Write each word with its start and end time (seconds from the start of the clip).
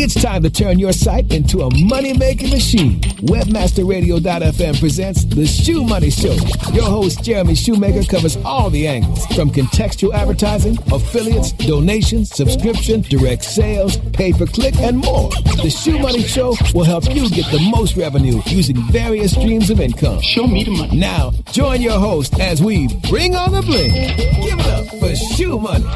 It's 0.00 0.14
time 0.14 0.44
to 0.44 0.50
turn 0.50 0.78
your 0.78 0.92
site 0.92 1.32
into 1.32 1.62
a 1.62 1.84
money 1.84 2.12
making 2.16 2.50
machine. 2.50 3.00
Webmasterradio.fm 3.26 4.78
presents 4.78 5.24
The 5.24 5.44
Shoe 5.44 5.82
Money 5.82 6.08
Show. 6.10 6.36
Your 6.72 6.84
host, 6.84 7.24
Jeremy 7.24 7.56
Shoemaker, 7.56 8.04
covers 8.04 8.36
all 8.44 8.70
the 8.70 8.86
angles 8.86 9.26
from 9.34 9.50
contextual 9.50 10.14
advertising, 10.14 10.78
affiliates, 10.92 11.50
donations, 11.50 12.30
subscription, 12.30 13.00
direct 13.00 13.42
sales, 13.42 13.96
pay 14.12 14.32
per 14.32 14.46
click, 14.46 14.76
and 14.76 14.98
more. 14.98 15.30
The 15.64 15.68
Shoe 15.68 15.98
Money 15.98 16.22
Show 16.22 16.54
will 16.72 16.84
help 16.84 17.12
you 17.12 17.28
get 17.30 17.50
the 17.50 17.68
most 17.72 17.96
revenue 17.96 18.40
using 18.46 18.76
various 18.92 19.32
streams 19.32 19.68
of 19.68 19.80
income. 19.80 20.20
Show 20.20 20.46
me 20.46 20.62
the 20.62 20.70
money. 20.70 20.96
Now, 20.96 21.32
join 21.50 21.82
your 21.82 21.98
host 21.98 22.38
as 22.38 22.62
we 22.62 22.86
bring 23.10 23.34
on 23.34 23.50
the 23.50 23.62
bling. 23.62 23.90
Give 23.90 24.60
it 24.60 24.66
up 24.68 24.86
for 25.00 25.16
Shoe 25.16 25.58
Money. 25.58 25.86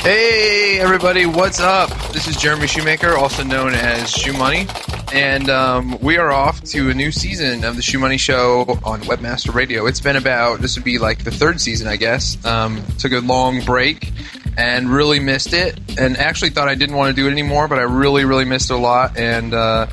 Hey 0.00 0.78
everybody, 0.78 1.26
what's 1.26 1.58
up? 1.60 1.90
This 2.12 2.28
is 2.28 2.36
Jeremy 2.36 2.68
Shoemaker, 2.68 3.16
also 3.16 3.42
known 3.42 3.74
as 3.74 4.10
Shoe 4.10 4.32
Money, 4.32 4.68
and 5.12 5.50
um, 5.50 5.98
we 6.00 6.16
are 6.16 6.30
off 6.30 6.62
to 6.66 6.88
a 6.90 6.94
new 6.94 7.10
season 7.10 7.64
of 7.64 7.74
the 7.74 7.82
Shoe 7.82 7.98
Money 7.98 8.16
Show 8.16 8.78
on 8.84 9.00
Webmaster 9.02 9.52
Radio. 9.52 9.86
It's 9.86 10.00
been 10.00 10.14
about 10.14 10.60
this 10.60 10.76
would 10.76 10.84
be 10.84 10.98
like 10.98 11.24
the 11.24 11.32
third 11.32 11.60
season, 11.60 11.88
I 11.88 11.96
guess. 11.96 12.42
Um, 12.46 12.82
took 12.98 13.10
a 13.10 13.18
long 13.18 13.60
break 13.64 14.12
and 14.56 14.88
really 14.88 15.18
missed 15.18 15.52
it, 15.52 15.78
and 15.98 16.16
actually 16.16 16.50
thought 16.50 16.68
I 16.68 16.76
didn't 16.76 16.94
want 16.94 17.14
to 17.14 17.20
do 17.20 17.28
it 17.28 17.32
anymore, 17.32 17.66
but 17.66 17.80
I 17.80 17.82
really, 17.82 18.24
really 18.24 18.44
missed 18.44 18.70
it 18.70 18.74
a 18.74 18.78
lot, 18.78 19.18
and 19.18 19.52
uh, 19.52 19.88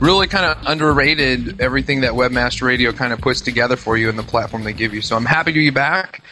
really 0.00 0.26
kind 0.26 0.44
of 0.44 0.58
underrated 0.66 1.62
everything 1.62 2.02
that 2.02 2.12
Webmaster 2.12 2.62
Radio 2.62 2.92
kind 2.92 3.12
of 3.12 3.20
puts 3.20 3.40
together 3.40 3.76
for 3.76 3.96
you 3.96 4.10
and 4.10 4.18
the 4.18 4.22
platform 4.22 4.64
they 4.64 4.74
give 4.74 4.92
you. 4.92 5.00
So 5.00 5.16
I'm 5.16 5.24
happy 5.24 5.52
to 5.52 5.58
be 5.58 5.70
back 5.70 6.22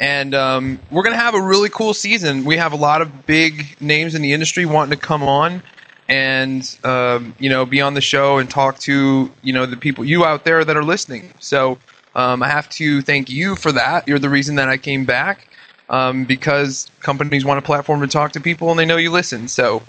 and 0.00 0.34
um, 0.34 0.80
we're 0.90 1.02
going 1.02 1.14
to 1.14 1.20
have 1.20 1.34
a 1.34 1.40
really 1.40 1.68
cool 1.68 1.94
season. 1.94 2.44
We 2.44 2.56
have 2.56 2.72
a 2.72 2.76
lot 2.76 3.02
of 3.02 3.26
big 3.26 3.76
names 3.80 4.14
in 4.14 4.22
the 4.22 4.32
industry 4.32 4.66
wanting 4.66 4.98
to 4.98 5.04
come 5.04 5.22
on 5.22 5.62
and 6.08 6.78
um, 6.84 7.34
you 7.38 7.48
know 7.48 7.64
be 7.64 7.80
on 7.80 7.94
the 7.94 8.00
show 8.00 8.38
and 8.38 8.50
talk 8.50 8.78
to 8.80 9.30
you 9.42 9.52
know 9.52 9.66
the 9.66 9.76
people 9.76 10.04
you 10.04 10.24
out 10.24 10.44
there 10.44 10.64
that 10.64 10.76
are 10.76 10.84
listening. 10.84 11.32
So 11.38 11.78
um, 12.14 12.42
I 12.42 12.48
have 12.48 12.68
to 12.70 13.02
thank 13.02 13.30
you 13.30 13.56
for 13.56 13.72
that. 13.72 14.06
You're 14.06 14.18
the 14.18 14.28
reason 14.28 14.56
that 14.56 14.68
I 14.68 14.76
came 14.76 15.04
back 15.04 15.48
um, 15.88 16.24
because 16.24 16.90
companies 17.00 17.44
want 17.44 17.58
a 17.58 17.62
platform 17.62 18.00
to 18.00 18.06
talk 18.08 18.32
to 18.32 18.40
people 18.40 18.70
and 18.70 18.78
they 18.78 18.84
know 18.84 18.96
you 18.96 19.10
listen. 19.10 19.48
So 19.48 19.82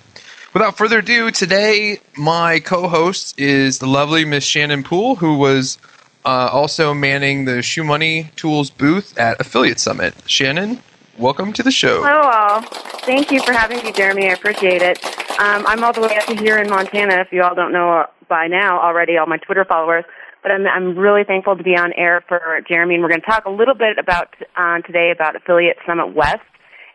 without 0.54 0.78
further 0.78 1.00
ado, 1.00 1.32
today 1.32 2.00
my 2.16 2.60
co-host 2.60 3.40
is 3.40 3.80
the 3.80 3.88
lovely 3.88 4.24
Miss 4.26 4.44
Shannon 4.44 4.84
Poole, 4.84 5.16
who 5.16 5.38
was 5.38 5.78
uh, 6.26 6.50
also 6.52 6.94
manning 6.94 7.46
the 7.46 7.62
Shoe 7.62 7.84
Money 7.84 8.32
Tools 8.36 8.70
booth 8.70 9.18
at 9.18 9.40
Affiliate 9.40 9.80
Summit. 9.80 10.14
Shannon, 10.26 10.80
welcome 11.18 11.54
to 11.54 11.64
the 11.64 11.72
show. 11.72 12.04
Hello, 12.04 12.22
all. 12.22 12.62
Thank 13.02 13.32
you 13.32 13.42
for 13.42 13.54
having 13.54 13.84
me, 13.84 13.92
Jeremy. 13.92 14.30
I 14.30 14.34
appreciate 14.34 14.82
it. 14.82 15.04
Um, 15.40 15.66
I'm 15.68 15.84
all 15.84 15.94
the 15.94 16.02
way 16.02 16.16
up 16.18 16.26
to 16.26 16.36
here 16.36 16.58
in 16.58 16.70
Montana. 16.70 17.16
If 17.16 17.32
you 17.32 17.44
all 17.44 17.56
don't 17.56 17.74
know 17.74 18.06
by 18.30 18.48
now 18.48 18.80
already, 18.80 19.18
all 19.18 19.26
my 19.26 19.38
Twitter 19.38 19.66
followers. 19.66 20.06
But 20.42 20.52
I'm, 20.52 20.68
I'm 20.68 20.98
really 20.98 21.24
thankful 21.24 21.56
to 21.56 21.64
be 21.64 21.78
on 21.78 21.94
air 21.94 22.24
for 22.28 22.62
Jeremy, 22.68 22.96
and 22.96 23.04
we're 23.04 23.10
going 23.10 23.22
to 23.22 23.26
talk 23.26 23.46
a 23.46 23.50
little 23.50 23.76
bit 23.76 23.98
about 23.98 24.34
uh, 24.58 24.80
today 24.82 25.12
about 25.12 25.36
Affiliate 25.36 25.78
Summit 25.86 26.14
West 26.14 26.42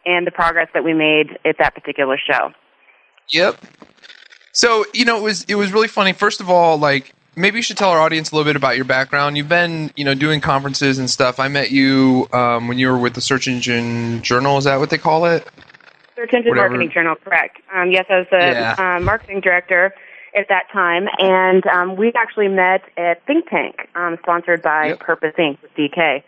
and 0.04 0.26
the 0.26 0.30
progress 0.30 0.68
that 0.74 0.84
we 0.84 0.94
made 0.94 1.38
at 1.44 1.56
that 1.58 1.74
particular 1.74 2.18
show. 2.18 2.52
Yep. 3.30 3.58
So 4.52 4.84
you 4.92 5.04
know, 5.04 5.18
it 5.18 5.22
was 5.22 5.44
it 5.44 5.54
was 5.54 5.72
really 5.72 5.88
funny. 5.88 6.12
First 6.12 6.40
of 6.40 6.50
all, 6.50 6.78
like 6.78 7.14
maybe 7.36 7.56
you 7.58 7.62
should 7.62 7.76
tell 7.76 7.90
our 7.90 8.00
audience 8.00 8.30
a 8.30 8.34
little 8.34 8.48
bit 8.48 8.56
about 8.56 8.76
your 8.76 8.84
background. 8.84 9.36
You've 9.36 9.48
been, 9.48 9.90
you 9.96 10.04
know, 10.04 10.14
doing 10.14 10.40
conferences 10.40 10.98
and 10.98 11.08
stuff. 11.08 11.38
I 11.38 11.48
met 11.48 11.70
you 11.70 12.28
um, 12.32 12.68
when 12.68 12.78
you 12.78 12.88
were 12.88 12.98
with 12.98 13.14
the 13.14 13.20
Search 13.20 13.48
Engine 13.48 14.22
Journal. 14.22 14.58
Is 14.58 14.64
that 14.64 14.78
what 14.78 14.90
they 14.90 14.98
call 14.98 15.24
it? 15.26 15.46
Search 16.16 16.32
Engine 16.34 16.50
Whatever. 16.50 16.70
Marketing 16.70 16.90
Journal, 16.92 17.14
correct. 17.16 17.58
Um, 17.74 17.90
yes, 17.90 18.06
I 18.10 18.18
was 18.18 18.26
the 18.30 18.38
Yeah. 18.38 18.74
uh, 18.96 19.00
marketing 19.00 19.40
director 19.40 19.94
at 20.36 20.46
that 20.48 20.64
time, 20.72 21.06
and 21.18 21.66
um, 21.68 21.96
we 21.96 22.12
actually 22.16 22.48
met 22.48 22.82
at 22.96 23.24
Think 23.26 23.48
Tank, 23.48 23.88
um, 23.94 24.18
sponsored 24.22 24.60
by 24.62 24.88
Yep. 24.88 25.00
Purpose 25.00 25.34
Inc. 25.38 25.58
with 25.62 25.74
DK. 25.74 26.22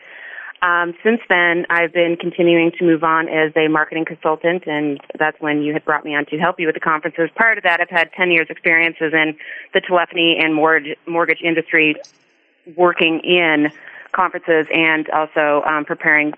Um, 0.63 0.95
since 1.03 1.21
then, 1.29 1.65
I've 1.71 1.93
been 1.93 2.17
continuing 2.17 2.71
to 2.79 2.85
move 2.85 3.03
on 3.03 3.29
as 3.29 3.53
a 3.57 3.69
marketing 3.69 4.05
consultant, 4.05 4.67
and 4.67 5.01
that's 5.19 5.41
when 5.41 5.63
you 5.63 5.73
had 5.73 5.85
brought 5.87 6.05
me 6.05 6.15
on 6.15 6.27
to 6.27 6.37
help 6.37 6.61
you 6.61 6.67
with 6.67 6.75
the 6.75 6.81
conferences. 6.81 7.31
Prior 7.35 7.55
to 7.55 7.63
that, 7.63 7.81
I've 7.81 7.89
had 7.89 8.13
10 8.13 8.31
years 8.31 8.47
experiences 8.51 9.15
in 9.15 9.37
the 9.73 9.81
telephony 9.81 10.37
and 10.39 10.55
mortgage, 10.55 10.99
mortgage 11.07 11.41
industry 11.43 11.97
working 12.77 13.21
in 13.21 13.73
conferences 14.13 14.67
and 14.73 15.09
also 15.11 15.63
um, 15.67 15.87
preparing 15.87 16.35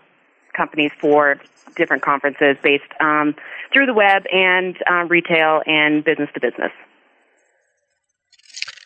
companies 0.56 0.92
for 1.00 1.40
different 1.74 2.02
conferences 2.02 2.56
based 2.62 2.84
um, 3.00 3.34
through 3.72 3.86
the 3.86 3.94
web 3.94 4.24
and 4.32 4.76
um, 4.88 5.08
retail 5.08 5.62
and 5.66 6.04
business 6.04 6.28
to 6.34 6.40
business. 6.40 6.70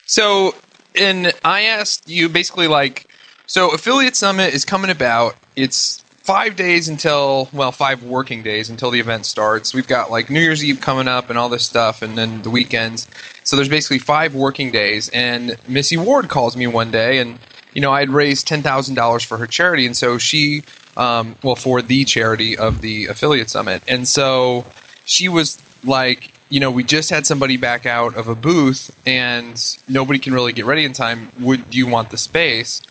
So, 0.06 0.54
and 0.94 1.32
I 1.44 1.62
asked 1.62 2.08
you 2.08 2.28
basically 2.28 2.68
like, 2.68 3.06
so 3.46 3.72
Affiliate 3.72 4.16
Summit 4.16 4.54
is 4.54 4.64
coming 4.64 4.90
about. 4.90 5.36
It's 5.54 6.02
five 6.26 6.56
days 6.56 6.88
until, 6.88 7.48
well, 7.52 7.70
five 7.70 8.02
working 8.02 8.42
days 8.42 8.68
until 8.68 8.90
the 8.90 8.98
event 8.98 9.24
starts. 9.24 9.72
We've 9.72 9.86
got 9.86 10.10
like 10.10 10.28
New 10.28 10.40
Year's 10.40 10.64
Eve 10.64 10.80
coming 10.80 11.06
up 11.06 11.30
and 11.30 11.38
all 11.38 11.48
this 11.48 11.64
stuff, 11.64 12.02
and 12.02 12.18
then 12.18 12.42
the 12.42 12.50
weekends. 12.50 13.06
So 13.44 13.54
there's 13.54 13.68
basically 13.68 14.00
five 14.00 14.34
working 14.34 14.72
days. 14.72 15.08
And 15.10 15.56
Missy 15.68 15.96
Ward 15.96 16.28
calls 16.28 16.56
me 16.56 16.66
one 16.66 16.90
day, 16.90 17.18
and 17.18 17.38
you 17.74 17.80
know 17.80 17.92
I 17.92 18.00
had 18.00 18.10
raised 18.10 18.48
ten 18.48 18.62
thousand 18.62 18.96
dollars 18.96 19.22
for 19.22 19.38
her 19.38 19.46
charity, 19.46 19.86
and 19.86 19.96
so 19.96 20.18
she, 20.18 20.64
um, 20.96 21.36
well, 21.44 21.54
for 21.54 21.80
the 21.80 22.04
charity 22.04 22.58
of 22.58 22.80
the 22.80 23.06
Affiliate 23.06 23.48
Summit, 23.48 23.82
and 23.86 24.08
so 24.08 24.64
she 25.04 25.28
was 25.28 25.62
like, 25.84 26.32
you 26.48 26.60
know, 26.60 26.70
we 26.70 26.84
just 26.84 27.10
had 27.10 27.26
somebody 27.26 27.56
back 27.56 27.86
out 27.86 28.16
of 28.16 28.28
a 28.28 28.34
booth 28.34 28.94
and 29.06 29.78
nobody 29.88 30.18
can 30.18 30.34
really 30.34 30.52
get 30.52 30.64
ready 30.64 30.84
in 30.84 30.92
time. 30.92 31.30
Would 31.40 31.74
you 31.74 31.86
want 31.86 32.10
the 32.10 32.18
space? 32.18 32.82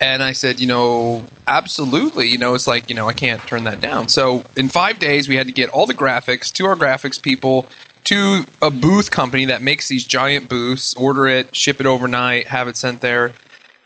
And 0.00 0.22
I 0.22 0.32
said, 0.32 0.60
you 0.60 0.66
know, 0.66 1.24
absolutely. 1.46 2.28
You 2.28 2.36
know, 2.38 2.54
it's 2.54 2.66
like, 2.66 2.90
you 2.90 2.94
know, 2.94 3.08
I 3.08 3.14
can't 3.14 3.40
turn 3.42 3.64
that 3.64 3.80
down. 3.80 4.08
So 4.08 4.44
in 4.54 4.68
five 4.68 4.98
days, 4.98 5.28
we 5.28 5.36
had 5.36 5.46
to 5.46 5.52
get 5.52 5.70
all 5.70 5.86
the 5.86 5.94
graphics 5.94 6.52
to 6.54 6.66
our 6.66 6.76
graphics 6.76 7.20
people, 7.20 7.66
to 8.04 8.44
a 8.60 8.70
booth 8.70 9.10
company 9.10 9.46
that 9.46 9.62
makes 9.62 9.88
these 9.88 10.04
giant 10.04 10.48
booths, 10.48 10.94
order 10.94 11.26
it, 11.26 11.56
ship 11.56 11.80
it 11.80 11.86
overnight, 11.86 12.46
have 12.46 12.68
it 12.68 12.76
sent 12.76 13.00
there. 13.00 13.32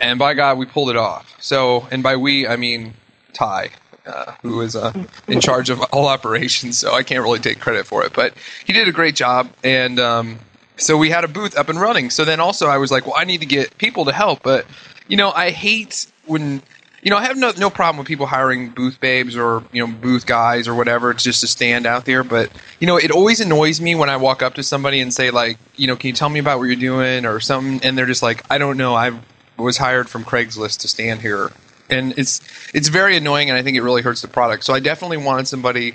And 0.01 0.19
by 0.19 0.35
God, 0.35 0.59
we 0.59 0.67
pulled 0.67 0.91
it 0.91 0.97
off. 0.97 1.37
So, 1.41 1.87
and 1.93 2.03
by 2.03 2.17
we, 2.17 2.47
I 2.47 2.57
mean 2.57 2.95
Ty, 3.33 3.71
uh, 4.05 4.33
who 4.43 4.61
is 4.63 4.75
uh, 4.75 4.93
in 5.29 5.41
charge 5.41 5.71
of 5.71 5.81
all 5.93 6.09
operations. 6.09 6.77
So 6.77 6.93
I 6.93 7.05
can't 7.05 7.23
really 7.23 7.39
take 7.39 7.61
credit 7.61 7.87
for 7.87 8.05
it, 8.05 8.13
but 8.13 8.35
he 8.65 8.73
did 8.73 8.89
a 8.89 8.93
great 8.93 9.15
job. 9.15 9.49
And 9.63 10.01
um, 10.01 10.41
so 10.77 10.97
we 10.97 11.09
had 11.09 11.23
a 11.23 11.29
booth 11.29 11.57
up 11.57 11.69
and 11.69 11.81
running. 11.81 12.11
So 12.11 12.25
then 12.25 12.41
also 12.41 12.67
I 12.67 12.79
was 12.79 12.91
like, 12.91 13.07
well, 13.07 13.17
I 13.17 13.25
need 13.25 13.41
to 13.41 13.47
get 13.47 13.79
people 13.79 14.07
to 14.07 14.13
help. 14.13 14.43
But, 14.43 14.67
you 15.11 15.17
know, 15.17 15.31
I 15.31 15.51
hate 15.51 16.07
when. 16.27 16.63
You 17.03 17.11
know, 17.11 17.17
I 17.17 17.25
have 17.25 17.39
no 17.39 17.51
no 17.57 17.71
problem 17.71 17.97
with 17.97 18.07
people 18.07 18.27
hiring 18.27 18.69
booth 18.69 19.01
babes 19.01 19.35
or 19.35 19.65
you 19.73 19.85
know 19.85 19.91
booth 19.91 20.27
guys 20.27 20.69
or 20.69 20.75
whatever 20.75 21.11
it's 21.11 21.25
just 21.25 21.41
to 21.41 21.47
stand 21.47 21.87
out 21.87 22.05
there. 22.05 22.23
But 22.23 22.51
you 22.79 22.87
know, 22.87 22.99
it 22.99 23.11
always 23.11 23.41
annoys 23.41 23.81
me 23.81 23.95
when 23.95 24.11
I 24.11 24.19
walk 24.19 24.43
up 24.43 24.53
to 24.57 24.63
somebody 24.63 25.01
and 25.01 25.13
say 25.13 25.31
like, 25.31 25.57
you 25.77 25.87
know, 25.87 25.97
can 25.97 26.09
you 26.09 26.13
tell 26.13 26.29
me 26.29 26.41
about 26.41 26.59
what 26.59 26.65
you're 26.65 26.77
doing 26.77 27.25
or 27.25 27.41
something, 27.41 27.81
and 27.83 27.97
they're 27.97 28.05
just 28.05 28.23
like, 28.23 28.45
I 28.51 28.59
don't 28.59 28.77
know, 28.77 28.95
I 28.95 29.19
was 29.57 29.79
hired 29.79 30.11
from 30.11 30.25
Craigslist 30.25 30.81
to 30.81 30.89
stand 30.89 31.23
here, 31.23 31.51
and 31.89 32.13
it's 32.19 32.43
it's 32.75 32.89
very 32.89 33.17
annoying, 33.17 33.49
and 33.49 33.59
I 33.59 33.63
think 33.63 33.79
it 33.79 33.83
really 33.83 34.03
hurts 34.03 34.21
the 34.21 34.29
product. 34.29 34.65
So 34.65 34.75
I 34.75 34.81
definitely 34.81 35.17
wanted 35.17 35.49
somebody 35.49 35.95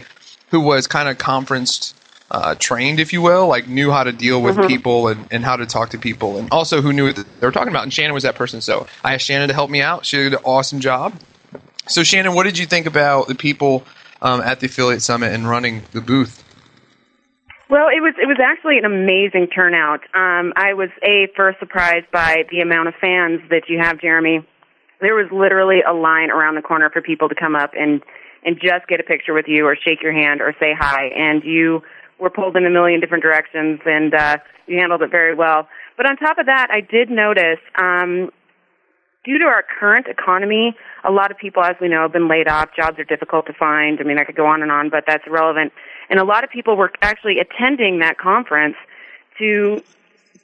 who 0.49 0.59
was 0.59 0.87
kind 0.87 1.07
of 1.07 1.19
conference 1.19 1.93
uh, 2.31 2.55
trained, 2.55 2.99
if 2.99 3.13
you 3.13 3.21
will, 3.21 3.47
like 3.47 3.67
knew 3.67 3.91
how 3.91 4.03
to 4.03 4.11
deal 4.11 4.41
with 4.41 4.67
people 4.67 5.07
and, 5.07 5.27
and 5.31 5.43
how 5.43 5.55
to 5.55 5.65
talk 5.65 5.91
to 5.91 5.97
people, 5.97 6.37
and 6.37 6.49
also 6.51 6.81
who 6.81 6.91
knew 6.91 7.05
what 7.05 7.15
they 7.15 7.45
were 7.45 7.51
talking 7.51 7.69
about. 7.69 7.83
And 7.83 7.93
Shannon 7.93 8.13
was 8.13 8.23
that 8.23 8.35
person, 8.35 8.61
so 8.61 8.87
I 9.03 9.13
asked 9.13 9.25
Shannon 9.25 9.47
to 9.47 9.53
help 9.53 9.69
me 9.69 9.81
out. 9.81 10.05
She 10.05 10.17
did 10.17 10.33
an 10.33 10.39
awesome 10.43 10.79
job. 10.79 11.13
So 11.87 12.03
Shannon, 12.03 12.33
what 12.33 12.43
did 12.43 12.57
you 12.57 12.65
think 12.65 12.87
about 12.87 13.27
the 13.27 13.35
people 13.35 13.83
um, 14.21 14.41
at 14.41 14.59
the 14.59 14.65
affiliate 14.65 15.03
summit 15.03 15.33
and 15.33 15.47
running 15.47 15.83
the 15.91 16.01
booth? 16.01 16.43
Well, 17.69 17.87
it 17.89 18.01
was 18.01 18.13
it 18.21 18.27
was 18.27 18.37
actually 18.41 18.77
an 18.77 18.85
amazing 18.85 19.47
turnout. 19.47 20.01
Um, 20.13 20.53
I 20.55 20.73
was 20.73 20.89
a 21.03 21.27
first 21.35 21.59
surprised 21.59 22.05
by 22.11 22.45
the 22.51 22.61
amount 22.61 22.89
of 22.89 22.95
fans 23.01 23.41
that 23.49 23.63
you 23.69 23.79
have, 23.79 23.99
Jeremy. 23.99 24.45
There 25.01 25.15
was 25.15 25.27
literally 25.31 25.81
a 25.81 25.93
line 25.93 26.31
around 26.31 26.55
the 26.55 26.61
corner 26.61 26.89
for 26.89 27.01
people 27.01 27.27
to 27.29 27.35
come 27.35 27.55
up 27.55 27.71
and 27.77 28.01
and 28.43 28.59
just 28.61 28.87
get 28.87 28.99
a 28.99 29.03
picture 29.03 29.33
with 29.33 29.47
you 29.47 29.65
or 29.65 29.75
shake 29.75 30.03
your 30.03 30.13
hand 30.13 30.41
or 30.41 30.55
say 30.59 30.73
hi, 30.77 31.07
and 31.15 31.43
you 31.43 31.81
were 32.19 32.29
pulled 32.29 32.55
in 32.55 32.65
a 32.65 32.69
million 32.69 32.99
different 32.99 33.23
directions, 33.23 33.79
and 33.85 34.13
uh, 34.13 34.37
you 34.67 34.77
handled 34.77 35.01
it 35.01 35.11
very 35.11 35.35
well. 35.35 35.67
But 35.97 36.05
on 36.05 36.17
top 36.17 36.37
of 36.37 36.45
that, 36.45 36.67
I 36.71 36.81
did 36.81 37.09
notice. 37.09 37.59
Um, 37.75 38.31
due 39.25 39.39
to 39.39 39.45
our 39.45 39.63
current 39.79 40.07
economy, 40.07 40.75
a 41.03 41.11
lot 41.11 41.31
of 41.31 41.37
people, 41.37 41.63
as 41.63 41.75
we 41.81 41.89
know, 41.89 42.03
have 42.03 42.13
been 42.13 42.27
laid 42.27 42.47
off. 42.47 42.69
Jobs 42.75 42.99
are 42.99 43.03
difficult 43.03 43.47
to 43.47 43.53
find. 43.53 43.99
I 43.99 44.03
mean, 44.03 44.19
I 44.19 44.23
could 44.23 44.35
go 44.35 44.45
on 44.45 44.61
and 44.61 44.71
on, 44.71 44.89
but 44.89 45.03
that's 45.07 45.25
irrelevant. 45.25 45.73
And 46.09 46.19
a 46.19 46.23
lot 46.23 46.43
of 46.43 46.49
people 46.49 46.77
were 46.77 46.91
actually 47.01 47.39
attending 47.39 47.99
that 47.99 48.17
conference 48.17 48.75
to 49.39 49.83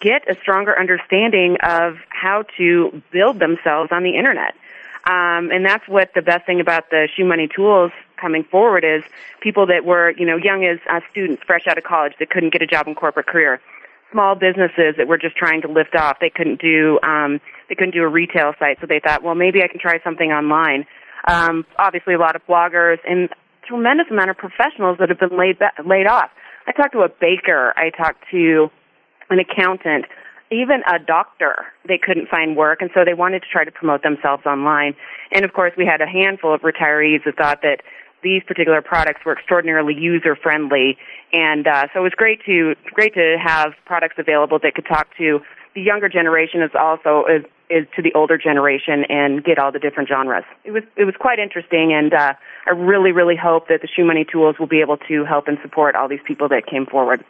get 0.02 0.28
a 0.30 0.36
stronger 0.42 0.78
understanding 0.78 1.58
of 1.62 1.98
how 2.10 2.44
to 2.58 3.02
build 3.12 3.40
themselves 3.40 3.92
on 3.92 4.04
the 4.04 4.18
internet. 4.18 4.56
Um, 5.06 5.50
and 5.52 5.66
that's 5.66 5.88
what 5.88 6.12
the 6.14 6.22
best 6.22 6.46
thing 6.46 6.60
about 6.60 6.90
the 6.92 7.08
Shoe 7.16 7.26
Money 7.26 7.48
tools 7.54 7.92
coming 8.18 8.44
forward 8.44 8.84
is 8.84 9.04
people 9.42 9.66
that 9.66 9.84
were, 9.84 10.12
you 10.12 10.26
know, 10.26 10.38
young 10.38 10.64
as 10.64 10.78
uh, 10.90 11.00
students, 11.10 11.42
fresh 11.46 11.66
out 11.68 11.78
of 11.78 11.84
college, 11.84 12.14
that 12.20 12.30
couldn't 12.30 12.54
get 12.54 12.62
a 12.62 12.68
job 12.68 12.88
in 12.88 12.94
corporate 12.94 13.26
career. 13.26 13.60
Small 14.12 14.36
businesses 14.36 14.96
that 14.98 15.08
were 15.08 15.18
just 15.18 15.36
trying 15.36 15.62
to 15.62 15.68
lift 15.68 15.96
off. 15.96 16.18
They 16.20 16.30
couldn't 16.30 16.62
do, 16.62 17.00
um, 17.02 17.42
they 17.68 17.76
couldn't 17.76 17.94
do 17.94 18.04
a 18.04 18.08
retail 18.08 18.54
site, 18.60 18.78
so 18.80 18.86
they 18.86 19.00
thought, 19.00 19.24
well, 19.24 19.36
maybe 19.36 19.64
I 19.64 19.68
can 19.68 19.80
try 19.80 20.00
something 20.04 20.32
online. 20.32 20.86
Um, 21.28 21.66
obviously, 21.80 22.14
a 22.14 22.20
lot 22.20 22.36
of 22.36 22.46
bloggers 22.46 22.98
and 23.08 23.30
tremendous 23.66 24.08
amount 24.12 24.30
of 24.30 24.38
professionals 24.38 24.98
that 25.00 25.10
have 25.10 25.20
been 25.20 25.38
laid 25.38 25.58
ba- 25.58 25.72
laid 25.86 26.08
off. 26.08 26.30
I 26.68 26.74
talked 26.74 26.94
to 26.94 27.02
a 27.02 27.10
baker. 27.10 27.74
I 27.76 27.90
talked 27.90 28.24
to 28.32 28.70
an 29.30 29.40
accountant 29.40 30.06
even 30.52 30.84
a 30.86 31.00
doctor, 31.00 31.66
they 31.88 31.98
couldn't 31.98 32.28
find 32.28 32.58
work, 32.58 32.82
and 32.82 32.92
so 32.94 33.06
they 33.06 33.14
wanted 33.14 33.42
to 33.42 33.48
try 33.52 33.64
to 33.64 33.72
promote 33.72 34.04
themselves 34.04 34.46
online. 34.46 34.96
And 35.32 35.46
of 35.46 35.54
course, 35.54 35.72
we 35.78 35.86
had 35.86 36.02
a 36.02 36.08
handful 36.08 36.54
of 36.54 36.62
retirees 36.62 37.24
that 37.26 37.38
thought 37.38 37.62
that 37.62 37.82
these 38.22 38.44
particular 38.44 38.82
products 38.82 39.22
were 39.26 39.34
extraordinarily 39.34 39.96
user 39.96 40.36
friendly, 40.36 40.98
and 41.34 41.66
uh, 41.68 41.88
so 41.94 42.02
it 42.02 42.04
was 42.04 42.14
great 42.16 42.44
to 42.46 42.76
great 42.94 43.14
to 43.16 43.38
have 43.44 43.74
products 43.86 44.16
available 44.20 44.60
that 44.62 44.76
could 44.76 44.86
talk 44.86 45.08
to 45.18 45.40
the 45.74 45.82
younger 45.82 46.10
generation 46.10 46.62
as 46.62 46.70
also 46.78 47.24
as 47.24 47.44
is 47.72 47.88
to 47.96 48.02
the 48.02 48.12
older 48.14 48.38
generation 48.38 49.06
and 49.08 49.46
get 49.46 49.58
all 49.58 49.72
the 49.72 49.80
different 49.80 50.10
genres. 50.10 50.44
It 50.66 50.72
was 50.72 50.84
it 50.98 51.06
was 51.06 51.16
quite 51.18 51.40
interesting, 51.40 51.94
and 51.94 52.14
uh, 52.14 52.34
I 52.68 52.72
really 52.72 53.12
really 53.12 53.38
hope 53.38 53.70
that 53.70 53.82
the 53.82 53.88
Shoe 53.88 54.06
Money 54.06 54.26
tools 54.30 54.58
will 54.60 54.68
be 54.68 54.82
able 54.82 54.98
to 54.98 55.26
help 55.26 55.48
and 55.48 55.58
support 55.64 55.96
all 55.96 56.08
these 56.08 56.24
people 56.28 56.50
that 56.50 56.68
came 56.68 56.86
forward. 56.86 57.24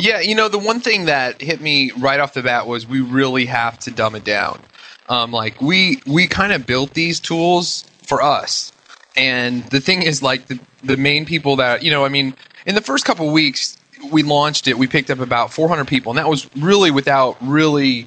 Yeah, 0.00 0.20
you 0.20 0.34
know, 0.34 0.48
the 0.48 0.58
one 0.58 0.80
thing 0.80 1.06
that 1.06 1.40
hit 1.40 1.60
me 1.60 1.90
right 1.92 2.20
off 2.20 2.34
the 2.34 2.42
bat 2.42 2.66
was 2.66 2.86
we 2.86 3.00
really 3.00 3.46
have 3.46 3.78
to 3.80 3.90
dumb 3.90 4.14
it 4.14 4.24
down. 4.24 4.60
Um, 5.08 5.32
like 5.32 5.60
we 5.60 6.00
we 6.06 6.26
kind 6.26 6.52
of 6.52 6.66
built 6.66 6.94
these 6.94 7.20
tools 7.20 7.84
for 8.06 8.22
us, 8.22 8.72
and 9.16 9.64
the 9.70 9.80
thing 9.80 10.02
is, 10.02 10.22
like 10.22 10.46
the 10.46 10.58
the 10.82 10.96
main 10.96 11.26
people 11.26 11.56
that 11.56 11.82
you 11.82 11.90
know, 11.90 12.04
I 12.04 12.08
mean, 12.08 12.34
in 12.64 12.74
the 12.74 12.80
first 12.80 13.04
couple 13.04 13.30
weeks 13.30 13.76
we 14.10 14.22
launched 14.22 14.66
it, 14.66 14.78
we 14.78 14.86
picked 14.86 15.10
up 15.10 15.18
about 15.18 15.52
400 15.52 15.86
people, 15.86 16.10
and 16.10 16.18
that 16.18 16.28
was 16.28 16.48
really 16.56 16.90
without 16.90 17.36
really 17.40 18.06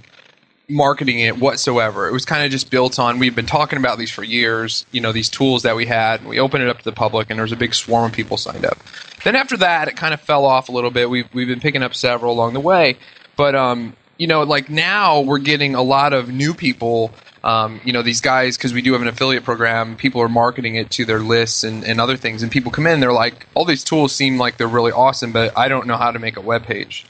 marketing 0.69 1.19
it 1.19 1.38
whatsoever. 1.38 2.07
It 2.07 2.13
was 2.13 2.25
kind 2.25 2.44
of 2.44 2.51
just 2.51 2.71
built 2.71 3.00
on 3.00 3.19
we've 3.19 3.36
been 3.36 3.45
talking 3.45 3.77
about 3.77 3.98
these 3.98 4.12
for 4.12 4.24
years, 4.24 4.86
you 4.92 5.01
know, 5.01 5.12
these 5.12 5.30
tools 5.30 5.63
that 5.63 5.75
we 5.75 5.86
had, 5.86 6.21
and 6.21 6.30
we 6.30 6.39
opened 6.39 6.63
it 6.63 6.69
up 6.69 6.80
to 6.80 6.86
the 6.86 6.92
public 6.94 7.30
and 7.30 7.38
there 7.38 7.44
was 7.44 7.51
a 7.51 7.57
big 7.57 7.74
swarm 7.74 8.06
of 8.06 8.12
people 8.13 8.38
signed 8.38 8.65
up. 8.65 8.77
Then 9.24 9.36
after 9.36 9.57
that 9.57 9.88
it 9.88 9.98
kind 9.98 10.13
of 10.13 10.21
fell 10.21 10.45
off 10.45 10.69
a 10.69 10.71
little 10.71 10.92
bit. 10.92 11.10
We've 11.10 11.27
we've 11.33 11.48
been 11.48 11.60
picking 11.60 11.83
up 11.83 11.95
several 11.95 12.33
along 12.33 12.54
the 12.54 12.60
way. 12.60 12.98
But 13.36 13.56
um, 13.56 13.95
you 14.18 14.27
know, 14.27 14.44
like 14.44 14.69
now 14.69 15.21
we're 15.21 15.39
getting 15.39 15.75
a 15.75 15.81
lot 15.81 16.13
of 16.13 16.30
new 16.30 16.54
people 16.54 17.12
um, 17.44 17.81
you 17.83 17.92
know 17.92 18.01
these 18.01 18.21
guys 18.21 18.57
because 18.57 18.74
we 18.74 18.81
do 18.81 18.94
have 18.94 19.01
an 19.01 19.07
affiliate 19.07 19.44
program 19.44 19.98
people 19.98 20.21
are 20.21 20.30
marketing 20.30 20.75
it 20.75 20.89
to 20.92 21.06
their 21.06 21.19
lists 21.19 21.63
and, 21.63 21.83
and 21.83 22.00
other 22.00 22.16
things 22.16 22.42
and 22.42 22.51
people 22.51 22.71
come 22.71 22.88
in 22.88 23.00
they're 23.00 23.12
like 23.12 23.48
all 23.54 23.66
these 23.66 23.83
tools 23.83 24.16
seem 24.16 24.38
like 24.38 24.57
they're 24.57 24.68
really 24.68 24.92
awesome 24.94 25.31
but 25.31 25.56
i 25.57 25.68
don't 25.68 25.86
know 25.86 25.98
how 25.98 26.12
to 26.12 26.19
make 26.19 26.38
a 26.38 26.42
web 26.42 26.63
page 26.63 27.06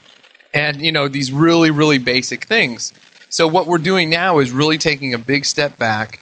and 0.52 0.84
you 0.84 0.90
know 0.90 1.06
these 1.06 1.30
really 1.30 1.70
really 1.70 1.98
basic 1.98 2.46
things 2.46 2.92
so 3.34 3.48
what 3.48 3.66
we're 3.66 3.78
doing 3.78 4.10
now 4.10 4.38
is 4.38 4.52
really 4.52 4.78
taking 4.78 5.12
a 5.12 5.18
big 5.18 5.44
step 5.44 5.76
back 5.76 6.20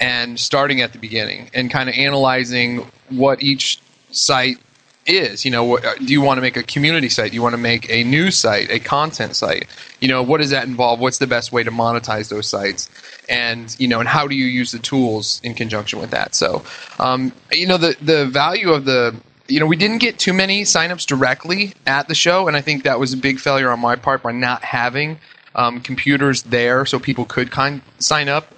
and 0.00 0.40
starting 0.40 0.80
at 0.80 0.94
the 0.94 0.98
beginning 0.98 1.50
and 1.52 1.70
kind 1.70 1.90
of 1.90 1.94
analyzing 1.94 2.90
what 3.10 3.42
each 3.42 3.80
site 4.12 4.56
is. 5.04 5.44
You 5.44 5.50
know, 5.50 5.62
what, 5.64 5.82
do 5.98 6.10
you 6.10 6.22
want 6.22 6.38
to 6.38 6.40
make 6.40 6.56
a 6.56 6.62
community 6.62 7.10
site? 7.10 7.32
Do 7.32 7.34
you 7.34 7.42
want 7.42 7.52
to 7.52 7.58
make 7.58 7.90
a 7.90 8.02
news 8.04 8.38
site, 8.38 8.70
a 8.70 8.78
content 8.78 9.36
site? 9.36 9.66
You 10.00 10.08
know, 10.08 10.22
what 10.22 10.40
does 10.40 10.48
that 10.50 10.66
involve? 10.66 11.00
What's 11.00 11.18
the 11.18 11.26
best 11.26 11.52
way 11.52 11.64
to 11.64 11.70
monetize 11.70 12.30
those 12.30 12.46
sites? 12.46 12.88
And 13.28 13.78
you 13.78 13.86
know, 13.86 14.00
and 14.00 14.08
how 14.08 14.26
do 14.26 14.34
you 14.34 14.46
use 14.46 14.72
the 14.72 14.78
tools 14.78 15.42
in 15.44 15.52
conjunction 15.52 15.98
with 15.98 16.12
that? 16.12 16.34
So, 16.34 16.64
um, 16.98 17.30
you 17.52 17.66
know, 17.66 17.76
the 17.76 17.94
the 18.00 18.24
value 18.24 18.70
of 18.70 18.86
the 18.86 19.14
you 19.48 19.60
know, 19.60 19.66
we 19.66 19.76
didn't 19.76 19.98
get 19.98 20.18
too 20.18 20.32
many 20.32 20.62
signups 20.62 21.04
directly 21.04 21.74
at 21.86 22.08
the 22.08 22.14
show, 22.14 22.48
and 22.48 22.56
I 22.56 22.62
think 22.62 22.84
that 22.84 22.98
was 22.98 23.12
a 23.12 23.18
big 23.18 23.38
failure 23.38 23.70
on 23.70 23.80
my 23.80 23.96
part 23.96 24.22
by 24.22 24.32
not 24.32 24.64
having 24.64 25.18
um, 25.54 25.80
computers 25.80 26.42
there 26.42 26.86
so 26.86 26.98
people 26.98 27.24
could 27.24 27.50
kind 27.50 27.82
sign 27.98 28.28
up. 28.28 28.48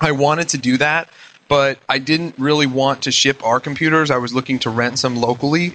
I 0.00 0.12
wanted 0.12 0.48
to 0.50 0.58
do 0.58 0.76
that, 0.78 1.08
but 1.48 1.78
I 1.88 1.98
didn't 1.98 2.34
really 2.38 2.66
want 2.66 3.02
to 3.02 3.12
ship 3.12 3.44
our 3.44 3.60
computers. 3.60 4.10
I 4.10 4.18
was 4.18 4.34
looking 4.34 4.58
to 4.60 4.70
rent 4.70 4.98
some 4.98 5.16
locally, 5.16 5.74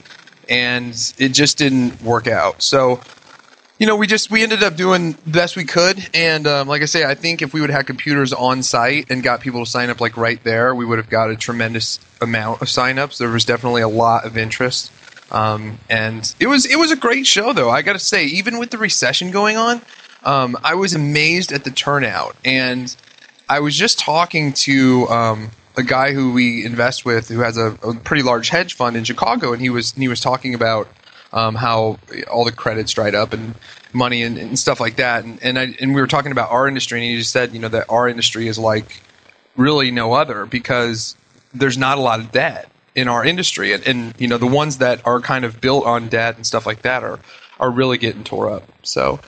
and 0.49 0.93
it 1.17 1.29
just 1.29 1.57
didn't 1.57 2.01
work 2.01 2.27
out. 2.27 2.61
So, 2.61 2.99
you 3.77 3.87
know, 3.87 3.95
we 3.95 4.07
just 4.07 4.29
we 4.29 4.43
ended 4.43 4.61
up 4.61 4.75
doing 4.75 5.13
the 5.13 5.31
best 5.31 5.55
we 5.55 5.63
could, 5.63 6.09
and 6.13 6.45
um, 6.47 6.67
like 6.67 6.81
I 6.81 6.85
say, 6.85 7.05
I 7.05 7.15
think 7.15 7.41
if 7.41 7.53
we 7.53 7.61
would 7.61 7.69
have 7.69 7.79
had 7.79 7.87
computers 7.87 8.33
on 8.33 8.61
site 8.61 9.09
and 9.09 9.23
got 9.23 9.39
people 9.39 9.63
to 9.63 9.69
sign 9.69 9.89
up 9.89 10.01
like 10.01 10.17
right 10.17 10.43
there, 10.43 10.75
we 10.75 10.85
would 10.85 10.97
have 10.97 11.09
got 11.09 11.29
a 11.29 11.37
tremendous 11.37 11.99
amount 12.19 12.61
of 12.61 12.67
signups. 12.67 13.17
There 13.17 13.29
was 13.29 13.45
definitely 13.45 13.81
a 13.81 13.87
lot 13.87 14.25
of 14.25 14.37
interest. 14.37 14.91
Um, 15.31 15.79
and 15.89 16.33
it 16.39 16.47
was 16.47 16.65
it 16.65 16.77
was 16.77 16.91
a 16.91 16.95
great 16.95 17.27
show 17.27 17.53
though. 17.53 17.69
I 17.69 17.83
got 17.83 17.93
to 17.93 17.99
say, 17.99 18.25
even 18.25 18.57
with 18.57 18.71
the 18.71 18.77
recession 18.77 19.31
going 19.31 19.57
on, 19.57 19.81
um, 20.23 20.57
I 20.63 20.75
was 20.75 20.93
amazed 20.93 21.51
at 21.51 21.63
the 21.63 21.71
turnout. 21.71 22.35
And 22.43 22.95
I 23.47 23.59
was 23.59 23.75
just 23.75 23.99
talking 23.99 24.53
to 24.53 25.07
um, 25.09 25.51
a 25.75 25.83
guy 25.83 26.13
who 26.13 26.33
we 26.33 26.65
invest 26.65 27.05
with 27.05 27.29
who 27.29 27.39
has 27.39 27.57
a, 27.57 27.77
a, 27.83 27.95
pretty 27.95 28.23
large 28.23 28.49
hedge 28.49 28.75
fund 28.75 28.95
in 28.95 29.03
Chicago, 29.03 29.53
and 29.53 29.61
he 29.61 29.69
was 29.69 29.91
he 29.93 30.07
was 30.07 30.19
talking 30.19 30.53
about 30.53 30.87
um, 31.33 31.55
how 31.55 31.97
all 32.29 32.45
the 32.45 32.51
credits 32.51 32.93
dried 32.93 33.15
up 33.15 33.33
and 33.33 33.55
money 33.93 34.23
and, 34.23 34.37
and 34.37 34.59
stuff 34.59 34.79
like 34.79 34.97
that. 34.97 35.23
And 35.23 35.41
and, 35.41 35.57
I, 35.57 35.75
and 35.79 35.95
we 35.95 36.01
were 36.01 36.07
talking 36.07 36.31
about 36.31 36.51
our 36.51 36.67
industry, 36.67 36.99
and 36.99 37.09
he 37.09 37.17
just 37.17 37.31
said, 37.31 37.53
you 37.53 37.59
know, 37.59 37.69
that 37.69 37.89
our 37.89 38.07
industry 38.07 38.47
is 38.47 38.59
like 38.59 39.01
really 39.55 39.89
no 39.89 40.13
other 40.13 40.45
because 40.45 41.15
there's 41.53 41.77
not 41.77 41.97
a 41.97 42.01
lot 42.01 42.19
of 42.19 42.31
debt 42.31 42.69
in 42.93 43.07
our 43.07 43.25
industry, 43.25 43.73
and, 43.73 43.87
and 43.87 44.13
you 44.19 44.27
know 44.27 44.37
the 44.37 44.47
ones 44.47 44.77
that 44.77 45.05
are 45.07 45.21
kind 45.21 45.45
of 45.45 45.59
built 45.59 45.85
on 45.85 46.09
debt 46.09 46.35
and 46.35 46.45
stuff 46.45 46.65
like 46.65 46.83
that 46.83 47.03
are 47.03 47.19
are 47.59 47.71
really 47.71 47.97
getting 47.97 48.23
tore 48.23 48.49
up. 48.51 48.63
So 48.83 49.19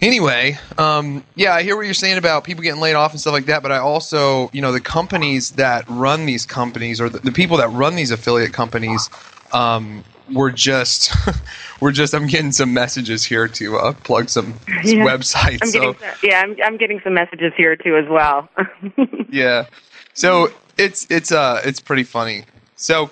Anyway, 0.00 0.58
um, 0.76 1.24
yeah, 1.36 1.54
I 1.54 1.62
hear 1.62 1.74
what 1.74 1.86
you're 1.86 1.94
saying 1.94 2.18
about 2.18 2.44
people 2.44 2.62
getting 2.62 2.80
laid 2.80 2.94
off 2.94 3.12
and 3.12 3.20
stuff 3.20 3.32
like 3.32 3.46
that, 3.46 3.62
but 3.62 3.72
I 3.72 3.78
also, 3.78 4.50
you 4.52 4.60
know, 4.60 4.70
the 4.70 4.80
companies 4.80 5.52
that 5.52 5.88
run 5.88 6.26
these 6.26 6.44
companies 6.44 7.00
or 7.00 7.08
the, 7.08 7.20
the 7.20 7.32
people 7.32 7.56
that 7.56 7.68
run 7.68 7.96
these 7.96 8.10
affiliate 8.10 8.52
companies, 8.52 9.08
um, 9.54 10.04
we're 10.30 10.50
just, 10.50 11.14
we're 11.80 11.92
just. 11.92 12.14
I'm 12.14 12.26
getting 12.26 12.52
some 12.52 12.74
messages 12.74 13.24
here 13.24 13.48
to 13.48 13.78
uh, 13.78 13.92
plug 13.92 14.28
some, 14.28 14.54
some 14.66 14.80
yeah. 14.84 15.06
websites. 15.06 15.60
I'm 15.62 15.68
so. 15.68 15.92
getting, 15.92 16.08
yeah, 16.22 16.40
I'm, 16.40 16.56
I'm 16.62 16.76
getting 16.76 17.00
some 17.02 17.14
messages 17.14 17.54
here 17.56 17.74
too 17.74 17.96
as 17.96 18.08
well. 18.10 18.50
yeah, 19.30 19.66
so 20.12 20.52
it's 20.76 21.06
it's 21.10 21.32
uh 21.32 21.62
it's 21.64 21.80
pretty 21.80 22.04
funny. 22.04 22.44
So 22.74 23.10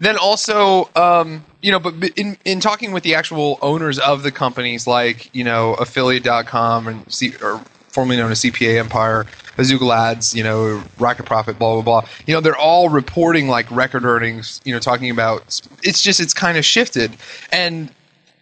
then 0.00 0.18
also, 0.18 0.90
um, 0.94 1.44
you 1.60 1.72
know, 1.72 1.78
but 1.80 1.94
in 2.16 2.36
in 2.44 2.60
talking 2.60 2.92
with 2.92 3.02
the 3.02 3.14
actual 3.14 3.58
owners 3.62 3.98
of 3.98 4.22
the 4.22 4.30
companies, 4.30 4.86
like 4.86 5.34
you 5.34 5.44
know, 5.44 5.74
affiliate.com 5.74 6.88
and 6.88 7.12
C, 7.12 7.34
or 7.42 7.60
formerly 7.88 8.16
known 8.16 8.30
as 8.30 8.40
CPA 8.40 8.78
Empire, 8.78 9.26
Bazooka 9.56 9.86
Ads, 9.86 10.34
you 10.34 10.44
know, 10.44 10.82
Rocket 10.98 11.26
Profit, 11.26 11.58
blah 11.58 11.74
blah 11.74 11.82
blah. 11.82 12.08
You 12.26 12.34
know, 12.34 12.40
they're 12.40 12.56
all 12.56 12.88
reporting 12.88 13.48
like 13.48 13.70
record 13.70 14.04
earnings. 14.04 14.60
You 14.64 14.72
know, 14.72 14.78
talking 14.78 15.10
about 15.10 15.60
it's 15.82 16.00
just 16.02 16.20
it's 16.20 16.34
kind 16.34 16.56
of 16.58 16.64
shifted, 16.64 17.16
and 17.50 17.90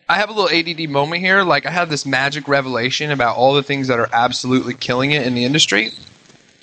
I 0.08 0.16
have 0.16 0.28
a 0.28 0.32
little 0.32 0.50
ADD 0.50 0.90
moment 0.90 1.22
here. 1.22 1.42
Like 1.42 1.64
I 1.64 1.70
have 1.70 1.88
this 1.88 2.04
magic 2.04 2.48
revelation 2.48 3.10
about 3.10 3.36
all 3.36 3.54
the 3.54 3.62
things 3.62 3.88
that 3.88 3.98
are 3.98 4.10
absolutely 4.12 4.74
killing 4.74 5.12
it 5.12 5.26
in 5.26 5.34
the 5.34 5.44
industry, 5.44 5.92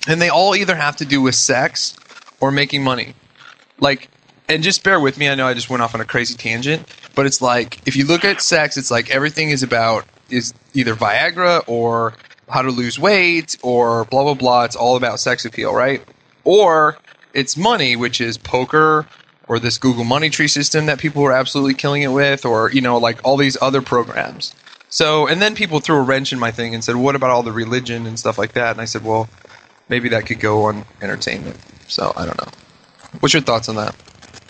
and 0.06 0.22
they 0.22 0.28
all 0.28 0.54
either 0.54 0.76
have 0.76 0.96
to 0.96 1.04
do 1.04 1.20
with 1.20 1.34
sex 1.34 1.96
or 2.40 2.52
making 2.52 2.84
money. 2.84 3.14
Like 3.80 4.08
and 4.48 4.62
just 4.62 4.82
bear 4.84 5.00
with 5.00 5.18
me. 5.18 5.28
I 5.28 5.34
know 5.34 5.46
I 5.46 5.54
just 5.54 5.70
went 5.70 5.82
off 5.82 5.94
on 5.94 6.00
a 6.00 6.04
crazy 6.04 6.34
tangent, 6.34 6.86
but 7.14 7.26
it's 7.26 7.40
like 7.40 7.80
if 7.86 7.96
you 7.96 8.04
look 8.06 8.24
at 8.24 8.40
sex, 8.40 8.76
it's 8.76 8.90
like 8.90 9.10
everything 9.10 9.50
is 9.50 9.62
about 9.62 10.04
is 10.30 10.54
either 10.74 10.94
Viagra 10.94 11.62
or 11.66 12.14
how 12.48 12.62
to 12.62 12.70
lose 12.70 12.98
weight 12.98 13.56
or 13.62 14.04
blah 14.06 14.22
blah 14.22 14.34
blah. 14.34 14.64
It's 14.64 14.76
all 14.76 14.96
about 14.96 15.20
sex 15.20 15.44
appeal, 15.44 15.74
right? 15.74 16.02
Or 16.44 16.98
it's 17.32 17.56
money, 17.56 17.96
which 17.96 18.20
is 18.20 18.38
poker 18.38 19.06
or 19.48 19.58
this 19.58 19.78
Google 19.78 20.04
Money 20.04 20.30
Tree 20.30 20.48
system 20.48 20.86
that 20.86 20.98
people 20.98 21.22
are 21.24 21.32
absolutely 21.32 21.74
killing 21.74 22.02
it 22.02 22.08
with, 22.08 22.44
or 22.44 22.70
you 22.70 22.80
know, 22.80 22.98
like 22.98 23.20
all 23.24 23.36
these 23.36 23.56
other 23.60 23.82
programs. 23.82 24.54
So, 24.88 25.26
and 25.26 25.42
then 25.42 25.54
people 25.54 25.80
threw 25.80 25.96
a 25.96 26.02
wrench 26.02 26.32
in 26.32 26.38
my 26.38 26.50
thing 26.50 26.74
and 26.74 26.84
said, 26.84 26.96
"What 26.96 27.16
about 27.16 27.30
all 27.30 27.42
the 27.42 27.52
religion 27.52 28.06
and 28.06 28.18
stuff 28.18 28.38
like 28.38 28.52
that?" 28.52 28.72
And 28.72 28.80
I 28.80 28.84
said, 28.84 29.04
"Well, 29.04 29.28
maybe 29.88 30.08
that 30.10 30.26
could 30.26 30.40
go 30.40 30.64
on 30.64 30.84
entertainment." 31.02 31.56
So, 31.88 32.12
I 32.16 32.24
don't 32.24 32.38
know. 32.38 32.52
What's 33.20 33.34
your 33.34 33.42
thoughts 33.42 33.68
on 33.68 33.76
that? 33.76 33.94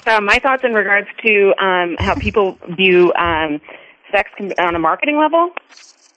Uh, 0.06 0.20
my 0.20 0.38
thoughts 0.38 0.64
in 0.64 0.74
regards 0.74 1.08
to 1.24 1.54
um, 1.62 1.96
how 1.98 2.14
people 2.18 2.58
view 2.70 3.12
um, 3.14 3.60
sex 4.10 4.30
on 4.58 4.74
a 4.74 4.78
marketing 4.78 5.18
level. 5.18 5.50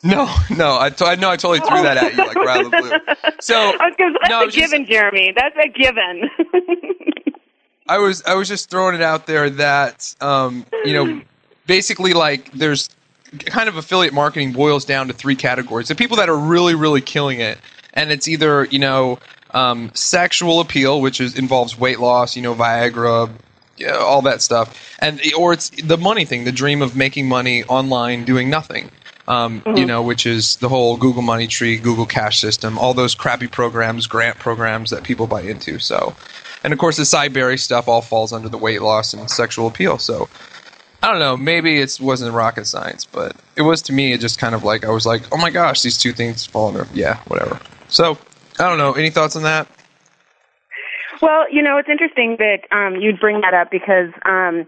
No, 0.03 0.31
no, 0.55 0.77
I, 0.79 0.91
t- 0.91 1.03
I 1.03 1.15
know 1.15 1.31
I 1.31 1.37
totally 1.37 1.59
threw 1.59 1.81
that 1.81 1.97
at 1.97 2.11
you 2.13 2.17
like 2.17 2.37
out 2.37 2.65
of 2.65 2.71
the 2.71 2.77
blue. 2.77 3.31
So 3.41 3.55
I 3.79 3.87
was 3.87 3.95
gonna, 3.97 4.13
that's 4.21 4.29
no, 4.29 4.43
a 4.43 4.51
given, 4.51 4.81
just, 4.81 4.91
Jeremy. 4.91 5.33
That's 5.35 5.55
a 5.57 5.67
given. 5.69 6.29
I 7.89 7.97
was 7.97 8.21
I 8.23 8.35
was 8.35 8.47
just 8.47 8.69
throwing 8.69 8.95
it 8.95 9.01
out 9.01 9.25
there 9.25 9.49
that 9.49 10.13
um, 10.21 10.65
you 10.85 10.93
know 10.93 11.21
basically 11.65 12.13
like 12.13 12.51
there's 12.51 12.89
kind 13.45 13.67
of 13.67 13.75
affiliate 13.75 14.13
marketing 14.13 14.53
boils 14.53 14.85
down 14.85 15.07
to 15.07 15.13
three 15.13 15.35
categories. 15.35 15.87
The 15.87 15.95
people 15.95 16.17
that 16.17 16.29
are 16.29 16.37
really 16.37 16.75
really 16.75 17.01
killing 17.01 17.39
it, 17.39 17.57
and 17.93 18.11
it's 18.11 18.27
either 18.27 18.65
you 18.65 18.79
know 18.79 19.17
um, 19.51 19.89
sexual 19.95 20.59
appeal, 20.59 21.01
which 21.01 21.19
is 21.19 21.37
involves 21.37 21.77
weight 21.77 21.99
loss, 21.99 22.35
you 22.35 22.41
know, 22.41 22.53
Viagra, 22.53 23.31
yeah, 23.77 23.95
all 23.95 24.21
that 24.23 24.41
stuff, 24.41 24.95
and 24.99 25.21
or 25.37 25.53
it's 25.53 25.69
the 25.69 25.97
money 25.97 26.25
thing, 26.25 26.43
the 26.43 26.51
dream 26.51 26.81
of 26.81 26.95
making 26.95 27.27
money 27.27 27.63
online 27.65 28.25
doing 28.25 28.49
nothing. 28.49 28.91
Um, 29.27 29.59
Mm-hmm. 29.61 29.77
You 29.77 29.85
know, 29.85 30.01
which 30.03 30.25
is 30.25 30.55
the 30.57 30.69
whole 30.69 30.95
Google 30.95 31.21
Money 31.21 31.47
Tree, 31.47 31.77
Google 31.77 32.05
Cash 32.05 32.39
System, 32.39 32.77
all 32.79 32.93
those 32.93 33.13
crappy 33.13 33.47
programs, 33.47 34.07
grant 34.07 34.37
programs 34.39 34.89
that 34.91 35.03
people 35.03 35.27
buy 35.27 35.41
into. 35.41 35.79
So, 35.79 36.15
and 36.63 36.71
of 36.71 36.79
course, 36.79 36.95
the 36.95 37.03
acai 37.03 37.31
berry 37.33 37.57
stuff 37.57 37.89
all 37.89 38.01
falls 38.01 38.31
under 38.31 38.47
the 38.47 38.57
weight 38.57 38.81
loss 38.81 39.13
and 39.13 39.29
sexual 39.29 39.67
appeal. 39.67 39.97
So, 39.97 40.29
I 41.03 41.11
don't 41.11 41.19
know. 41.19 41.35
Maybe 41.35 41.79
it 41.81 41.99
wasn't 42.01 42.33
rocket 42.33 42.67
science, 42.67 43.03
but 43.03 43.35
it 43.57 43.63
was 43.63 43.81
to 43.83 43.93
me. 43.93 44.13
It 44.13 44.21
just 44.21 44.39
kind 44.39 44.55
of 44.55 44.63
like 44.63 44.85
I 44.85 44.89
was 44.91 45.05
like, 45.05 45.23
oh 45.33 45.37
my 45.37 45.49
gosh, 45.49 45.81
these 45.81 45.97
two 45.97 46.13
things 46.13 46.45
fall 46.45 46.69
under. 46.69 46.87
Yeah, 46.93 47.17
whatever. 47.27 47.59
So, 47.89 48.17
I 48.59 48.69
don't 48.69 48.77
know. 48.77 48.93
Any 48.93 49.09
thoughts 49.09 49.35
on 49.35 49.43
that? 49.43 49.67
Well, 51.21 51.51
you 51.51 51.61
know, 51.63 51.77
it's 51.77 51.89
interesting 51.89 52.37
that 52.39 52.67
um, 52.71 52.95
you'd 53.01 53.19
bring 53.19 53.41
that 53.41 53.53
up 53.53 53.71
because 53.71 54.09
um, 54.25 54.67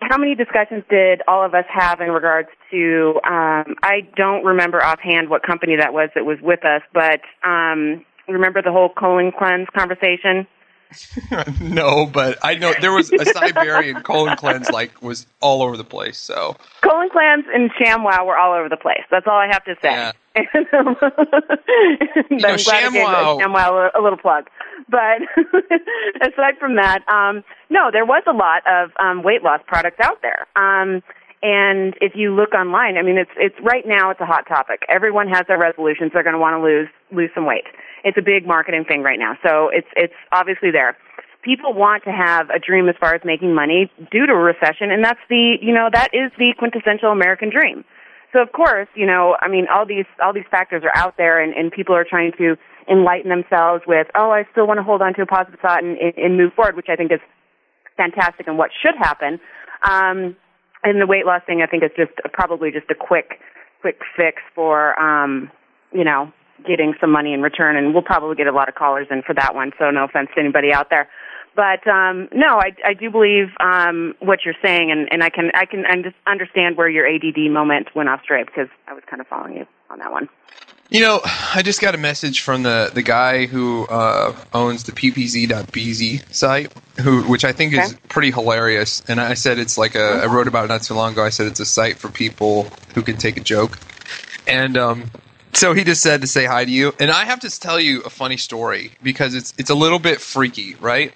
how 0.00 0.18
many 0.18 0.34
discussions 0.34 0.84
did 0.90 1.22
all 1.26 1.44
of 1.44 1.54
us 1.54 1.64
have 1.72 2.00
in 2.00 2.10
regards 2.10 2.48
to? 2.70 3.20
Um, 3.24 3.74
I 3.82 4.06
don't 4.16 4.44
remember 4.44 4.82
offhand 4.82 5.30
what 5.30 5.42
company 5.42 5.76
that 5.76 5.92
was 5.92 6.10
that 6.14 6.24
was 6.24 6.38
with 6.42 6.64
us, 6.64 6.82
but 6.92 7.20
um, 7.48 8.04
remember 8.28 8.62
the 8.62 8.72
whole 8.72 8.90
colon 8.90 9.32
cleanse 9.36 9.68
conversation? 9.76 10.46
no, 11.60 12.06
but 12.06 12.38
I 12.42 12.54
know 12.54 12.72
there 12.80 12.92
was 12.92 13.12
a 13.12 13.24
Siberian 13.24 14.02
colon 14.02 14.36
cleanse 14.36 14.70
like 14.70 15.02
was 15.02 15.26
all 15.40 15.62
over 15.62 15.76
the 15.76 15.84
place. 15.84 16.18
So 16.18 16.56
Colon 16.82 17.08
cleanse 17.10 17.44
and 17.52 17.70
ShamWow 17.72 18.24
were 18.26 18.38
all 18.38 18.54
over 18.54 18.68
the 18.68 18.76
place. 18.76 19.02
That's 19.10 19.26
all 19.26 19.38
I 19.38 19.46
have 19.46 19.64
to 19.64 19.74
say. 19.82 19.90
Yeah. 19.90 20.12
And, 20.52 20.66
um, 20.74 20.88
I'm 21.00 22.38
glad 22.38 22.44
I 22.44 22.56
gave 22.56 22.66
ShamWow- 22.66 23.40
ShamWow 23.40 23.90
a, 23.94 23.98
a 23.98 24.02
little 24.02 24.18
plug. 24.18 24.50
But 24.88 25.22
aside 26.20 26.58
from 26.60 26.76
that, 26.76 27.08
um, 27.08 27.42
no, 27.70 27.90
there 27.90 28.04
was 28.04 28.22
a 28.26 28.32
lot 28.32 28.62
of 28.66 28.90
um, 29.00 29.22
weight 29.22 29.42
loss 29.42 29.60
products 29.66 29.98
out 30.00 30.20
there. 30.20 30.46
Um, 30.54 31.02
and 31.42 31.94
if 32.00 32.12
you 32.14 32.34
look 32.34 32.54
online, 32.54 32.96
I 32.96 33.02
mean, 33.02 33.18
it's 33.18 33.30
it's 33.36 33.54
right 33.62 33.84
now 33.86 34.10
it's 34.10 34.20
a 34.20 34.26
hot 34.26 34.46
topic. 34.48 34.82
Everyone 34.88 35.28
has 35.28 35.44
their 35.46 35.58
resolutions; 35.58 36.12
they're 36.12 36.22
going 36.22 36.34
to 36.34 36.40
want 36.40 36.54
to 36.54 36.62
lose 36.62 36.88
lose 37.12 37.30
some 37.34 37.46
weight. 37.46 37.64
It's 38.04 38.16
a 38.16 38.22
big 38.22 38.46
marketing 38.46 38.84
thing 38.88 39.02
right 39.02 39.18
now, 39.18 39.34
so 39.44 39.68
it's 39.72 39.88
it's 39.96 40.14
obviously 40.32 40.70
there. 40.70 40.96
People 41.42 41.74
want 41.74 42.02
to 42.04 42.10
have 42.10 42.50
a 42.50 42.58
dream 42.58 42.88
as 42.88 42.96
far 42.98 43.14
as 43.14 43.20
making 43.24 43.54
money 43.54 43.90
due 44.10 44.26
to 44.26 44.32
a 44.32 44.42
recession, 44.42 44.90
and 44.90 45.04
that's 45.04 45.20
the 45.28 45.56
you 45.60 45.74
know 45.74 45.88
that 45.92 46.08
is 46.12 46.32
the 46.38 46.54
quintessential 46.58 47.10
American 47.10 47.50
dream. 47.50 47.84
So 48.32 48.42
of 48.42 48.52
course, 48.52 48.88
you 48.94 49.06
know, 49.06 49.36
I 49.40 49.48
mean, 49.48 49.66
all 49.72 49.86
these 49.86 50.06
all 50.22 50.32
these 50.32 50.48
factors 50.50 50.82
are 50.84 50.96
out 50.96 51.16
there, 51.16 51.40
and, 51.42 51.54
and 51.54 51.70
people 51.70 51.94
are 51.94 52.04
trying 52.08 52.32
to 52.38 52.56
enlighten 52.88 53.30
themselves 53.30 53.82
with, 53.86 54.06
oh, 54.14 54.30
I 54.30 54.44
still 54.52 54.66
want 54.66 54.78
to 54.78 54.84
hold 54.84 55.02
on 55.02 55.14
to 55.14 55.22
a 55.22 55.26
positive 55.26 55.60
thought 55.60 55.82
and, 55.82 55.98
and, 55.98 56.36
move 56.36 56.52
forward, 56.54 56.76
which 56.76 56.86
I 56.88 56.96
think 56.96 57.10
is 57.10 57.18
fantastic 57.96 58.46
and 58.46 58.56
what 58.56 58.70
should 58.80 58.94
happen. 58.96 59.40
Um, 59.82 60.36
and 60.86 61.00
the 61.00 61.06
weight 61.06 61.26
loss 61.26 61.42
thing, 61.46 61.62
I 61.62 61.66
think, 61.66 61.82
is 61.82 61.90
just 61.96 62.12
probably 62.32 62.70
just 62.70 62.90
a 62.90 62.94
quick 62.94 63.40
quick 63.80 64.00
fix 64.16 64.40
for 64.54 64.98
um, 64.98 65.50
you 65.92 66.04
know 66.04 66.32
getting 66.66 66.94
some 67.00 67.10
money 67.10 67.34
in 67.34 67.42
return, 67.42 67.76
and 67.76 67.92
we'll 67.92 68.02
probably 68.02 68.36
get 68.36 68.46
a 68.46 68.52
lot 68.52 68.68
of 68.68 68.74
callers 68.74 69.06
in 69.10 69.22
for 69.22 69.34
that 69.34 69.54
one. 69.54 69.72
So 69.78 69.90
no 69.90 70.04
offense 70.04 70.30
to 70.34 70.40
anybody 70.40 70.72
out 70.72 70.88
there. 70.88 71.08
But 71.54 71.86
um, 71.86 72.28
no, 72.32 72.58
I, 72.58 72.72
I 72.84 72.94
do 72.94 73.10
believe 73.10 73.48
um, 73.60 74.14
what 74.20 74.40
you're 74.44 74.54
saying, 74.62 74.90
and, 74.90 75.08
and 75.10 75.24
I 75.24 75.30
can 75.30 75.50
I 75.54 75.64
can 75.64 75.84
un- 75.86 76.14
understand 76.26 76.76
where 76.76 76.88
your 76.88 77.06
ADD 77.06 77.50
moment 77.50 77.88
went 77.94 78.08
off 78.08 78.22
straight 78.22 78.46
because 78.46 78.68
I 78.86 78.94
was 78.94 79.02
kind 79.10 79.20
of 79.20 79.26
following 79.26 79.56
you 79.56 79.66
on 79.90 79.98
that 79.98 80.12
one. 80.12 80.28
You 80.88 81.00
know, 81.00 81.20
I 81.24 81.62
just 81.62 81.80
got 81.80 81.94
a 81.94 81.98
message 81.98 82.40
from 82.40 82.62
the, 82.62 82.90
the 82.94 83.02
guy 83.02 83.46
who 83.46 83.86
uh, 83.86 84.36
owns 84.54 84.84
the 84.84 84.92
ppz.bz 84.92 86.34
site, 86.34 86.72
who 87.00 87.22
which 87.24 87.44
I 87.44 87.52
think 87.52 87.72
is 87.72 87.96
pretty 88.08 88.30
hilarious. 88.30 89.02
And 89.08 89.20
I 89.20 89.34
said 89.34 89.58
it's 89.58 89.76
like 89.76 89.94
a 89.96 90.22
I 90.22 90.26
wrote 90.26 90.46
about 90.46 90.66
it 90.66 90.68
not 90.68 90.82
too 90.82 90.94
long 90.94 91.12
ago. 91.12 91.24
I 91.24 91.30
said 91.30 91.46
it's 91.46 91.60
a 91.60 91.66
site 91.66 91.96
for 91.96 92.08
people 92.08 92.70
who 92.94 93.02
can 93.02 93.16
take 93.16 93.36
a 93.36 93.40
joke, 93.40 93.78
and 94.46 94.76
um, 94.76 95.10
so 95.54 95.72
he 95.72 95.84
just 95.84 96.02
said 96.02 96.20
to 96.20 96.26
say 96.26 96.44
hi 96.44 96.64
to 96.64 96.70
you. 96.70 96.94
And 97.00 97.10
I 97.10 97.24
have 97.24 97.40
to 97.40 97.50
tell 97.50 97.80
you 97.80 98.02
a 98.02 98.10
funny 98.10 98.36
story 98.36 98.92
because 99.02 99.34
it's 99.34 99.54
it's 99.58 99.70
a 99.70 99.74
little 99.74 99.98
bit 99.98 100.20
freaky, 100.20 100.76
right? 100.76 101.12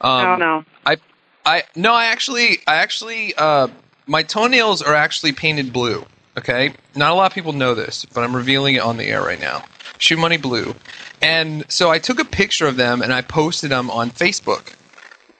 Um, 0.00 0.26
oh 0.26 0.36
no. 0.36 0.64
I, 0.86 0.96
I 1.44 1.64
no, 1.76 1.92
I 1.92 2.06
actually, 2.06 2.58
I 2.66 2.76
actually, 2.76 3.34
uh, 3.36 3.68
my 4.06 4.22
toenails 4.22 4.82
are 4.82 4.94
actually 4.94 5.32
painted 5.32 5.72
blue. 5.72 6.04
Okay, 6.36 6.72
not 6.94 7.10
a 7.10 7.14
lot 7.14 7.30
of 7.30 7.34
people 7.34 7.52
know 7.52 7.74
this, 7.74 8.06
but 8.06 8.24
I'm 8.24 8.34
revealing 8.34 8.74
it 8.74 8.82
on 8.82 8.96
the 8.96 9.04
air 9.04 9.22
right 9.22 9.40
now. 9.40 9.64
Shoe 9.98 10.16
Money 10.16 10.38
Blue, 10.38 10.74
and 11.20 11.64
so 11.70 11.90
I 11.90 11.98
took 11.98 12.18
a 12.18 12.24
picture 12.24 12.66
of 12.66 12.76
them 12.76 13.02
and 13.02 13.12
I 13.12 13.20
posted 13.20 13.70
them 13.70 13.90
on 13.90 14.10
Facebook, 14.10 14.72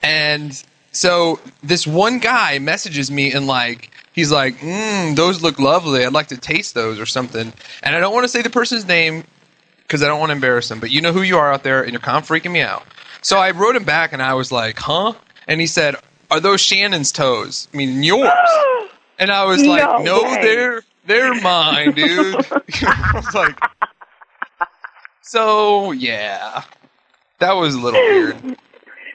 and 0.03 0.63
so 0.91 1.39
this 1.63 1.87
one 1.87 2.19
guy 2.19 2.59
messages 2.59 3.09
me 3.09 3.33
and 3.33 3.47
like 3.47 3.89
he's 4.13 4.31
like, 4.31 4.59
mm, 4.59 5.15
"Those 5.15 5.41
look 5.41 5.59
lovely. 5.59 6.05
I'd 6.05 6.13
like 6.13 6.27
to 6.27 6.37
taste 6.37 6.75
those 6.75 6.99
or 6.99 7.05
something." 7.07 7.51
And 7.81 7.95
I 7.95 7.99
don't 7.99 8.13
want 8.13 8.23
to 8.25 8.29
say 8.29 8.43
the 8.43 8.49
person's 8.51 8.85
name 8.87 9.23
because 9.79 10.03
I 10.03 10.07
don't 10.07 10.19
want 10.19 10.29
to 10.29 10.35
embarrass 10.35 10.69
him. 10.69 10.79
But 10.79 10.91
you 10.91 11.01
know 11.01 11.11
who 11.11 11.23
you 11.23 11.37
are 11.37 11.51
out 11.51 11.63
there, 11.63 11.81
and 11.81 11.91
you're 11.91 11.99
kind 11.99 12.17
of 12.17 12.27
freaking 12.27 12.51
me 12.51 12.61
out. 12.61 12.83
So 13.21 13.37
I 13.37 13.51
wrote 13.51 13.75
him 13.75 13.83
back, 13.83 14.13
and 14.13 14.21
I 14.21 14.35
was 14.35 14.51
like, 14.51 14.77
"Huh?" 14.77 15.13
And 15.47 15.59
he 15.59 15.67
said, 15.67 15.95
"Are 16.29 16.39
those 16.39 16.61
Shannon's 16.61 17.11
toes? 17.11 17.67
I 17.73 17.77
mean, 17.77 18.03
yours?" 18.03 18.29
And 19.19 19.31
I 19.31 19.45
was 19.45 19.63
like, 19.65 20.03
No 20.03 20.21
"No, 20.21 20.21
they're 20.41 20.83
they're 21.05 21.33
mine, 21.41 21.93
dude." 21.93 22.35
I 22.83 23.11
was 23.13 23.33
like, 23.33 23.59
"So 25.21 25.91
yeah, 25.91 26.63
that 27.39 27.53
was 27.53 27.75
a 27.75 27.79
little 27.79 27.99
weird." 27.99 28.57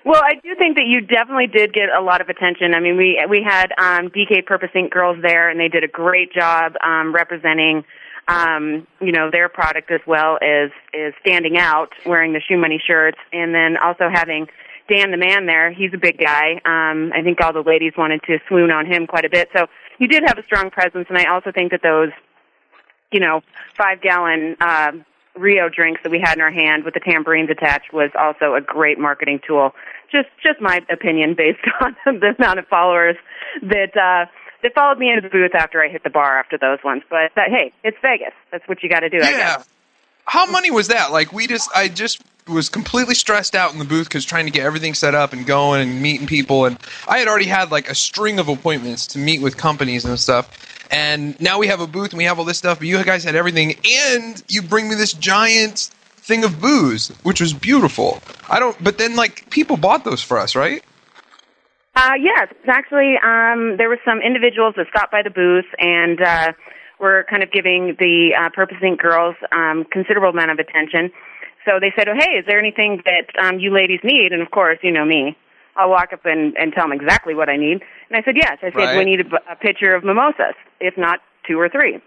Well, 0.09 0.23
I 0.25 0.37
do 0.43 0.55
think 0.55 0.77
that 0.77 0.87
you 0.87 1.03
definitely 1.03 1.49
did 1.49 1.75
get 1.75 1.91
a 1.95 2.01
lot 2.01 2.23
of 2.23 2.31
attention. 2.31 2.73
I 2.73 2.81
mean, 2.81 2.97
we 2.97 3.23
we 3.29 3.43
had 3.43 3.73
um, 3.77 4.09
DK 4.09 4.47
Purpose 4.47 4.71
Inc. 4.75 4.91
girls 4.91 5.19
there, 5.21 5.51
and 5.51 5.61
they 5.61 5.69
did 5.69 5.85
a 5.85 5.89
great 5.89 6.33
job 6.33 6.73
um, 6.83 7.15
representing, 7.15 7.85
um, 8.27 8.87
you 9.03 9.13
know, 9.13 9.31
their 9.31 9.51
product 9.51 9.91
as 9.91 10.01
well 10.07 10.39
as 10.41 10.71
is 10.95 11.13
standing 11.21 11.59
out, 11.59 11.93
wearing 12.07 12.33
the 12.33 12.41
shoe 12.41 12.57
money 12.57 12.81
shirts, 12.85 13.19
and 13.35 13.55
then 13.55 13.77
also 13.77 14.09
having 14.11 14.47
Dan 14.89 15.11
the 15.11 15.19
man 15.19 15.45
there. 15.45 15.71
He's 15.71 15.93
a 15.93 15.99
big 15.99 16.17
guy. 16.19 16.53
Um, 16.65 17.13
I 17.15 17.21
think 17.23 17.43
all 17.43 17.53
the 17.53 17.61
ladies 17.61 17.93
wanted 17.99 18.23
to 18.23 18.39
swoon 18.49 18.71
on 18.71 18.87
him 18.87 19.07
quite 19.07 19.27
a 19.27 19.31
bit. 19.31 19.51
So 19.55 19.67
you 19.99 20.09
did 20.09 20.23
have 20.27 20.39
a 20.39 20.43
strong 20.45 20.71
presence, 20.71 21.07
and 21.09 21.19
I 21.19 21.25
also 21.27 21.53
think 21.53 21.71
that 21.73 21.83
those, 21.83 22.11
you 23.13 23.21
know, 23.21 23.43
five 23.77 24.01
gallon. 24.01 24.57
Uh, 24.61 24.93
Rio 25.37 25.69
drinks 25.69 26.01
that 26.03 26.11
we 26.11 26.19
had 26.19 26.37
in 26.37 26.41
our 26.43 26.51
hand 26.51 26.83
with 26.85 26.95
the 26.95 27.01
tambourines 27.01 27.49
attached 27.49 27.93
was 27.93 28.11
also 28.19 28.57
a 28.57 28.61
great 28.61 28.99
marketing 28.99 29.39
tool. 29.47 29.73
Just 30.11 30.27
just 30.43 30.61
my 30.61 30.81
opinion 30.91 31.35
based 31.37 31.61
on 31.81 31.95
the 32.05 32.35
amount 32.37 32.59
of 32.59 32.67
followers 32.67 33.15
that 33.63 33.97
uh 33.97 34.27
that 34.65 34.75
followed 34.75 34.99
me 34.99 35.11
into 35.11 35.21
the 35.21 35.29
booth 35.29 35.55
after 35.55 35.81
I 35.81 35.87
hit 35.89 36.03
the 36.03 36.11
bar 36.11 36.41
after 36.41 36.59
those 36.59 36.79
ones. 36.83 37.05
But 37.09 37.31
that, 37.37 37.51
hey, 37.51 37.73
it's 37.85 37.97
Vegas. 38.03 38.33
That's 38.51 38.67
what 38.67 38.83
you 38.83 38.89
got 38.89 39.01
to 39.01 39.09
do. 39.09 39.19
I 39.19 39.31
Yeah. 39.31 39.37
guess. 39.37 39.69
How 40.29 40.45
money 40.45 40.71
was 40.71 40.89
that? 40.89 41.11
Like 41.11 41.33
we 41.33 41.47
just, 41.47 41.71
I 41.75 41.89
just 41.89 42.21
was 42.47 42.69
completely 42.69 43.15
stressed 43.15 43.55
out 43.55 43.73
in 43.73 43.79
the 43.79 43.85
booth 43.85 44.09
because 44.09 44.27
trying 44.27 44.45
to 44.45 44.53
get 44.53 44.65
everything 44.65 44.93
set 44.93 45.15
up 45.15 45.33
and 45.33 45.47
going 45.47 45.81
and 45.81 46.03
meeting 46.03 46.27
people, 46.27 46.67
and 46.67 46.79
I 47.07 47.19
had 47.19 47.29
already 47.29 47.47
had 47.47 47.71
like 47.71 47.89
a 47.89 47.95
string 47.95 48.39
of 48.39 48.49
appointments 48.49 49.07
to 49.09 49.19
meet 49.19 49.41
with 49.41 49.57
companies 49.57 50.05
and 50.05 50.19
stuff. 50.21 50.51
And 50.91 51.39
now 51.41 51.59
we 51.59 51.67
have 51.69 51.81
a 51.81 51.87
booth 51.87 52.11
and 52.11 52.19
we 52.19 52.25
have 52.25 52.39
all 52.39 52.45
this 52.45 52.59
stuff, 52.59 52.79
but 52.79 52.89
you 52.89 53.03
guys 53.05 53.25
had 53.25 53.37
everything, 53.37 53.77
and 53.85 54.43
you 54.49 54.61
bring 54.63 54.89
me 54.89 54.95
this 54.95 55.15
giant 55.15 55.91
thing 56.17 56.45
of 56.45 56.61
booze, 56.61 57.09
which 57.23 57.41
was 57.41 57.55
beautiful. 57.55 58.23
I 58.51 58.61
don't, 58.61 58.77
but 58.85 58.99
then 58.99 59.17
like 59.17 59.49
people 59.49 59.79
bought 59.79 60.05
those 60.05 60.23
for 60.23 60.39
us, 60.39 60.55
right? 60.55 60.83
Uh, 61.97 62.13
yes, 62.21 62.49
actually, 62.67 63.17
um, 63.25 63.77
there 63.79 63.89
were 63.89 63.99
some 64.05 64.21
individuals 64.21 64.75
that 64.77 64.87
stopped 64.89 65.11
by 65.11 65.23
the 65.23 65.31
booth 65.31 65.65
and 65.79 66.21
uh, 66.21 66.53
were 67.01 67.25
kind 67.31 67.43
of 67.43 67.51
giving 67.53 67.97
the 67.99 68.35
uh, 68.39 68.51
Purpose 68.51 68.79
Inc. 68.83 68.99
girls 68.99 69.37
um, 69.53 69.85
considerable 69.91 70.31
amount 70.31 70.51
of 70.51 70.59
attention. 70.59 71.11
So 71.65 71.79
they 71.81 71.93
said, 71.97 72.09
"Oh, 72.09 72.15
hey, 72.17 72.39
is 72.39 72.45
there 72.47 72.59
anything 72.59 73.03
that 73.05 73.27
um, 73.43 73.59
you 73.59 73.73
ladies 73.73 74.01
need?" 74.03 74.33
And 74.33 74.43
of 74.43 74.51
course, 74.51 74.79
you 74.83 74.91
know 74.91 75.05
me, 75.05 75.37
I'll 75.77 75.91
walk 75.91 76.13
up 76.13 76.25
and, 76.25 76.57
and 76.57 76.73
tell 76.73 76.89
them 76.89 76.93
exactly 76.93 77.35
what 77.35 77.49
I 77.49 77.57
need. 77.57 77.83
And 78.09 78.17
I 78.17 78.23
said, 78.25 78.37
"Yes." 78.37 78.59
I 78.63 78.71
said, 78.71 78.77
Right. 78.77 78.99
"We 78.99 79.05
need 79.05 79.21
a 79.21 79.57
pitcher 79.57 79.95
of 79.95 80.05
mimosas, 80.05 80.55
if 80.81 80.97
not 80.97 81.21
two 81.47 81.59
or 81.59 81.69
three. 81.69 82.01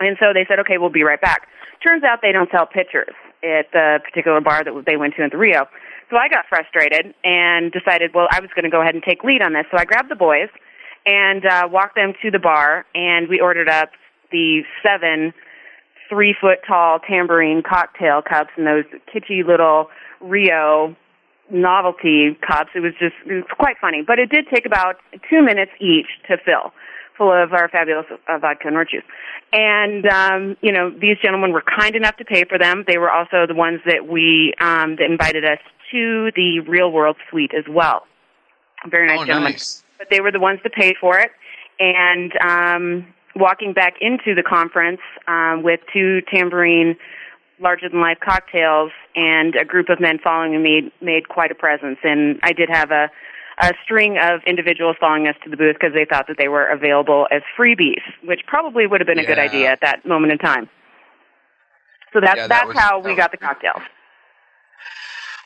And 0.00 0.16
so 0.18 0.32
they 0.32 0.44
said, 0.48 0.58
"Okay, 0.60 0.78
we'll 0.78 0.90
be 0.90 1.02
right 1.02 1.20
back." 1.20 1.48
Turns 1.82 2.02
out 2.02 2.20
they 2.22 2.32
don't 2.32 2.50
sell 2.50 2.66
pitchers 2.66 3.14
at 3.42 3.70
the 3.72 4.00
particular 4.02 4.40
bar 4.40 4.64
that 4.64 4.84
they 4.86 4.96
went 4.96 5.14
to 5.16 5.22
in 5.22 5.30
the 5.30 5.36
Rio. 5.36 5.66
So 6.10 6.16
I 6.16 6.28
got 6.28 6.46
frustrated 6.48 7.14
and 7.24 7.72
decided, 7.72 8.12
well, 8.14 8.28
I 8.30 8.40
was 8.40 8.50
going 8.54 8.64
to 8.64 8.70
go 8.70 8.80
ahead 8.80 8.94
and 8.94 9.02
take 9.02 9.24
lead 9.24 9.42
on 9.42 9.52
this. 9.52 9.64
So 9.70 9.78
I 9.78 9.84
grabbed 9.84 10.10
the 10.10 10.16
boys 10.16 10.48
and 11.06 11.44
uh, 11.44 11.68
walked 11.70 11.96
them 11.96 12.14
to 12.22 12.30
the 12.30 12.38
bar, 12.38 12.86
and 12.94 13.28
we 13.28 13.40
ordered 13.40 13.68
up 13.68 13.90
the 14.34 14.62
seven 14.82 15.32
three 16.08 16.34
foot 16.38 16.58
tall 16.66 16.98
tambourine 16.98 17.62
cocktail 17.62 18.20
cups 18.20 18.50
and 18.56 18.66
those 18.66 18.84
kitschy 19.12 19.46
little 19.46 19.86
Rio 20.20 20.96
novelty 21.50 22.36
cups. 22.46 22.70
It 22.74 22.80
was 22.80 22.92
just 22.98 23.14
it 23.26 23.32
was 23.32 23.44
quite 23.56 23.76
funny, 23.80 24.02
but 24.06 24.18
it 24.18 24.30
did 24.30 24.46
take 24.52 24.66
about 24.66 24.96
two 25.30 25.42
minutes 25.42 25.70
each 25.80 26.06
to 26.28 26.36
fill, 26.44 26.72
full 27.16 27.32
of 27.32 27.52
our 27.52 27.68
fabulous 27.68 28.06
uh, 28.10 28.38
vodka 28.38 28.66
and 28.66 28.74
orange 28.74 28.90
juice. 28.90 29.04
And 29.52 30.06
um, 30.06 30.56
you 30.62 30.72
know, 30.72 30.90
these 30.90 31.16
gentlemen 31.22 31.52
were 31.52 31.62
kind 31.62 31.94
enough 31.94 32.16
to 32.16 32.24
pay 32.24 32.44
for 32.44 32.58
them. 32.58 32.84
They 32.88 32.98
were 32.98 33.10
also 33.10 33.46
the 33.46 33.54
ones 33.54 33.80
that 33.86 34.08
we 34.08 34.54
um, 34.60 34.96
that 34.96 35.06
invited 35.08 35.44
us 35.44 35.58
to 35.92 36.32
the 36.34 36.60
Real 36.66 36.90
World 36.90 37.16
Suite 37.30 37.52
as 37.56 37.64
well. 37.70 38.02
Very 38.90 39.06
nice 39.06 39.20
oh, 39.20 39.26
gentlemen. 39.26 39.52
Nice. 39.52 39.84
But 39.98 40.08
they 40.10 40.20
were 40.20 40.32
the 40.32 40.40
ones 40.40 40.60
to 40.64 40.70
pay 40.70 40.94
for 41.00 41.18
it. 41.18 41.30
And 41.78 42.32
um, 42.44 43.13
walking 43.36 43.72
back 43.72 43.94
into 44.00 44.34
the 44.34 44.42
conference 44.42 45.00
um, 45.26 45.62
with 45.62 45.80
two 45.92 46.20
tambourine 46.32 46.96
larger 47.60 47.88
than 47.88 48.00
life 48.00 48.18
cocktails 48.24 48.90
and 49.14 49.54
a 49.54 49.64
group 49.64 49.88
of 49.88 50.00
men 50.00 50.18
following 50.22 50.60
me 50.62 50.92
made 51.00 51.28
quite 51.28 51.50
a 51.50 51.54
presence. 51.54 51.98
And 52.02 52.38
I 52.42 52.52
did 52.52 52.68
have 52.68 52.90
a 52.90 53.10
a 53.60 53.72
string 53.84 54.18
of 54.18 54.40
individuals 54.48 54.96
following 54.98 55.28
us 55.28 55.36
to 55.44 55.48
the 55.48 55.56
booth 55.56 55.76
because 55.78 55.94
they 55.94 56.04
thought 56.04 56.26
that 56.26 56.36
they 56.38 56.48
were 56.48 56.66
available 56.66 57.28
as 57.30 57.40
freebies, 57.56 58.02
which 58.24 58.40
probably 58.48 58.84
would 58.84 59.00
have 59.00 59.06
been 59.06 59.20
a 59.20 59.24
good 59.24 59.38
idea 59.38 59.70
at 59.70 59.80
that 59.80 60.04
moment 60.04 60.32
in 60.32 60.38
time. 60.38 60.68
So 62.12 62.20
that's 62.20 62.36
Yeah, 62.36 62.48
that 62.48 62.48
that's 62.48 62.66
was- 62.66 62.78
how 62.78 62.98
we 62.98 63.10
was 63.10 63.16
got 63.16 63.30
the 63.30 63.36
cocktails. 63.36 63.82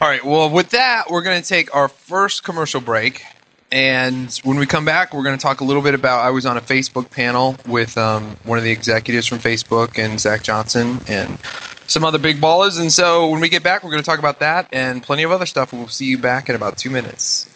All 0.00 0.08
right. 0.08 0.24
Well, 0.24 0.48
with 0.48 0.70
that, 0.70 1.10
we're 1.10 1.22
going 1.22 1.42
to 1.42 1.46
take 1.46 1.74
our 1.74 1.88
first 1.88 2.44
commercial 2.44 2.80
break. 2.80 3.24
And 3.70 4.34
when 4.44 4.58
we 4.58 4.66
come 4.66 4.84
back, 4.84 5.12
we're 5.12 5.22
going 5.22 5.36
to 5.36 5.42
talk 5.42 5.60
a 5.60 5.64
little 5.64 5.82
bit 5.82 5.94
about. 5.94 6.20
I 6.24 6.30
was 6.30 6.46
on 6.46 6.56
a 6.56 6.60
Facebook 6.60 7.10
panel 7.10 7.56
with 7.66 7.98
um, 7.98 8.36
one 8.44 8.56
of 8.56 8.64
the 8.64 8.70
executives 8.70 9.26
from 9.26 9.38
Facebook 9.38 10.02
and 10.02 10.18
Zac 10.18 10.42
Johnson 10.42 11.00
and 11.06 11.38
some 11.86 12.04
other 12.04 12.18
big 12.18 12.40
ballers. 12.40 12.80
And 12.80 12.90
so 12.90 13.28
when 13.28 13.40
we 13.40 13.48
get 13.48 13.62
back, 13.62 13.84
we're 13.84 13.90
going 13.90 14.02
to 14.02 14.06
talk 14.06 14.18
about 14.18 14.40
that 14.40 14.68
and 14.72 15.02
plenty 15.02 15.22
of 15.22 15.30
other 15.30 15.46
stuff. 15.46 15.72
We'll 15.72 15.88
see 15.88 16.06
you 16.06 16.18
back 16.18 16.48
in 16.48 16.54
about 16.54 16.78
two 16.78 16.90
minutes. 16.90 17.46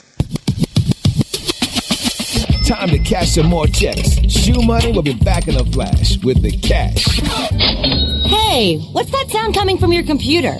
Time 2.66 2.90
to 2.90 2.98
cash 2.98 3.32
some 3.32 3.46
more 3.46 3.66
checks. 3.66 4.20
Shoe 4.30 4.62
Money 4.62 4.92
will 4.92 5.02
be 5.02 5.14
back 5.14 5.48
in 5.48 5.56
a 5.56 5.64
flash 5.64 6.22
with 6.22 6.42
the 6.42 6.52
cash. 6.58 8.11
Hey, 8.32 8.78
what's 8.92 9.10
that 9.10 9.28
sound 9.30 9.54
coming 9.54 9.76
from 9.76 9.92
your 9.92 10.04
computer? 10.04 10.56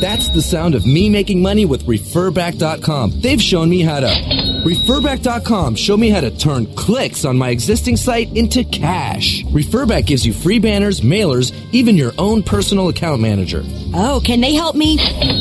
That's 0.00 0.30
the 0.30 0.40
sound 0.40 0.74
of 0.74 0.86
me 0.86 1.10
making 1.10 1.42
money 1.42 1.66
with 1.66 1.84
referback.com. 1.84 3.20
They've 3.20 3.40
shown 3.40 3.68
me 3.68 3.82
how 3.82 4.00
to. 4.00 4.06
Referback.com 4.06 5.74
show 5.74 5.98
me 5.98 6.08
how 6.08 6.20
to 6.22 6.30
turn 6.30 6.66
clicks 6.76 7.26
on 7.26 7.36
my 7.36 7.50
existing 7.50 7.98
site 7.98 8.34
into 8.34 8.64
cash. 8.64 9.42
Referback 9.44 10.06
gives 10.06 10.24
you 10.24 10.32
free 10.32 10.58
banners, 10.58 11.02
mailers, 11.02 11.52
even 11.72 11.94
your 11.94 12.12
own 12.16 12.42
personal 12.42 12.88
account 12.88 13.20
manager. 13.20 13.62
Oh, 13.92 14.22
can 14.24 14.40
they 14.40 14.54
help 14.54 14.74
me 14.74 14.96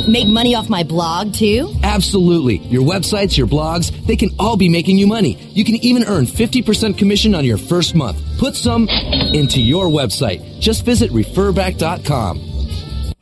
make 0.05 0.27
money 0.27 0.55
off 0.55 0.67
my 0.67 0.83
blog 0.83 1.33
too? 1.33 1.73
Absolutely. 1.83 2.57
Your 2.57 2.83
websites, 2.83 3.37
your 3.37 3.47
blogs, 3.47 3.91
they 4.05 4.17
can 4.17 4.31
all 4.37 4.57
be 4.57 4.67
making 4.67 4.97
you 4.97 5.07
money. 5.07 5.37
You 5.51 5.63
can 5.63 5.75
even 5.75 6.03
earn 6.05 6.25
50% 6.25 6.97
commission 6.97 7.35
on 7.35 7.45
your 7.45 7.57
first 7.57 7.95
month. 7.95 8.21
Put 8.39 8.55
some 8.55 8.87
into 8.89 9.61
your 9.61 9.87
website. 9.87 10.59
Just 10.59 10.85
visit 10.85 11.11
referback.com. 11.11 12.58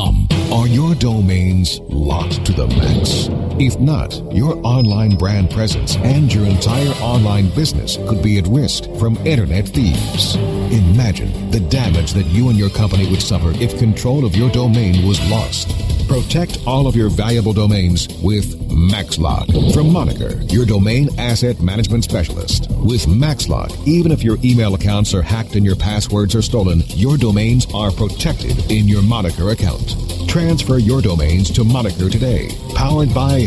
Are 0.00 0.66
your 0.66 0.94
domains 0.94 1.78
locked 1.80 2.46
to 2.46 2.52
the 2.52 2.66
max? 2.68 3.28
If 3.60 3.78
not, 3.78 4.14
your 4.34 4.56
online 4.64 5.16
brand 5.16 5.50
presence 5.50 5.96
and 5.96 6.32
your 6.32 6.46
entire 6.46 6.88
online 7.02 7.50
business 7.50 7.98
could 8.08 8.22
be 8.22 8.38
at 8.38 8.46
risk 8.46 8.84
from 8.98 9.18
internet 9.26 9.68
thieves. 9.68 10.36
Imagine 10.36 11.50
the 11.50 11.60
damage 11.60 12.14
that 12.14 12.24
you 12.26 12.48
and 12.48 12.58
your 12.58 12.70
company 12.70 13.10
would 13.10 13.20
suffer 13.20 13.50
if 13.62 13.78
control 13.78 14.24
of 14.24 14.34
your 14.34 14.50
domain 14.50 15.06
was 15.06 15.20
lost. 15.30 15.68
Protect 16.10 16.58
all 16.66 16.88
of 16.88 16.96
your 16.96 17.08
valuable 17.08 17.52
domains 17.52 18.08
with 18.20 18.58
MaxLock 18.68 19.72
from 19.72 19.92
Moniker, 19.92 20.42
your 20.52 20.66
domain 20.66 21.08
asset 21.20 21.60
management 21.60 22.02
specialist. 22.02 22.68
With 22.68 23.06
MaxLock, 23.06 23.86
even 23.86 24.10
if 24.10 24.24
your 24.24 24.36
email 24.42 24.74
accounts 24.74 25.14
are 25.14 25.22
hacked 25.22 25.54
and 25.54 25.64
your 25.64 25.76
passwords 25.76 26.34
are 26.34 26.42
stolen, 26.42 26.82
your 26.88 27.16
domains 27.16 27.64
are 27.72 27.92
protected 27.92 28.72
in 28.72 28.88
your 28.88 29.02
Moniker 29.02 29.50
account. 29.50 29.94
Transfer 30.28 30.78
your 30.78 31.00
domains 31.00 31.48
to 31.52 31.62
Moniker 31.62 32.10
today, 32.10 32.48
powered 32.74 33.14
by 33.14 33.42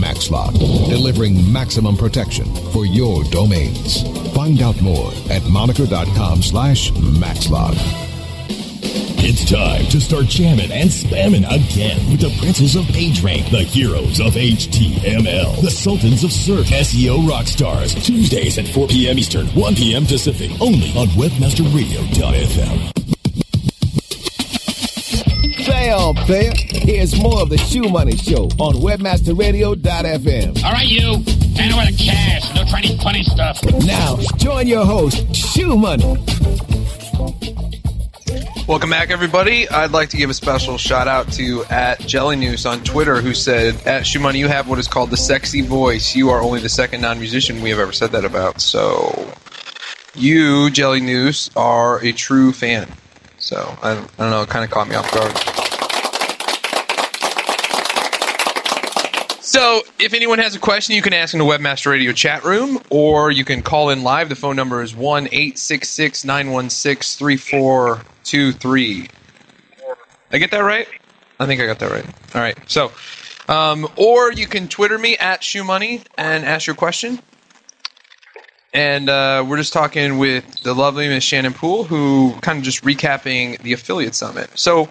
MaxLock, 0.00 0.58
delivering 0.88 1.52
maximum 1.52 1.98
protection 1.98 2.46
for 2.72 2.86
your 2.86 3.24
domains. 3.24 4.04
Find 4.32 4.62
out 4.62 4.80
more 4.80 5.12
at 5.28 5.44
moniker.com 5.50 6.42
slash 6.42 6.90
maxlock. 6.92 8.15
It's 9.28 9.44
time 9.50 9.84
to 9.86 10.00
start 10.00 10.26
jamming 10.26 10.70
and 10.70 10.88
spamming 10.88 11.42
again 11.50 11.98
with 12.12 12.20
the 12.20 12.30
princes 12.38 12.76
of 12.76 12.84
PageRank, 12.84 13.50
the 13.50 13.64
heroes 13.64 14.20
of 14.20 14.34
HTML, 14.34 15.60
the 15.60 15.68
sultans 15.68 16.22
of 16.22 16.30
search, 16.30 16.68
SEO 16.68 17.28
rock 17.28 17.48
stars. 17.48 17.92
Tuesdays 18.06 18.56
at 18.56 18.68
4 18.68 18.86
p.m. 18.86 19.18
Eastern, 19.18 19.48
1 19.48 19.74
p.m. 19.74 20.06
Pacific, 20.06 20.52
only 20.60 20.90
on 20.96 21.08
WebmasterRadio.fm. 21.18 22.92
Play 25.64 25.90
on, 25.90 26.14
player. 26.14 26.52
Here's 26.54 27.20
more 27.20 27.40
of 27.40 27.48
the 27.48 27.58
Shoe 27.58 27.88
Money 27.88 28.16
Show 28.16 28.44
on 28.60 28.76
WebmasterRadio.fm. 28.76 30.62
All 30.62 30.70
right, 30.72 30.86
you. 30.86 31.14
Hand 31.56 31.74
over 31.74 31.84
the 31.84 31.96
cash. 31.98 32.54
No 32.54 32.64
try 32.64 32.78
any 32.78 32.96
funny 32.98 33.24
stuff. 33.24 33.60
Now, 33.84 34.18
join 34.36 34.68
your 34.68 34.84
host, 34.86 35.34
Shoe 35.34 35.76
Money. 35.76 36.16
Welcome 38.66 38.90
back, 38.90 39.10
everybody. 39.10 39.68
I'd 39.68 39.92
like 39.92 40.08
to 40.08 40.16
give 40.16 40.28
a 40.28 40.34
special 40.34 40.76
shout 40.76 41.06
out 41.06 41.30
to 41.34 41.64
at 41.66 42.00
Jelly 42.00 42.34
News 42.34 42.66
on 42.66 42.82
Twitter, 42.82 43.20
who 43.20 43.32
said, 43.32 43.80
"At 43.86 44.04
Shoe 44.04 44.18
Money, 44.18 44.40
you 44.40 44.48
have 44.48 44.66
what 44.66 44.80
is 44.80 44.88
called 44.88 45.10
the 45.10 45.16
sexy 45.16 45.60
voice. 45.60 46.16
You 46.16 46.30
are 46.30 46.42
only 46.42 46.58
the 46.58 46.68
second 46.68 47.00
non-musician 47.00 47.62
we 47.62 47.70
have 47.70 47.78
ever 47.78 47.92
said 47.92 48.10
that 48.10 48.24
about. 48.24 48.60
So, 48.60 49.32
you 50.16 50.68
Jelly 50.70 50.98
News 50.98 51.48
are 51.54 52.04
a 52.04 52.10
true 52.10 52.52
fan. 52.52 52.88
So 53.38 53.78
I, 53.84 53.92
I 53.92 53.94
don't 53.94 54.30
know, 54.30 54.42
it 54.42 54.48
kind 54.48 54.64
of 54.64 54.70
caught 54.72 54.88
me 54.88 54.96
off 54.96 55.12
guard. 55.12 55.32
So, 59.44 59.82
if 60.00 60.12
anyone 60.12 60.40
has 60.40 60.56
a 60.56 60.58
question, 60.58 60.96
you 60.96 61.02
can 61.02 61.12
ask 61.12 61.34
in 61.34 61.38
the 61.38 61.46
Webmaster 61.46 61.92
Radio 61.92 62.10
chat 62.10 62.42
room, 62.42 62.80
or 62.90 63.30
you 63.30 63.44
can 63.44 63.62
call 63.62 63.90
in 63.90 64.02
live. 64.02 64.28
The 64.28 64.34
phone 64.34 64.56
number 64.56 64.82
is 64.82 64.92
1 64.96 65.28
866 65.30 66.24
916 66.24 68.04
3423. 68.26 69.08
I 70.32 70.38
get 70.38 70.50
that 70.50 70.58
right? 70.58 70.88
I 71.38 71.46
think 71.46 71.60
I 71.60 71.66
got 71.66 71.78
that 71.78 71.90
right. 71.90 72.04
All 72.34 72.40
right. 72.40 72.58
So, 72.66 72.92
um, 73.48 73.88
or 73.96 74.32
you 74.32 74.46
can 74.46 74.68
Twitter 74.68 74.98
me 74.98 75.16
at 75.16 75.44
Shoe 75.44 75.62
Money 75.62 76.02
and 76.18 76.44
ask 76.44 76.66
your 76.66 76.74
question. 76.74 77.20
And 78.72 79.08
uh, 79.08 79.44
we're 79.48 79.56
just 79.56 79.72
talking 79.72 80.18
with 80.18 80.62
the 80.62 80.74
lovely 80.74 81.08
Miss 81.08 81.24
Shannon 81.24 81.52
Poole, 81.54 81.84
who 81.84 82.34
kind 82.42 82.58
of 82.58 82.64
just 82.64 82.82
recapping 82.82 83.58
the 83.62 83.72
affiliate 83.72 84.14
summit. 84.14 84.50
So, 84.54 84.88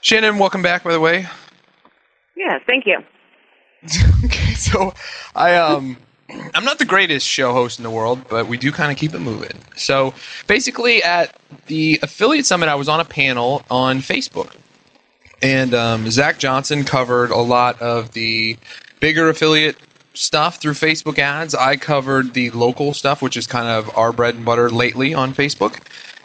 Shannon, 0.00 0.38
welcome 0.38 0.62
back, 0.62 0.84
by 0.84 0.92
the 0.92 1.00
way. 1.00 1.26
Yes, 2.36 2.62
thank 2.66 2.86
you. 2.86 2.98
okay, 4.24 4.54
so 4.54 4.94
I 5.34 5.56
um 5.56 5.98
I'm 6.28 6.64
not 6.64 6.78
the 6.78 6.84
greatest 6.84 7.26
show 7.26 7.52
host 7.52 7.78
in 7.78 7.82
the 7.82 7.90
world, 7.90 8.24
but 8.28 8.46
we 8.46 8.56
do 8.56 8.72
kind 8.72 8.90
of 8.90 8.96
keep 8.96 9.14
it 9.14 9.18
moving. 9.18 9.58
So 9.76 10.14
basically, 10.46 11.02
at 11.02 11.36
the 11.66 11.98
affiliate 12.02 12.46
summit, 12.46 12.68
I 12.68 12.74
was 12.76 12.88
on 12.88 13.00
a 13.00 13.04
panel 13.04 13.62
on 13.70 13.98
Facebook, 13.98 14.54
and 15.42 15.74
um, 15.74 16.10
Zac 16.10 16.38
Johnson 16.38 16.84
covered 16.84 17.30
a 17.30 17.36
lot 17.36 17.80
of 17.82 18.12
the 18.12 18.56
bigger 19.00 19.28
affiliate 19.28 19.76
stuff 20.14 20.60
through 20.60 20.72
Facebook 20.72 21.18
ads. 21.18 21.54
I 21.54 21.76
covered 21.76 22.34
the 22.34 22.50
local 22.50 22.94
stuff, 22.94 23.20
which 23.20 23.36
is 23.36 23.46
kind 23.46 23.68
of 23.68 23.94
our 23.96 24.12
bread 24.12 24.34
and 24.34 24.44
butter 24.44 24.70
lately 24.70 25.12
on 25.12 25.34
Facebook. 25.34 25.80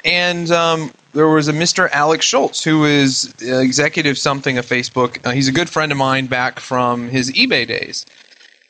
And 0.06 0.50
um, 0.52 0.94
there 1.14 1.28
was 1.28 1.48
a 1.48 1.54
Mr. 1.54 1.90
Alex 1.92 2.26
Schultz, 2.26 2.64
who 2.64 2.86
is 2.86 3.34
executive 3.42 4.18
something 4.18 4.58
of 4.58 4.66
Facebook. 4.66 5.26
Uh, 5.26 5.32
he's 5.32 5.48
a 5.48 5.52
good 5.52 5.70
friend 5.70 5.92
of 5.92 5.98
mine 5.98 6.28
back 6.28 6.60
from 6.60 7.10
his 7.10 7.32
eBay 7.34 7.68
days. 7.68 8.06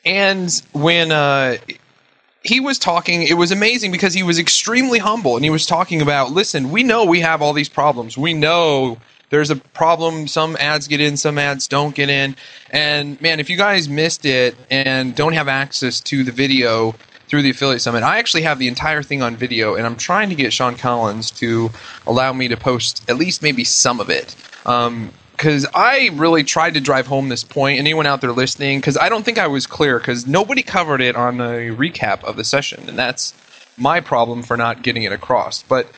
And 0.04 0.50
when 0.72 1.12
uh, 1.12 1.56
he 2.42 2.60
was 2.60 2.78
talking, 2.78 3.22
it 3.22 3.34
was 3.34 3.52
amazing 3.52 3.92
because 3.92 4.14
he 4.14 4.22
was 4.22 4.38
extremely 4.38 4.98
humble 4.98 5.36
and 5.36 5.44
he 5.44 5.50
was 5.50 5.66
talking 5.66 6.00
about 6.00 6.32
listen, 6.32 6.70
we 6.70 6.82
know 6.82 7.04
we 7.04 7.20
have 7.20 7.42
all 7.42 7.52
these 7.52 7.68
problems. 7.68 8.16
We 8.16 8.34
know 8.34 8.98
there's 9.30 9.50
a 9.50 9.56
problem. 9.56 10.26
Some 10.26 10.56
ads 10.56 10.88
get 10.88 11.00
in, 11.00 11.16
some 11.16 11.38
ads 11.38 11.68
don't 11.68 11.94
get 11.94 12.08
in. 12.08 12.36
And 12.70 13.20
man, 13.20 13.40
if 13.40 13.50
you 13.50 13.56
guys 13.56 13.88
missed 13.88 14.24
it 14.24 14.56
and 14.70 15.14
don't 15.14 15.34
have 15.34 15.48
access 15.48 16.00
to 16.00 16.24
the 16.24 16.32
video, 16.32 16.94
through 17.30 17.42
the 17.42 17.50
affiliate 17.50 17.80
summit. 17.80 18.02
I 18.02 18.18
actually 18.18 18.42
have 18.42 18.58
the 18.58 18.66
entire 18.66 19.04
thing 19.04 19.22
on 19.22 19.36
video, 19.36 19.76
and 19.76 19.86
I'm 19.86 19.94
trying 19.94 20.30
to 20.30 20.34
get 20.34 20.52
Shawn 20.52 20.76
Collins 20.76 21.30
to 21.32 21.70
allow 22.08 22.32
me 22.32 22.48
to 22.48 22.56
post 22.56 23.08
at 23.08 23.16
least 23.16 23.40
maybe 23.40 23.62
some 23.62 24.00
of 24.00 24.10
it. 24.10 24.34
Um, 24.66 25.12
because 25.40 25.66
I 25.72 26.10
really 26.12 26.44
tried 26.44 26.74
to 26.74 26.82
drive 26.82 27.06
home 27.06 27.30
this 27.30 27.44
point. 27.44 27.78
Anyone 27.78 28.04
out 28.04 28.20
there 28.20 28.30
listening? 28.30 28.78
Because 28.78 28.98
I 28.98 29.08
don't 29.08 29.24
think 29.24 29.38
I 29.38 29.46
was 29.46 29.66
clear. 29.66 29.98
Because 29.98 30.26
nobody 30.26 30.62
covered 30.62 31.00
it 31.00 31.16
on 31.16 31.40
a 31.40 31.70
recap 31.70 32.22
of 32.24 32.36
the 32.36 32.44
session, 32.44 32.86
and 32.90 32.98
that's 32.98 33.32
my 33.78 34.00
problem 34.00 34.42
for 34.42 34.58
not 34.58 34.82
getting 34.82 35.04
it 35.04 35.12
across. 35.12 35.62
But 35.62 35.90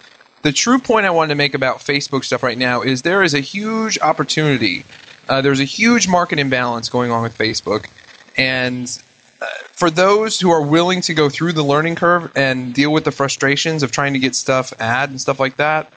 the 0.43 0.53
true 0.53 0.79
point 0.79 1.07
I 1.07 1.11
wanted 1.11 1.31
to 1.31 1.35
make 1.35 1.55
about 1.55 1.79
Facebook 1.79 2.25
stuff 2.25 2.45
right 2.45 2.57
now 2.57 2.83
is 2.83 3.03
there 3.03 3.25
is 3.25 3.35
a 3.35 3.41
huge 3.41 3.99
opportunity. 3.99 4.85
Uh, 5.29 5.43
there's 5.43 5.59
a 5.59 5.65
huge 5.65 6.07
market 6.07 6.39
imbalance 6.39 6.89
going 6.89 7.11
on 7.11 7.25
with 7.25 7.37
Facebook, 7.37 7.89
and 8.37 9.03
uh, 9.41 9.47
for 9.73 9.91
those 9.91 10.39
who 10.39 10.53
are 10.53 10.63
willing 10.63 11.01
to 11.01 11.15
go 11.15 11.29
through 11.29 11.53
the 11.53 11.65
learning 11.65 11.97
curve 11.97 12.31
and 12.37 12.75
deal 12.75 12.93
with 12.93 13.03
the 13.03 13.11
frustrations 13.11 13.83
of 13.83 13.91
trying 13.91 14.13
to 14.13 14.21
get 14.21 14.37
stuff 14.37 14.73
ad 14.79 15.11
and 15.11 15.21
stuff 15.21 15.41
like 15.41 15.57
that, 15.57 15.93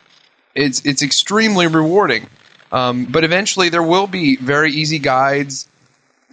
it's 0.55 0.83
it's 0.83 1.03
extremely 1.03 1.67
rewarding. 1.67 2.27
Um, 2.75 3.05
but 3.05 3.23
eventually, 3.23 3.69
there 3.69 3.81
will 3.81 4.05
be 4.05 4.35
very 4.35 4.69
easy 4.69 4.99
guides, 4.99 5.65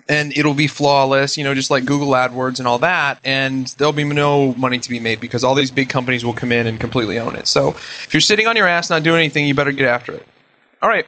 and 0.08 0.36
it'll 0.36 0.54
be 0.54 0.66
flawless. 0.66 1.38
You 1.38 1.44
know, 1.44 1.54
just 1.54 1.70
like 1.70 1.84
Google 1.84 2.08
AdWords 2.08 2.58
and 2.58 2.66
all 2.66 2.80
that. 2.80 3.20
And 3.24 3.68
there'll 3.78 3.92
be 3.92 4.02
no 4.02 4.52
money 4.54 4.80
to 4.80 4.90
be 4.90 4.98
made 4.98 5.20
because 5.20 5.44
all 5.44 5.54
these 5.54 5.70
big 5.70 5.88
companies 5.88 6.24
will 6.24 6.32
come 6.32 6.50
in 6.50 6.66
and 6.66 6.80
completely 6.80 7.20
own 7.20 7.36
it. 7.36 7.46
So 7.46 7.68
if 7.68 8.12
you're 8.12 8.20
sitting 8.20 8.48
on 8.48 8.56
your 8.56 8.66
ass 8.66 8.90
not 8.90 9.04
doing 9.04 9.20
anything, 9.20 9.46
you 9.46 9.54
better 9.54 9.70
get 9.70 9.86
after 9.86 10.14
it. 10.14 10.26
All 10.82 10.88
right. 10.88 11.06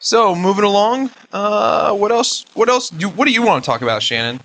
So 0.00 0.34
moving 0.34 0.64
along, 0.64 1.10
uh, 1.32 1.94
what 1.94 2.10
else? 2.10 2.44
What 2.54 2.68
else? 2.68 2.90
Do, 2.90 3.08
what 3.08 3.26
do 3.26 3.32
you 3.32 3.42
want 3.42 3.62
to 3.62 3.70
talk 3.70 3.82
about, 3.82 4.02
Shannon? 4.02 4.40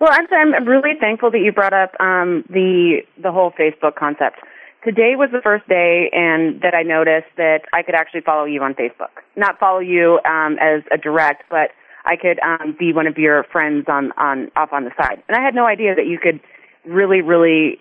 Well, 0.00 0.10
actually, 0.10 0.38
I'm 0.38 0.66
really 0.66 0.94
thankful 0.98 1.30
that 1.32 1.38
you 1.38 1.52
brought 1.52 1.74
up 1.74 1.92
um, 2.00 2.44
the 2.48 3.02
the 3.18 3.30
whole 3.30 3.50
Facebook 3.52 3.94
concept 3.94 4.38
today 4.84 5.16
was 5.16 5.30
the 5.32 5.40
first 5.42 5.66
day 5.68 6.10
and 6.12 6.60
that 6.60 6.74
I 6.74 6.82
noticed 6.82 7.32
that 7.36 7.62
I 7.72 7.82
could 7.82 7.94
actually 7.94 8.20
follow 8.20 8.44
you 8.44 8.62
on 8.62 8.74
Facebook. 8.74 9.24
Not 9.36 9.58
follow 9.58 9.80
you 9.80 10.20
um, 10.24 10.58
as 10.60 10.82
a 10.92 10.98
direct, 10.98 11.44
but 11.50 11.70
I 12.04 12.16
could 12.16 12.38
um, 12.40 12.76
be 12.78 12.92
one 12.92 13.06
of 13.06 13.16
your 13.16 13.44
friends 13.44 13.86
on 13.88 14.12
on 14.12 14.50
off 14.56 14.72
on 14.72 14.84
the 14.84 14.90
side. 14.96 15.22
And 15.28 15.36
I 15.36 15.42
had 15.42 15.54
no 15.54 15.66
idea 15.66 15.94
that 15.94 16.06
you 16.06 16.18
could 16.18 16.40
really, 16.84 17.22
really, 17.22 17.78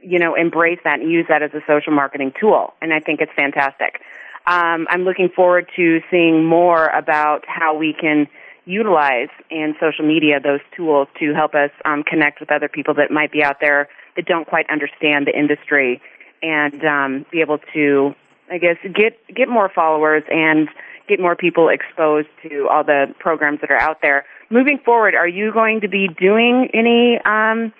you 0.00 0.18
know, 0.18 0.34
embrace 0.34 0.78
that 0.84 1.00
and 1.00 1.10
use 1.10 1.26
that 1.28 1.42
as 1.42 1.52
a 1.54 1.60
social 1.66 1.92
marketing 1.92 2.32
tool. 2.38 2.74
And 2.82 2.92
I 2.92 3.00
think 3.00 3.20
it's 3.20 3.32
fantastic. 3.34 4.00
Um, 4.46 4.86
I'm 4.90 5.02
looking 5.02 5.28
forward 5.34 5.68
to 5.76 6.00
seeing 6.10 6.44
more 6.44 6.86
about 6.88 7.44
how 7.48 7.76
we 7.76 7.94
can 7.98 8.28
utilize 8.66 9.28
in 9.50 9.74
social 9.80 10.06
media 10.06 10.38
those 10.40 10.60
tools 10.76 11.08
to 11.18 11.32
help 11.32 11.54
us 11.54 11.70
um, 11.84 12.02
connect 12.02 12.40
with 12.40 12.50
other 12.50 12.68
people 12.68 12.94
that 12.94 13.10
might 13.10 13.32
be 13.32 13.42
out 13.42 13.56
there 13.60 13.88
that 14.16 14.26
don't 14.26 14.46
quite 14.46 14.68
understand 14.70 15.26
the 15.26 15.36
industry 15.36 16.00
and 16.46 16.84
um, 16.84 17.26
be 17.30 17.40
able 17.40 17.58
to, 17.74 18.14
I 18.50 18.58
guess, 18.58 18.76
get 18.94 19.18
get 19.34 19.48
more 19.48 19.70
followers 19.74 20.22
and 20.30 20.68
get 21.08 21.20
more 21.20 21.36
people 21.36 21.68
exposed 21.68 22.28
to 22.48 22.68
all 22.68 22.84
the 22.84 23.14
programs 23.18 23.60
that 23.60 23.70
are 23.70 23.80
out 23.80 23.98
there. 24.02 24.24
Moving 24.50 24.78
forward, 24.84 25.14
are 25.14 25.28
you 25.28 25.52
going 25.52 25.80
to 25.80 25.88
be 25.88 26.08
doing 26.08 26.68
any 26.72 27.18
um, 27.24 27.72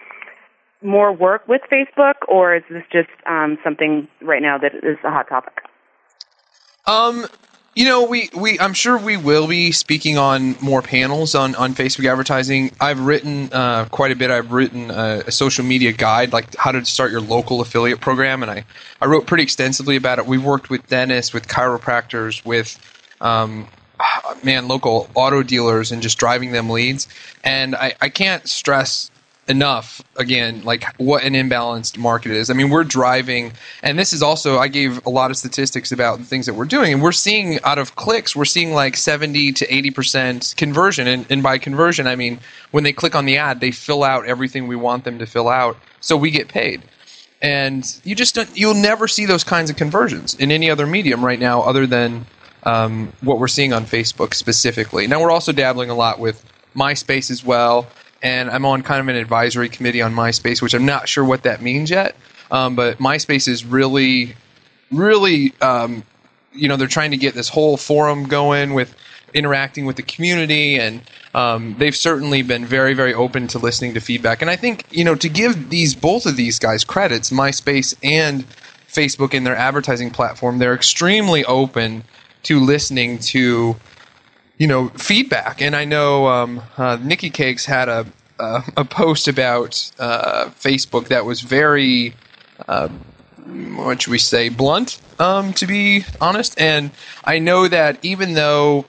more 0.83 1.12
work 1.12 1.46
with 1.46 1.62
Facebook, 1.70 2.14
or 2.29 2.57
is 2.57 2.62
this 2.70 2.85
just 2.92 3.09
um, 3.26 3.59
something 3.62 4.09
right 4.20 4.42
now 4.42 4.59
that 4.59 4.74
is 4.74 4.98
a 5.05 5.11
hot 5.11 5.29
topic? 5.29 5.55
Um, 6.87 7.26
you 7.77 7.85
know, 7.85 8.05
we, 8.05 8.31
we 8.35 8.59
I'm 8.59 8.73
sure 8.73 8.97
we 8.97 9.19
will 9.19 9.47
be 9.47 9.71
speaking 9.71 10.17
on 10.17 10.57
more 10.62 10.81
panels 10.81 11.35
on, 11.35 11.55
on 11.57 11.75
Facebook 11.75 12.11
advertising. 12.11 12.73
I've 12.81 13.01
written 13.01 13.53
uh, 13.53 13.85
quite 13.91 14.11
a 14.12 14.17
bit. 14.17 14.31
I've 14.31 14.51
written 14.51 14.91
a, 14.91 15.25
a, 15.27 15.31
social 15.31 15.62
media 15.62 15.93
guide, 15.93 16.33
like 16.33 16.57
how 16.57 16.73
to 16.73 16.83
start 16.87 17.12
your 17.12 17.21
local 17.21 17.61
affiliate 17.61 18.01
program, 18.01 18.43
and 18.43 18.51
I, 18.51 18.65
I 19.03 19.07
wrote 19.07 19.27
pretty 19.27 19.43
extensively 19.43 19.97
about 19.97 20.19
it. 20.19 20.27
We've 20.27 20.43
worked 20.43 20.71
with 20.71 20.87
dentists, 20.89 21.35
with 21.35 21.49
chiropractors, 21.49 22.43
with 22.47 22.81
um, 23.21 23.69
man, 24.43 24.69
local 24.69 25.11
auto 25.15 25.43
dealers, 25.43 25.93
and 25.93 26.01
just 26.01 26.17
driving 26.17 26.53
them 26.53 26.71
leads. 26.71 27.09
And 27.45 27.77
I, 27.77 27.95
I 28.01 28.09
can't 28.09 28.49
stress 28.49 29.11
enough 29.49 30.03
again 30.17 30.63
like 30.65 30.85
what 30.97 31.23
an 31.23 31.35
imbalanced 31.35 31.97
market 31.99 32.33
is. 32.33 32.51
I 32.51 32.55
mean 32.55 32.69
we're 32.69 32.85
driving 32.85 33.53
and 33.83 33.99
this 33.99 34.13
is 34.13 34.23
also 34.23 34.59
i 34.59 34.67
gave 34.67 35.05
a 35.07 35.11
lot 35.11 35.31
of 35.31 35.37
statistics 35.37 35.93
about 35.93 36.19
the 36.19 36.25
things 36.25 36.47
that 36.47 36.55
we're 36.55 36.65
doing 36.65 36.93
and 36.93 37.03
we're 37.03 37.13
seeing 37.13 37.63
out 37.63 37.79
of 37.79 37.95
clicks 37.95 38.35
we're 38.35 38.45
seeing 38.45 38.73
like 38.73 38.97
70 38.97 39.53
to 39.53 39.67
80% 39.67 40.57
conversion 40.57 41.07
and, 41.07 41.27
and 41.31 41.43
by 41.45 41.59
conversion 41.59 42.09
i 42.09 42.17
mean 42.17 42.41
when 42.73 42.83
they 42.83 42.93
click 42.93 43.15
on 43.15 43.25
the 43.25 43.37
ad 43.37 43.61
they 43.61 43.71
fill 43.71 44.03
out 44.03 44.27
everything 44.27 44.67
we 44.67 44.75
want 44.77 45.05
them 45.05 45.19
to 45.21 45.27
fill 45.27 45.49
out 45.49 45.77
so 46.07 46.17
we 46.17 46.31
get 46.31 46.49
paid. 46.49 46.83
And 47.43 47.85
you 48.05 48.15
just 48.15 48.35
don't, 48.35 48.57
you'll 48.57 48.75
never 48.75 49.09
see 49.09 49.27
those 49.27 49.45
kinds 49.45 49.71
of 49.71 49.77
conversions 49.77 50.35
in 50.37 50.51
any 50.51 50.71
other 50.71 50.87
medium 50.87 51.25
right 51.25 51.39
now 51.39 51.63
other 51.63 51.87
than 51.87 52.25
um, 52.63 53.13
what 53.21 53.39
we're 53.39 53.49
seeing 53.49 53.73
on 53.73 53.85
facebook 53.85 54.35
specifically. 54.35 55.07
Now 55.07 55.21
we're 55.21 55.31
also 55.31 55.53
dabbling 55.53 55.91
a 55.91 55.95
lot 55.95 56.19
with 56.19 56.45
myspace 56.75 57.31
as 57.31 57.45
well 57.45 57.87
and 58.27 58.51
I'm 58.51 58.67
on 58.67 58.83
kind 58.83 59.01
of 59.01 59.07
an 59.07 59.15
advisory 59.15 59.69
committee 59.69 60.03
on 60.03 60.12
MySpace, 60.12 60.61
which 60.61 60.75
I'm 60.75 60.85
not 60.85 61.09
sure 61.09 61.25
what 61.25 61.45
that 61.45 61.62
means 61.62 61.91
yet. 61.91 62.17
Um, 62.51 62.75
but 62.75 62.99
MySpace 62.99 63.47
is 63.47 63.65
really, 63.65 64.35
really, 64.91 65.55
um, 65.62 66.03
you 66.53 66.67
know, 66.67 66.77
they're 66.77 66.89
trying 66.89 67.12
to 67.12 67.17
get 67.17 67.35
this 67.35 67.49
whole 67.49 67.77
forum 67.77 68.25
going 68.25 68.75
with 68.75 68.97
interacting 69.33 69.87
with 69.87 69.95
the 69.95 70.03
community, 70.03 70.77
and 70.77 71.03
um, 71.35 71.77
they've 71.79 71.95
certainly 71.95 72.43
been 72.43 72.65
very, 72.65 72.95
very 72.95 73.15
open 73.15 73.47
to 73.47 73.61
listening 73.61 73.95
to 73.95 74.01
feedback. 74.01 74.43
And 74.43 74.51
I 74.51 74.57
think, 74.57 74.87
you 74.91 75.05
know, 75.05 75.15
to 75.15 75.29
give 75.29 75.71
these 75.71 75.95
both 75.95 76.27
of 76.27 76.35
these 76.35 76.59
guys 76.59 76.83
credits, 76.83 77.31
MySpace 77.31 77.95
and 78.03 78.45
Facebook 78.89 79.35
in 79.35 79.45
their 79.45 79.57
advertising 79.57 80.11
platform, 80.11 80.59
they're 80.59 80.75
extremely 80.75 81.45
open 81.45 82.03
to 82.43 82.59
listening 82.59 83.21
to 83.21 83.77
you 84.59 84.66
know 84.66 84.88
feedback. 84.90 85.61
And 85.61 85.75
I 85.77 85.85
know 85.85 86.27
um, 86.27 86.62
uh, 86.77 86.99
Nicky 87.03 87.31
Cakes 87.31 87.64
had 87.64 87.88
a 87.88 88.07
uh, 88.38 88.62
a 88.77 88.85
post 88.85 89.29
about 89.29 89.90
uh, 89.99 90.47
Facebook 90.61 91.09
that 91.09 91.25
was 91.25 91.40
very 91.40 92.14
uh, 92.69 92.88
what 93.77 94.03
should 94.03 94.11
we 94.11 94.19
say 94.19 94.49
blunt, 94.49 95.01
um, 95.19 95.53
to 95.55 95.66
be 95.66 96.05
honest. 96.21 96.61
And 96.61 96.90
I 97.25 97.38
know 97.38 97.69
that 97.69 97.99
even 98.03 98.35
though 98.35 98.87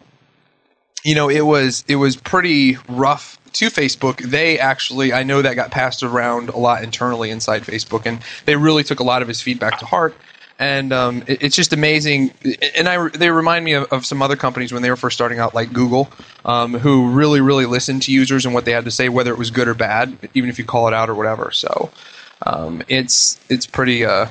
you 1.03 1.15
know 1.15 1.30
it 1.30 1.45
was 1.45 1.84
it 1.88 1.95
was 1.95 2.15
pretty 2.15 2.77
rough 2.89 3.38
to 3.53 3.67
Facebook, 3.67 4.17
they 4.19 4.60
actually 4.60 5.13
I 5.13 5.23
know 5.23 5.41
that 5.41 5.56
got 5.56 5.71
passed 5.71 6.03
around 6.03 6.49
a 6.49 6.58
lot 6.58 6.84
internally 6.84 7.30
inside 7.30 7.63
Facebook, 7.63 8.06
and 8.06 8.21
they 8.45 8.56
really 8.56 8.84
took 8.84 8.99
a 8.99 9.03
lot 9.03 9.21
of 9.21 9.27
his 9.27 9.41
feedback 9.41 9.80
to 9.80 9.86
heart 9.86 10.15
and 10.60 10.91
um, 10.91 11.24
it, 11.28 11.43
it's 11.43 11.56
just 11.56 11.74
amazing. 11.74 12.34
And 12.76 12.88
I 12.88 13.10
they 13.10 13.30
remind 13.30 13.65
me 13.65 13.74
of, 13.74 13.91
of, 13.91 14.06
some 14.06 14.22
other 14.22 14.36
companies 14.36 14.74
when 14.74 14.82
they 14.82 14.89
were 14.89 14.96
first 14.96 15.15
starting 15.15 15.39
out, 15.39 15.54
like 15.54 15.72
Google, 15.72 16.10
um, 16.46 16.74
who 16.74 17.12
really 17.12 17.41
really 17.41 17.65
listened 17.65 18.04
to 18.04 18.12
users 18.12 18.46
and 18.46 18.54
what 18.54 18.65
they 18.65 18.72
had 18.72 18.86
to 18.86 18.91
say, 18.91 19.10
whether 19.10 19.32
it 19.32 19.38
was 19.38 19.52
good 19.52 19.67
or 19.67 19.74
bad, 19.74 20.17
even 20.34 20.50
if 20.50 20.58
you 20.58 20.65
call 20.65 20.88
it 20.88 20.93
out 20.93 21.10
or 21.10 21.15
whatever. 21.15 21.52
So 21.52 21.91
um, 22.46 22.84
it's 22.88 23.39
it's 23.50 23.65
pretty 23.65 24.06
uh, 24.06 24.28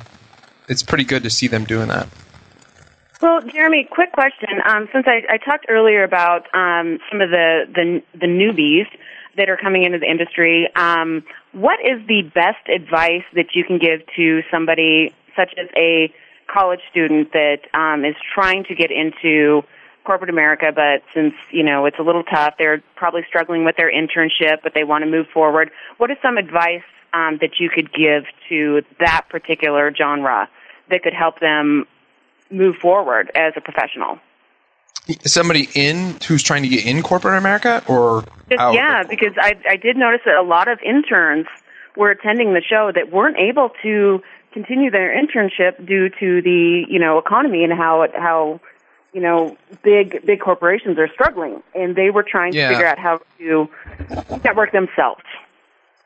it's 0.67 0.83
pretty 0.83 1.03
good 1.03 1.23
to 1.23 1.29
see 1.29 1.47
them 1.47 1.65
doing 1.65 1.87
that. 1.87 2.07
Well, 3.21 3.41
Jeremy, 3.41 3.87
quick 3.89 4.11
question. 4.11 4.49
Um, 4.63 4.87
since 4.93 5.07
I, 5.07 5.23
I, 5.27 5.37
talked 5.37 5.65
earlier 5.69 6.03
about 6.03 6.53
um, 6.53 6.99
some 7.09 7.19
of 7.19 7.31
the, 7.31 7.65
the, 7.73 8.03
the 8.13 8.27
newbies 8.27 8.85
that 9.37 9.49
are 9.49 9.57
coming 9.57 9.83
into 9.85 9.97
the 9.97 10.05
industry, 10.05 10.69
um, 10.75 11.23
what 11.51 11.79
is 11.83 12.05
the 12.07 12.21
best 12.35 12.69
advice 12.69 13.23
that 13.33 13.55
you 13.55 13.63
can 13.63 13.79
give 13.79 14.01
to 14.17 14.43
somebody 14.51 15.15
such 15.37 15.53
as 15.57 15.69
a 15.77 16.11
college 16.51 16.81
student 16.89 17.31
that 17.31 17.59
um, 17.73 18.03
is 18.03 18.15
trying 18.33 18.65
to 18.65 18.75
get 18.75 18.91
into 18.91 19.63
corporate 20.07 20.29
America, 20.29 20.71
but 20.73 21.03
since 21.13 21.33
you 21.51 21.63
know 21.63 21.85
it's 21.85 21.99
a 21.99 22.03
little 22.03 22.23
tough, 22.23 22.55
they're 22.57 22.81
probably 22.95 23.21
struggling 23.27 23.65
with 23.65 23.75
their 23.75 23.91
internship, 23.91 24.57
but 24.63 24.73
they 24.73 24.83
want 24.83 25.03
to 25.03 25.09
move 25.09 25.27
forward. 25.33 25.69
What 25.97 26.09
is 26.09 26.17
some 26.21 26.37
advice 26.37 26.87
um, 27.13 27.37
that 27.41 27.59
you 27.59 27.69
could 27.69 27.93
give 27.93 28.23
to 28.49 28.81
that 28.99 29.25
particular 29.29 29.93
genre 29.93 30.49
that 30.89 31.03
could 31.03 31.13
help 31.13 31.39
them 31.39 31.85
move 32.49 32.77
forward 32.77 33.31
as 33.35 33.53
a 33.57 33.61
professional? 33.61 34.19
Somebody 35.25 35.69
in 35.75 36.17
who's 36.27 36.43
trying 36.43 36.63
to 36.63 36.69
get 36.69 36.85
in 36.85 37.01
corporate 37.01 37.37
America, 37.37 37.83
or 37.87 38.23
Just, 38.49 38.73
yeah, 38.73 39.03
because 39.03 39.33
I 39.37 39.55
I 39.69 39.75
did 39.75 39.97
notice 39.97 40.21
that 40.25 40.35
a 40.35 40.41
lot 40.41 40.69
of 40.69 40.79
interns 40.81 41.47
were 41.97 42.11
attending 42.11 42.53
the 42.53 42.61
show 42.61 42.91
that 42.93 43.11
weren't 43.11 43.37
able 43.37 43.71
to 43.81 44.21
continue 44.57 44.89
their 44.89 45.13
internship 45.15 45.85
due 45.85 46.09
to 46.09 46.41
the 46.41 46.85
you 46.89 46.99
know 46.99 47.19
economy 47.19 47.63
and 47.63 47.73
how 47.73 48.01
it, 48.01 48.11
how 48.15 48.59
you 49.13 49.21
know 49.21 49.55
big 49.83 50.25
big 50.25 50.39
corporations 50.39 50.97
are 50.97 51.09
struggling, 51.13 51.61
and 51.75 51.95
they 51.95 52.09
were 52.09 52.23
trying 52.23 52.53
yeah. 52.53 52.69
to 52.69 52.73
figure 52.73 52.87
out 52.87 52.97
how 52.97 53.21
to 53.37 53.69
network 54.43 54.71
themselves. 54.71 55.21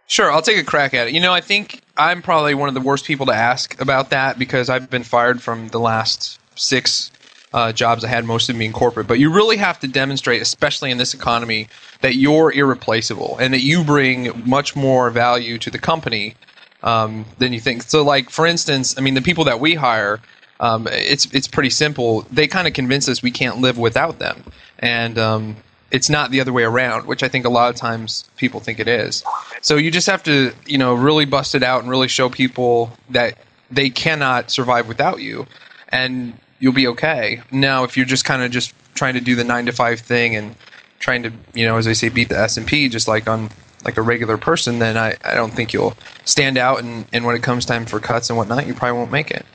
Sure, 0.07 0.29
I'll 0.29 0.41
take 0.41 0.57
a 0.57 0.65
crack 0.65 0.93
at 0.93 1.07
it. 1.07 1.13
You 1.13 1.21
know, 1.21 1.31
I 1.31 1.39
think 1.39 1.81
I'm 1.95 2.21
probably 2.21 2.53
one 2.53 2.67
of 2.67 2.75
the 2.75 2.81
worst 2.81 3.05
people 3.05 3.25
to 3.27 3.33
ask 3.33 3.79
about 3.79 4.09
that 4.09 4.37
because 4.37 4.69
I've 4.69 4.89
been 4.89 5.03
fired 5.03 5.41
from 5.41 5.69
the 5.69 5.79
last 5.79 6.37
six 6.55 7.11
uh, 7.53 7.71
jobs 7.71 8.03
I 8.03 8.09
had, 8.09 8.25
most 8.25 8.49
of 8.49 8.53
them 8.53 8.59
being 8.59 8.73
corporate. 8.73 9.07
But 9.07 9.19
you 9.19 9.31
really 9.31 9.55
have 9.55 9.79
to 9.79 9.87
demonstrate, 9.87 10.41
especially 10.41 10.91
in 10.91 10.97
this 10.97 11.13
economy, 11.13 11.69
that 12.01 12.15
you're 12.15 12.51
irreplaceable 12.51 13.37
and 13.39 13.53
that 13.53 13.61
you 13.61 13.85
bring 13.85 14.43
much 14.45 14.75
more 14.75 15.09
value 15.09 15.57
to 15.59 15.69
the 15.69 15.79
company 15.79 16.35
um, 16.83 17.25
than 17.37 17.53
you 17.53 17.59
think. 17.59 17.83
So, 17.83 18.03
like 18.03 18.29
for 18.29 18.45
instance, 18.45 18.97
I 18.97 19.01
mean, 19.01 19.13
the 19.13 19.21
people 19.21 19.43
that 19.45 19.59
we 19.59 19.75
hire, 19.75 20.19
um, 20.59 20.87
it's 20.91 21.25
it's 21.33 21.47
pretty 21.47 21.69
simple. 21.69 22.21
They 22.31 22.47
kind 22.47 22.67
of 22.67 22.73
convince 22.73 23.07
us 23.09 23.21
we 23.21 23.31
can't 23.31 23.59
live 23.59 23.77
without 23.77 24.19
them, 24.19 24.43
and 24.79 25.17
um, 25.17 25.55
it's 25.91 26.09
not 26.09 26.31
the 26.31 26.39
other 26.41 26.53
way 26.53 26.63
around, 26.63 27.05
which 27.07 27.23
I 27.23 27.27
think 27.27 27.45
a 27.45 27.49
lot 27.49 27.69
of 27.69 27.75
times 27.75 28.25
people 28.37 28.59
think 28.59 28.79
it 28.79 28.87
is. 28.87 29.23
So 29.61 29.75
you 29.77 29.91
just 29.91 30.07
have 30.07 30.23
to, 30.23 30.53
you 30.65 30.77
know, 30.77 30.93
really 30.93 31.25
bust 31.25 31.53
it 31.55 31.63
out 31.63 31.81
and 31.81 31.89
really 31.89 32.07
show 32.07 32.29
people 32.29 32.91
that 33.09 33.37
they 33.69 33.89
cannot 33.89 34.51
survive 34.51 34.87
without 34.87 35.21
you, 35.21 35.45
and 35.89 36.33
you'll 36.59 36.73
be 36.73 36.87
okay. 36.87 37.41
Now, 37.51 37.83
if 37.83 37.97
you're 37.97 38.05
just 38.05 38.25
kind 38.25 38.41
of 38.41 38.51
just 38.51 38.73
trying 38.93 39.13
to 39.15 39.21
do 39.21 39.35
the 39.35 39.43
nine 39.43 39.65
to 39.65 39.71
five 39.71 39.99
thing 39.99 40.35
and 40.35 40.55
trying 40.99 41.23
to, 41.23 41.31
you 41.53 41.65
know, 41.65 41.77
as 41.77 41.87
I 41.87 41.93
say, 41.93 42.09
beat 42.09 42.29
the 42.29 42.37
S 42.37 42.57
and 42.57 42.67
P 42.67 42.87
just 42.87 43.07
like 43.07 43.27
on 43.27 43.49
like 43.83 43.97
a 43.97 44.01
regular 44.01 44.37
person, 44.37 44.79
then 44.79 44.97
I, 44.97 45.15
I 45.23 45.33
don't 45.33 45.51
think 45.51 45.73
you'll 45.73 45.95
stand 46.25 46.57
out. 46.57 46.83
And, 46.83 47.05
and 47.13 47.25
when 47.25 47.35
it 47.35 47.43
comes 47.43 47.65
time 47.65 47.85
for 47.85 47.99
cuts 47.99 48.29
and 48.29 48.37
whatnot, 48.37 48.67
you 48.67 48.73
probably 48.73 48.97
won't 48.97 49.11
make 49.11 49.31
it. 49.31 49.45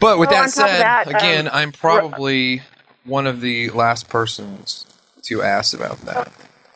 But 0.00 0.18
with 0.18 0.30
Well, 0.30 0.42
that 0.42 0.44
on 0.44 0.50
top 0.52 0.64
of 0.64 0.70
said, 0.70 0.82
that, 0.82 1.08
again, 1.08 1.48
um, 1.48 1.54
I'm 1.54 1.72
probably 1.72 2.62
one 3.04 3.26
of 3.26 3.40
the 3.40 3.70
last 3.70 4.08
persons 4.08 4.86
to 5.22 5.42
ask 5.42 5.74
about 5.74 5.98
that. 6.02 6.32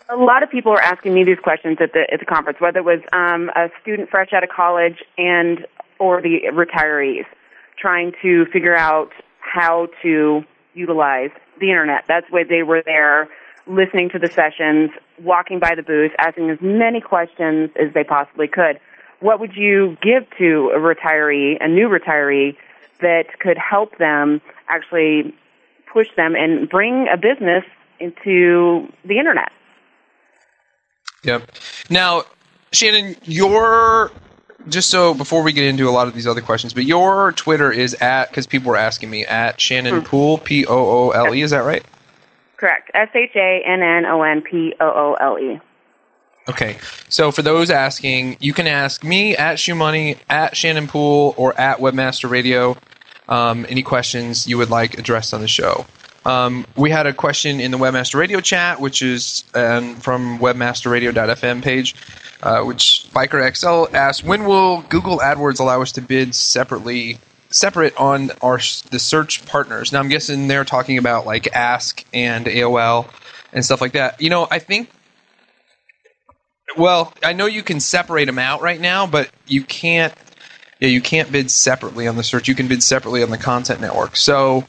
A 0.08 0.16
lot 0.16 0.42
of 0.42 0.50
people 0.50 0.72
are 0.72 0.80
asking 0.80 1.14
me 1.14 1.24
these 1.24 1.38
questions 1.42 1.78
at 1.80 1.92
the 1.92 2.06
at 2.12 2.20
the 2.20 2.26
conference, 2.26 2.60
whether 2.60 2.80
it 2.80 2.84
was 2.84 3.00
um, 3.12 3.50
a 3.56 3.70
student 3.80 4.10
fresh 4.10 4.32
out 4.32 4.42
of 4.42 4.50
college 4.50 5.02
and 5.16 5.66
or 5.98 6.20
the 6.20 6.40
retirees 6.52 7.24
trying 7.78 8.12
to 8.20 8.44
figure 8.52 8.76
out 8.76 9.10
how 9.40 9.88
to 10.02 10.42
utilize 10.74 11.30
the 11.60 11.68
internet. 11.68 12.04
That's 12.08 12.26
why 12.30 12.44
they 12.44 12.62
were 12.62 12.82
there, 12.84 13.28
listening 13.66 14.10
to 14.10 14.18
the 14.18 14.28
sessions, 14.28 14.90
walking 15.22 15.58
by 15.58 15.74
the 15.74 15.82
booth, 15.82 16.12
asking 16.18 16.50
as 16.50 16.58
many 16.60 17.00
questions 17.00 17.70
as 17.80 17.92
they 17.94 18.04
possibly 18.04 18.48
could. 18.48 18.78
What 19.20 19.40
would 19.40 19.54
you 19.54 19.96
give 20.02 20.24
to 20.38 20.72
a 20.74 20.78
retiree, 20.78 21.56
a 21.60 21.68
new 21.68 21.88
retiree, 21.88 22.56
that 23.00 23.38
could 23.40 23.58
help 23.58 23.98
them 23.98 24.40
actually 24.68 25.34
push 25.92 26.08
them 26.16 26.34
and 26.34 26.68
bring 26.68 27.06
a 27.12 27.16
business 27.16 27.64
into 28.00 28.88
the 29.04 29.18
internet? 29.18 29.52
Yep. 31.24 31.50
Now, 31.88 32.24
Shannon, 32.72 33.16
your 33.24 34.10
just 34.68 34.90
so 34.90 35.14
before 35.14 35.42
we 35.42 35.52
get 35.52 35.64
into 35.64 35.88
a 35.88 35.90
lot 35.90 36.08
of 36.08 36.14
these 36.14 36.26
other 36.26 36.40
questions, 36.40 36.72
but 36.72 36.84
your 36.84 37.32
Twitter 37.32 37.70
is 37.70 37.94
at 37.94 38.28
because 38.30 38.46
people 38.46 38.70
were 38.70 38.76
asking 38.76 39.10
me 39.10 39.24
at 39.26 39.60
Shannon 39.60 40.00
hmm. 40.00 40.06
Poole 40.06 40.38
P 40.38 40.66
O 40.66 40.74
O 40.74 41.10
L 41.10 41.34
E. 41.34 41.42
Is 41.42 41.50
that 41.50 41.60
right? 41.60 41.84
Correct. 42.62 42.92
S 42.94 43.08
H 43.12 43.32
A 43.34 43.60
N 43.66 43.82
N 43.82 44.06
O 44.06 44.22
N 44.22 44.40
P 44.40 44.72
O 44.78 44.86
O 44.86 45.16
L 45.20 45.36
E. 45.36 45.60
Okay. 46.48 46.78
So 47.08 47.32
for 47.32 47.42
those 47.42 47.70
asking, 47.70 48.36
you 48.38 48.52
can 48.52 48.68
ask 48.68 49.02
me 49.02 49.36
at 49.36 49.58
Shoe 49.58 49.74
Money, 49.74 50.14
at 50.30 50.56
Shannon 50.56 50.86
Poole, 50.86 51.34
or 51.36 51.58
at 51.58 51.78
Webmaster 51.78 52.30
Radio. 52.30 52.76
Um, 53.28 53.66
any 53.68 53.82
questions 53.82 54.46
you 54.46 54.58
would 54.58 54.70
like 54.70 54.96
addressed 54.96 55.34
on 55.34 55.40
the 55.40 55.48
show. 55.48 55.86
Um, 56.24 56.64
we 56.76 56.88
had 56.88 57.08
a 57.08 57.12
question 57.12 57.58
in 57.58 57.72
the 57.72 57.78
Webmaster 57.78 58.14
Radio 58.14 58.40
chat, 58.40 58.80
which 58.80 59.02
is 59.02 59.42
um, 59.54 59.96
from 59.96 60.38
webmasterradio.fm 60.38 61.62
page, 61.64 61.96
uh, 62.44 62.62
which 62.62 63.08
Biker 63.12 63.56
XL 63.56 63.92
asked, 63.96 64.22
"When 64.22 64.44
will 64.44 64.82
Google 64.82 65.18
AdWords 65.18 65.58
allow 65.58 65.82
us 65.82 65.90
to 65.92 66.00
bid 66.00 66.36
separately, 66.36 67.18
separate 67.54 67.96
on 67.96 68.30
our 68.40 68.58
the 68.90 68.98
search 68.98 69.44
partners?" 69.46 69.92
Now 69.92 70.00
I'm 70.00 70.08
guessing 70.08 70.48
they're 70.48 70.64
talking 70.64 70.98
about 70.98 71.26
like 71.26 71.54
Ask 71.54 72.04
and 72.12 72.46
AOL 72.46 73.08
and 73.52 73.64
stuff 73.64 73.80
like 73.80 73.92
that. 73.92 74.20
You 74.20 74.30
know, 74.30 74.48
I 74.50 74.58
think 74.58 74.90
well, 76.76 77.12
I 77.22 77.32
know 77.32 77.46
you 77.46 77.62
can 77.62 77.80
separate 77.80 78.26
them 78.26 78.38
out 78.38 78.62
right 78.62 78.80
now, 78.80 79.06
but 79.06 79.30
you 79.46 79.62
can't. 79.62 80.14
Yeah, 80.80 80.88
you 80.88 81.00
can't 81.00 81.30
bid 81.30 81.50
separately 81.50 82.08
on 82.08 82.16
the 82.16 82.24
search. 82.24 82.48
You 82.48 82.56
can 82.56 82.66
bid 82.66 82.82
separately 82.82 83.22
on 83.22 83.30
the 83.30 83.38
content 83.38 83.80
network. 83.80 84.16
So 84.16 84.64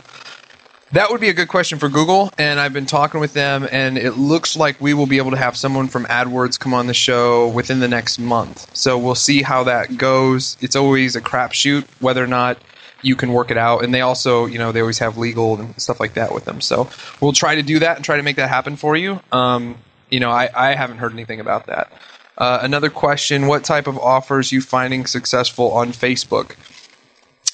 that 0.91 1.09
would 1.09 1.19
be 1.19 1.29
a 1.29 1.33
good 1.33 1.47
question 1.47 1.79
for 1.79 1.89
Google. 1.89 2.31
And 2.37 2.59
I've 2.59 2.73
been 2.73 2.85
talking 2.85 3.19
with 3.19 3.33
them, 3.33 3.67
and 3.71 3.97
it 3.97 4.11
looks 4.11 4.55
like 4.55 4.79
we 4.79 4.93
will 4.93 5.07
be 5.07 5.17
able 5.17 5.31
to 5.31 5.37
have 5.37 5.57
someone 5.57 5.87
from 5.87 6.05
AdWords 6.05 6.59
come 6.59 6.75
on 6.75 6.85
the 6.85 6.93
show 6.93 7.47
within 7.47 7.79
the 7.79 7.87
next 7.87 8.19
month. 8.19 8.75
So 8.77 8.99
we'll 8.99 9.15
see 9.15 9.41
how 9.41 9.63
that 9.63 9.97
goes. 9.97 10.55
It's 10.61 10.75
always 10.75 11.15
a 11.15 11.21
crapshoot 11.21 11.85
whether 11.99 12.23
or 12.23 12.27
not 12.27 12.59
you 13.03 13.15
can 13.15 13.33
work 13.33 13.51
it 13.51 13.57
out. 13.57 13.83
And 13.83 13.93
they 13.93 14.01
also, 14.01 14.45
you 14.45 14.57
know, 14.57 14.71
they 14.71 14.81
always 14.81 14.99
have 14.99 15.17
legal 15.17 15.59
and 15.59 15.79
stuff 15.81 15.99
like 15.99 16.15
that 16.15 16.33
with 16.33 16.45
them. 16.45 16.61
So 16.61 16.89
we'll 17.21 17.33
try 17.33 17.55
to 17.55 17.63
do 17.63 17.79
that 17.79 17.97
and 17.97 18.05
try 18.05 18.17
to 18.17 18.23
make 18.23 18.37
that 18.37 18.49
happen 18.49 18.75
for 18.75 18.95
you. 18.95 19.19
Um, 19.31 19.77
you 20.09 20.19
know, 20.19 20.31
I, 20.31 20.49
I 20.55 20.75
haven't 20.75 20.97
heard 20.97 21.13
anything 21.13 21.39
about 21.39 21.67
that. 21.67 21.91
Uh, 22.37 22.59
another 22.61 22.89
question: 22.89 23.47
What 23.47 23.63
type 23.63 23.87
of 23.87 23.97
offers 23.97 24.51
you 24.51 24.61
finding 24.61 25.05
successful 25.05 25.71
on 25.71 25.91
Facebook? 25.91 26.55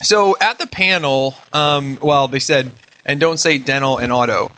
So 0.01 0.37
at 0.39 0.57
the 0.59 0.67
panel, 0.67 1.35
um, 1.51 1.99
well, 2.01 2.27
they 2.29 2.39
said, 2.39 2.71
and 3.05 3.19
don't 3.19 3.37
say 3.37 3.57
dental 3.57 3.97
and 3.97 4.13
auto. 4.13 4.51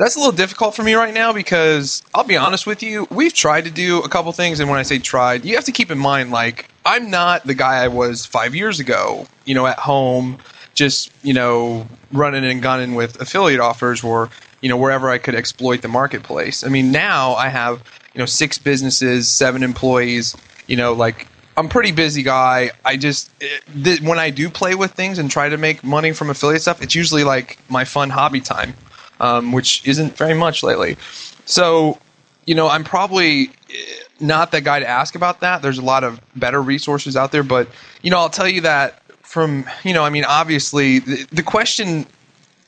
That's 0.00 0.16
a 0.16 0.18
little 0.18 0.32
difficult 0.32 0.74
for 0.74 0.82
me 0.82 0.94
right 0.94 1.12
now 1.12 1.30
because 1.34 2.02
I'll 2.14 2.24
be 2.24 2.38
honest 2.38 2.66
with 2.66 2.82
you, 2.82 3.06
we've 3.10 3.34
tried 3.34 3.64
to 3.66 3.70
do 3.70 3.98
a 3.98 4.08
couple 4.08 4.32
things, 4.32 4.58
and 4.58 4.70
when 4.70 4.78
I 4.78 4.82
say 4.82 4.98
tried, 4.98 5.44
you 5.44 5.56
have 5.56 5.66
to 5.66 5.72
keep 5.72 5.90
in 5.90 5.98
mind 5.98 6.30
like 6.30 6.70
I'm 6.86 7.10
not 7.10 7.46
the 7.46 7.52
guy 7.52 7.84
I 7.84 7.88
was 7.88 8.24
five 8.24 8.54
years 8.54 8.80
ago. 8.80 9.26
You 9.44 9.54
know, 9.54 9.66
at 9.66 9.78
home, 9.78 10.38
just 10.74 11.10
you 11.22 11.34
know, 11.34 11.86
running 12.12 12.46
and 12.46 12.62
gunning 12.62 12.94
with 12.94 13.20
affiliate 13.20 13.60
offers 13.60 14.02
or 14.02 14.30
you 14.62 14.70
know 14.70 14.76
wherever 14.78 15.10
I 15.10 15.18
could 15.18 15.34
exploit 15.34 15.82
the 15.82 15.88
marketplace. 15.88 16.64
I 16.64 16.70
mean, 16.70 16.90
now 16.92 17.34
I 17.34 17.48
have 17.50 17.82
you 18.14 18.20
know 18.20 18.26
six 18.26 18.56
businesses, 18.56 19.28
seven 19.28 19.62
employees. 19.62 20.34
You 20.66 20.76
know, 20.76 20.94
like 20.94 21.28
I'm 21.58 21.68
pretty 21.68 21.92
busy 21.92 22.22
guy. 22.22 22.70
I 22.86 22.96
just 22.96 23.30
eh, 23.42 23.48
it, 23.48 23.84
th- 23.84 24.00
when 24.00 24.18
I 24.18 24.30
do 24.30 24.48
play 24.48 24.74
with 24.74 24.92
things 24.92 25.18
and 25.18 25.30
try 25.30 25.50
to 25.50 25.58
make 25.58 25.84
money 25.84 26.12
from 26.12 26.30
affiliate 26.30 26.62
stuff, 26.62 26.80
it's 26.80 26.94
usually 26.94 27.22
like 27.22 27.58
my 27.68 27.84
fun 27.84 28.08
hobby 28.08 28.40
time, 28.40 28.72
um, 29.20 29.52
which 29.52 29.86
isn't 29.86 30.16
very 30.16 30.34
much 30.34 30.62
lately. 30.62 30.96
So, 31.44 31.98
you 32.46 32.54
know, 32.54 32.68
I'm 32.68 32.84
probably 32.84 33.50
eh, 33.70 33.74
not 34.18 34.50
the 34.50 34.60
guy 34.60 34.80
to 34.80 34.88
ask 34.88 35.14
about 35.14 35.40
that. 35.40 35.62
There's 35.62 35.78
a 35.78 35.82
lot 35.84 36.02
of 36.02 36.20
better 36.36 36.60
resources 36.60 37.16
out 37.16 37.30
there, 37.30 37.42
but 37.42 37.68
you 38.02 38.10
know, 38.10 38.18
I'll 38.18 38.30
tell 38.30 38.48
you 38.48 38.62
that 38.62 39.02
from 39.22 39.64
you 39.84 39.94
know, 39.94 40.02
I 40.02 40.10
mean, 40.10 40.24
obviously, 40.24 40.98
the, 40.98 41.26
the 41.30 41.42
question. 41.42 42.06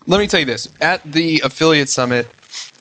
Let 0.06 0.18
me 0.18 0.26
tell 0.26 0.40
you 0.40 0.46
this: 0.46 0.68
at 0.80 1.02
the 1.04 1.40
affiliate 1.44 1.88
summit, 1.88 2.28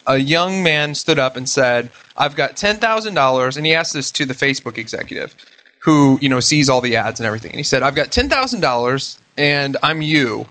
a 0.07 0.17
young 0.17 0.63
man 0.63 0.95
stood 0.95 1.19
up 1.19 1.35
and 1.35 1.47
said, 1.47 1.89
"I've 2.17 2.35
got 2.35 2.55
ten 2.55 2.77
thousand 2.77 3.15
dollars," 3.15 3.57
and 3.57 3.65
he 3.65 3.73
asked 3.73 3.93
this 3.93 4.11
to 4.11 4.25
the 4.25 4.33
Facebook 4.33 4.77
executive, 4.77 5.35
who 5.79 6.19
you 6.21 6.29
know 6.29 6.39
sees 6.39 6.69
all 6.69 6.81
the 6.81 6.95
ads 6.95 7.19
and 7.19 7.27
everything. 7.27 7.51
And 7.51 7.59
he 7.59 7.63
said, 7.63 7.83
"I've 7.83 7.95
got 7.95 8.11
ten 8.11 8.29
thousand 8.29 8.61
dollars, 8.61 9.19
and 9.37 9.77
I'm 9.83 10.01
you. 10.01 10.45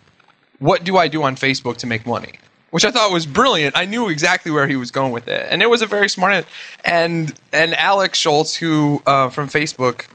What 0.59 0.85
do 0.85 0.97
I 0.97 1.09
do 1.09 1.23
on 1.23 1.37
Facebook 1.37 1.77
to 1.79 1.87
make 1.87 2.07
money?" 2.07 2.35
Which 2.71 2.85
I 2.85 2.93
thought 2.93 3.11
was 3.13 3.27
brilliant. 3.27 3.77
I 3.77 3.85
knew 3.85 4.09
exactly 4.09 4.53
where 4.53 4.69
he 4.69 4.77
was 4.77 4.93
going 4.93 5.13
with 5.13 5.27
it, 5.27 5.47
and 5.51 5.61
it 5.61 5.69
was 5.69 5.83
a 5.83 5.87
very 5.87 6.09
smart. 6.09 6.47
And 6.85 7.35
and 7.53 7.75
Alex 7.75 8.19
Schultz, 8.19 8.55
who 8.55 9.03
uh, 9.07 9.29
from 9.31 9.49
Facebook, 9.49 10.07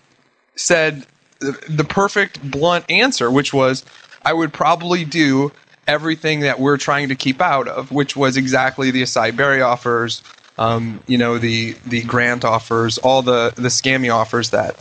said 0.56 1.06
the, 1.40 1.60
the 1.68 1.84
perfect 1.84 2.50
blunt 2.50 2.90
answer, 2.90 3.30
which 3.30 3.54
was, 3.54 3.84
"I 4.24 4.34
would 4.34 4.54
probably 4.54 5.06
do." 5.06 5.52
everything 5.88 6.40
that 6.40 6.60
we're 6.60 6.78
trying 6.78 7.10
to 7.10 7.16
keep 7.16 7.40
out 7.40 7.68
of, 7.68 7.92
which 7.92 8.16
was 8.16 8.38
exactly 8.38 8.90
the 8.90 9.04
acai 9.04 9.36
berry 9.36 9.62
offers, 9.62 10.24
um, 10.58 11.00
you 11.08 11.18
know, 11.18 11.38
the 11.38 11.74
the 11.86 12.02
grant 12.04 12.46
offers, 12.46 12.98
all 12.98 13.22
the 13.22 13.54
the 13.56 13.70
scammy 13.70 14.14
offers 14.14 14.52
that 14.52 14.76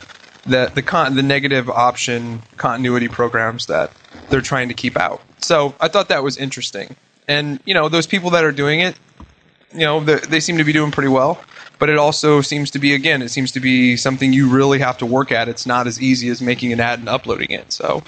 the 0.47 0.71
the 0.75 0.83
con- 0.83 1.15
the 1.15 1.23
negative 1.23 1.69
option 1.69 2.43
continuity 2.57 3.09
programs 3.09 3.67
that 3.67 3.93
they're 4.31 4.41
trying 4.41 4.69
to 4.69 4.75
keep 4.75 4.97
out. 4.97 5.21
So 5.39 5.75
I 5.81 5.89
thought 5.89 6.09
that 6.09 6.23
was 6.23 6.37
interesting, 6.37 6.97
and 7.29 7.61
you 7.65 7.75
know, 7.75 7.89
those 7.89 8.07
people 8.07 8.31
that 8.31 8.45
are 8.45 8.53
doing 8.53 8.81
it, 8.81 8.99
you 9.73 9.81
know, 9.81 10.01
they, 10.01 10.41
seem 10.41 10.59
to 10.59 10.65
be 10.65 10.73
doing 10.73 10.91
pretty 10.91 11.09
well. 11.09 11.43
But 11.79 11.89
it 11.89 11.99
also 11.99 12.41
seems 12.41 12.71
to 12.71 12.79
be 12.79 12.95
again, 12.95 13.21
it 13.21 13.31
seems 13.31 13.51
to 13.53 13.61
be 13.61 13.97
something 13.97 14.33
you 14.33 14.49
really 14.49 14.79
have 14.79 14.97
to 14.99 15.07
work 15.07 15.33
at. 15.33 15.49
It's 15.49 15.67
not 15.67 15.87
as 15.87 16.01
easy 16.01 16.29
as 16.29 16.41
making 16.41 16.73
an 16.73 16.81
ad 16.81 17.01
and 17.01 17.09
uploading 17.09 17.51
it. 17.51 17.73
So 17.73 18.03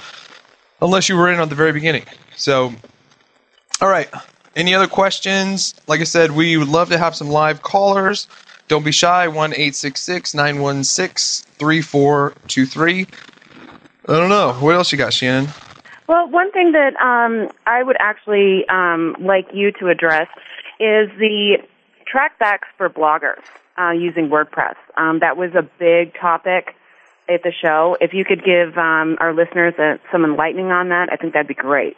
unless 0.81 1.09
you 1.09 1.17
were 1.17 1.31
in 1.31 1.41
at 1.41 1.49
the 1.49 1.55
very 1.55 1.73
beginning. 1.73 2.05
So, 2.37 2.73
all 3.81 3.89
right. 3.89 4.09
Any 4.55 4.75
other 4.75 4.87
questions? 4.87 5.75
Like 5.87 6.01
I 6.01 6.05
said, 6.05 6.31
we 6.31 6.57
would 6.57 6.69
love 6.69 6.89
to 6.91 6.99
have 6.99 7.15
some 7.15 7.29
live 7.29 7.63
callers. 7.63 8.29
Don't 8.69 8.85
be 8.85 8.93
shy. 8.93 9.29
1 9.29 9.51
916 9.51 11.53
3423. 11.59 13.07
I 14.09 14.13
don't 14.13 14.29
know. 14.29 14.53
What 14.55 14.75
else 14.75 14.93
you 14.93 14.99
got, 14.99 15.13
Shannon? 15.13 15.49
Well, 16.09 16.29
one 16.29 16.53
thing 16.53 16.73
that 16.73 16.97
um, 16.97 17.51
I 17.67 17.83
would 17.83 17.97
actually 17.99 18.67
um, 18.69 19.17
like 19.21 19.49
you 19.53 19.73
to 19.81 19.89
address 19.89 20.29
is 20.79 21.11
the 21.19 21.59
trackbacks 22.13 22.67
for 22.77 22.89
bloggers 22.89 23.43
uh, 23.79 23.91
using 23.91 24.29
WordPress. 24.29 24.77
Um, 24.97 25.19
that 25.21 25.37
was 25.37 25.55
a 25.55 25.63
big 25.79 26.15
topic 26.15 26.75
at 27.29 27.43
the 27.43 27.53
show. 27.53 27.97
If 28.01 28.15
you 28.15 28.25
could 28.25 28.45
give 28.45 28.79
um, 28.79 29.17
our 29.21 29.35
listeners 29.35 29.75
uh 29.79 29.97
some 30.13 30.25
enlightening 30.25 30.71
on 30.71 30.91
that, 30.91 31.09
I 31.13 31.17
think 31.17 31.33
that'd 31.33 31.49
be 31.49 31.55
great. 31.55 31.97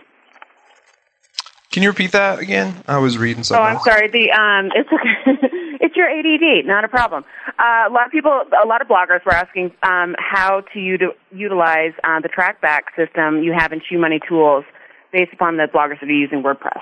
Can 1.71 1.83
you 1.83 1.90
repeat 1.90 2.12
that 2.12 2.38
again? 2.38 2.83
I 2.88 2.99
was 2.99 3.18
reading 3.18 3.44
something. 3.44 3.62
Oh. 3.62 3.68
I'm 3.68 3.81
sorry. 3.81 4.09
The 4.09 4.31
um, 4.33 4.71
it's 4.75 4.88
okay. 4.90 5.49
your 5.99 6.09
ADD, 6.09 6.65
not 6.65 6.85
a 6.85 6.89
problem. 6.89 7.25
Uh, 7.59 7.85
a 7.89 7.93
lot 7.93 8.07
of 8.07 8.13
people, 8.13 8.31
a 8.33 8.67
lot 8.67 8.81
of 8.81 8.89
bloggers 8.89 9.23
were 9.27 9.35
asking 9.35 9.73
um, 9.83 10.15
how 10.19 10.63
to 10.73 10.79
uti- 10.81 11.07
utilize 11.33 11.93
uh, 12.05 12.21
the 12.21 12.29
trackback 12.31 12.83
system 12.97 13.43
you 13.43 13.53
have 13.53 13.73
in 13.73 13.83
Shoe 13.87 13.99
Money 13.99 14.21
Tools, 14.27 14.65
based 15.13 15.33
upon 15.33 15.57
the 15.59 15.65
bloggers 15.65 16.01
that 16.01 16.09
are 16.09 16.13
using 16.13 16.43
WordPress. 16.43 16.81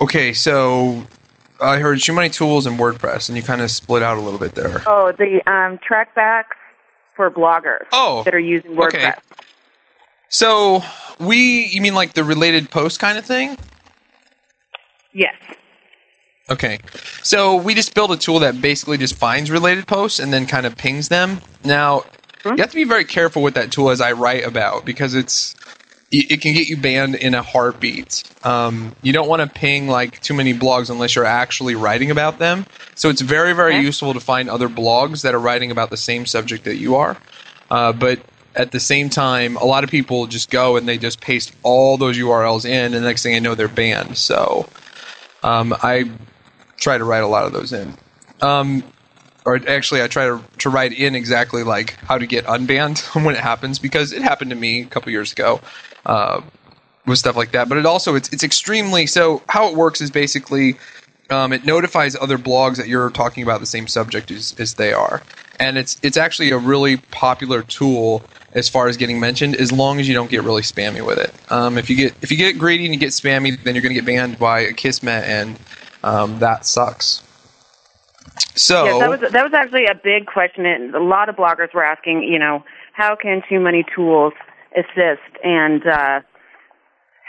Okay, 0.00 0.32
so 0.32 1.04
I 1.60 1.78
heard 1.78 2.00
Shoe 2.00 2.12
Money 2.12 2.30
Tools 2.30 2.64
and 2.66 2.78
WordPress, 2.78 3.28
and 3.28 3.36
you 3.36 3.42
kind 3.42 3.60
of 3.60 3.70
split 3.70 4.02
out 4.02 4.16
a 4.16 4.20
little 4.20 4.38
bit 4.38 4.54
there. 4.54 4.82
Oh, 4.86 5.12
the 5.12 5.40
um, 5.50 5.78
trackbacks 5.78 6.54
for 7.16 7.30
bloggers 7.30 7.86
Oh, 7.92 8.22
that 8.24 8.34
are 8.34 8.38
using 8.38 8.72
WordPress. 8.76 8.94
okay. 8.94 9.12
So 10.30 10.82
we, 11.18 11.64
you 11.66 11.80
mean 11.80 11.94
like 11.94 12.12
the 12.12 12.22
related 12.22 12.70
post 12.70 13.00
kind 13.00 13.18
of 13.18 13.24
thing? 13.26 13.56
Yes. 15.12 15.34
Okay. 16.50 16.80
So 17.22 17.56
we 17.56 17.74
just 17.74 17.94
build 17.94 18.12
a 18.12 18.16
tool 18.16 18.40
that 18.40 18.60
basically 18.60 18.98
just 18.98 19.16
finds 19.16 19.50
related 19.50 19.86
posts 19.86 20.18
and 20.20 20.32
then 20.32 20.46
kind 20.46 20.66
of 20.66 20.76
pings 20.76 21.08
them. 21.08 21.40
Now, 21.64 22.04
you 22.56 22.62
have 22.62 22.70
to 22.70 22.76
be 22.76 22.84
very 22.84 23.04
careful 23.04 23.42
with 23.42 23.54
that 23.54 23.72
tool 23.72 23.90
as 23.90 24.00
I 24.00 24.12
write 24.12 24.44
about 24.44 24.84
because 24.84 25.14
it's 25.14 25.56
it 26.10 26.32
it 26.32 26.40
can 26.42 26.54
get 26.54 26.68
you 26.68 26.76
banned 26.76 27.16
in 27.16 27.34
a 27.34 27.42
heartbeat. 27.42 28.24
Um, 28.44 28.96
you 29.02 29.12
don't 29.12 29.28
want 29.28 29.42
to 29.42 29.48
ping 29.48 29.88
like 29.88 30.20
too 30.22 30.34
many 30.34 30.54
blogs 30.54 30.90
unless 30.90 31.14
you're 31.16 31.24
actually 31.26 31.74
writing 31.74 32.10
about 32.10 32.38
them. 32.38 32.66
So 32.94 33.10
it's 33.10 33.20
very, 33.22 33.52
very 33.54 33.76
Okay. 33.76 33.82
useful 33.84 34.14
to 34.14 34.20
find 34.20 34.50
other 34.50 34.68
blogs 34.68 35.22
that 35.22 35.34
are 35.34 35.40
writing 35.40 35.70
about 35.70 35.90
the 35.90 35.96
same 35.98 36.26
subject 36.26 36.64
that 36.64 36.76
you 36.76 36.96
are. 36.96 37.18
Uh, 37.70 37.92
but 37.92 38.20
at 38.56 38.72
the 38.72 38.80
same 38.80 39.10
time, 39.10 39.56
a 39.56 39.64
lot 39.64 39.84
of 39.84 39.90
people 39.90 40.26
just 40.26 40.50
go 40.50 40.76
and 40.76 40.88
they 40.88 40.98
just 40.98 41.20
paste 41.20 41.52
all 41.62 41.98
those 41.98 42.18
URLs 42.18 42.64
in, 42.64 42.72
and 42.86 42.94
the 42.94 43.00
next 43.00 43.22
thing 43.22 43.34
I 43.36 43.40
know, 43.40 43.54
they're 43.54 43.68
banned. 43.68 44.16
So 44.18 44.68
um, 45.42 45.74
I 45.82 46.10
try 46.78 46.98
to 46.98 47.04
write 47.04 47.22
a 47.22 47.26
lot 47.26 47.44
of 47.44 47.52
those 47.52 47.72
in. 47.72 47.94
Um, 48.40 48.82
or 49.44 49.60
actually, 49.68 50.02
I 50.02 50.08
try 50.08 50.26
to, 50.26 50.42
to 50.58 50.70
write 50.70 50.92
in 50.92 51.14
exactly 51.14 51.62
like 51.62 51.94
how 52.00 52.18
to 52.18 52.26
get 52.26 52.44
unbanned 52.46 53.00
when 53.24 53.34
it 53.34 53.40
happens 53.40 53.78
because 53.78 54.12
it 54.12 54.22
happened 54.22 54.50
to 54.50 54.56
me 54.56 54.82
a 54.82 54.86
couple 54.86 55.10
years 55.10 55.32
ago 55.32 55.60
uh, 56.06 56.40
with 57.06 57.18
stuff 57.18 57.36
like 57.36 57.52
that. 57.52 57.68
But 57.68 57.78
it 57.78 57.86
also 57.86 58.14
it's 58.14 58.32
it's 58.32 58.44
extremely 58.44 59.06
so. 59.06 59.42
How 59.48 59.68
it 59.68 59.74
works 59.74 60.00
is 60.00 60.10
basically 60.10 60.78
um, 61.30 61.52
it 61.52 61.64
notifies 61.64 62.16
other 62.16 62.38
blogs 62.38 62.76
that 62.76 62.88
you're 62.88 63.10
talking 63.10 63.42
about 63.42 63.60
the 63.60 63.66
same 63.66 63.86
subject 63.86 64.30
as, 64.30 64.54
as 64.58 64.74
they 64.74 64.92
are, 64.92 65.22
and 65.58 65.78
it's 65.78 65.98
it's 66.02 66.16
actually 66.16 66.50
a 66.50 66.58
really 66.58 66.98
popular 66.98 67.62
tool 67.62 68.22
as 68.52 68.68
far 68.68 68.88
as 68.88 68.96
getting 68.96 69.20
mentioned 69.20 69.54
as 69.56 69.72
long 69.72 70.00
as 70.00 70.08
you 70.08 70.14
don't 70.14 70.30
get 70.30 70.42
really 70.42 70.62
spammy 70.62 71.04
with 71.04 71.18
it. 71.18 71.34
Um, 71.50 71.78
if 71.78 71.88
you 71.88 71.96
get 71.96 72.14
if 72.22 72.30
you 72.30 72.36
get 72.36 72.58
greedy 72.58 72.84
and 72.84 72.94
you 72.94 73.00
get 73.00 73.10
spammy, 73.10 73.62
then 73.62 73.74
you're 73.74 73.82
going 73.82 73.94
to 73.94 74.00
get 74.00 74.06
banned 74.06 74.38
by 74.38 74.66
Akismet, 74.66 75.22
and 75.22 75.58
um, 76.02 76.38
that 76.38 76.66
sucks. 76.66 77.22
So 78.54 78.84
Yes, 78.84 79.00
that 79.00 79.10
was 79.10 79.20
that 79.32 79.42
was 79.42 79.52
actually 79.54 79.86
a 79.86 79.94
big 79.94 80.26
question, 80.26 80.66
and 80.66 80.94
a 80.94 81.02
lot 81.02 81.28
of 81.28 81.36
bloggers 81.36 81.72
were 81.74 81.84
asking, 81.84 82.22
you 82.22 82.38
know, 82.38 82.64
how 82.92 83.16
can 83.16 83.42
Shoe 83.48 83.60
Money 83.60 83.84
Tools 83.94 84.32
assist 84.76 85.44
and 85.44 85.86
uh, 85.86 86.20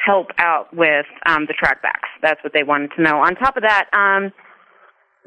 help 0.06 0.28
out 0.38 0.74
with 0.74 1.06
um, 1.26 1.46
the 1.46 1.54
trackbacks? 1.54 2.10
That's 2.22 2.44
what 2.44 2.54
they 2.54 2.64
wanted 2.64 2.92
to 2.96 3.02
know. 3.02 3.22
On 3.22 3.36
top 3.36 3.58
of 3.58 3.64
that, 3.64 3.86
um, 3.94 4.32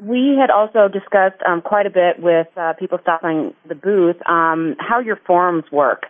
we 0.01 0.37
had 0.39 0.49
also 0.49 0.87
discussed 0.87 1.41
um, 1.47 1.61
quite 1.61 1.85
a 1.85 1.89
bit 1.89 2.19
with 2.19 2.47
uh, 2.57 2.73
people 2.79 2.97
stopping 3.01 3.53
the 3.67 3.75
booth 3.75 4.17
um, 4.27 4.75
how 4.79 4.99
your 4.99 5.19
forums 5.25 5.63
work. 5.71 6.03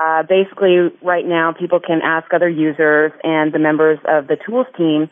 Uh, 0.00 0.22
basically, 0.22 0.90
right 1.02 1.24
now, 1.24 1.54
people 1.58 1.80
can 1.80 2.00
ask 2.02 2.32
other 2.34 2.48
users 2.48 3.12
and 3.22 3.52
the 3.52 3.58
members 3.58 3.98
of 4.06 4.26
the 4.26 4.36
tools 4.46 4.66
team 4.76 5.08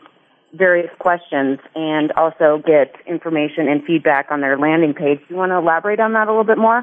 various 0.54 0.90
questions 0.98 1.58
and 1.74 2.12
also 2.12 2.62
get 2.64 2.94
information 3.06 3.68
and 3.68 3.84
feedback 3.84 4.30
on 4.30 4.40
their 4.40 4.56
landing 4.56 4.94
page. 4.94 5.18
Do 5.18 5.26
you 5.30 5.36
want 5.36 5.50
to 5.50 5.56
elaborate 5.56 6.00
on 6.00 6.12
that 6.12 6.28
a 6.28 6.30
little 6.30 6.44
bit 6.44 6.58
more? 6.58 6.82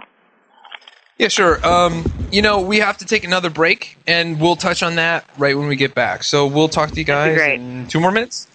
Yeah, 1.18 1.28
sure. 1.28 1.64
Um, 1.66 2.12
you 2.32 2.42
know, 2.42 2.62
we 2.62 2.80
have 2.80 2.98
to 2.98 3.06
take 3.06 3.24
another 3.24 3.50
break, 3.50 3.98
and 4.08 4.42
we'll 4.42 4.56
touch 4.56 4.82
on 4.82 4.96
that 4.96 5.24
right 5.38 5.56
when 5.56 5.68
we 5.68 5.76
get 5.76 5.94
back. 5.94 6.24
So 6.24 6.48
we'll 6.48 6.70
talk 6.70 6.90
to 6.92 6.98
you 6.98 7.04
guys 7.04 7.40
in 7.40 7.88
two 7.88 8.00
more 8.00 8.12
minutes. 8.12 8.48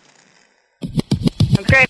Sounds 0.83 1.67
great. 1.69 1.89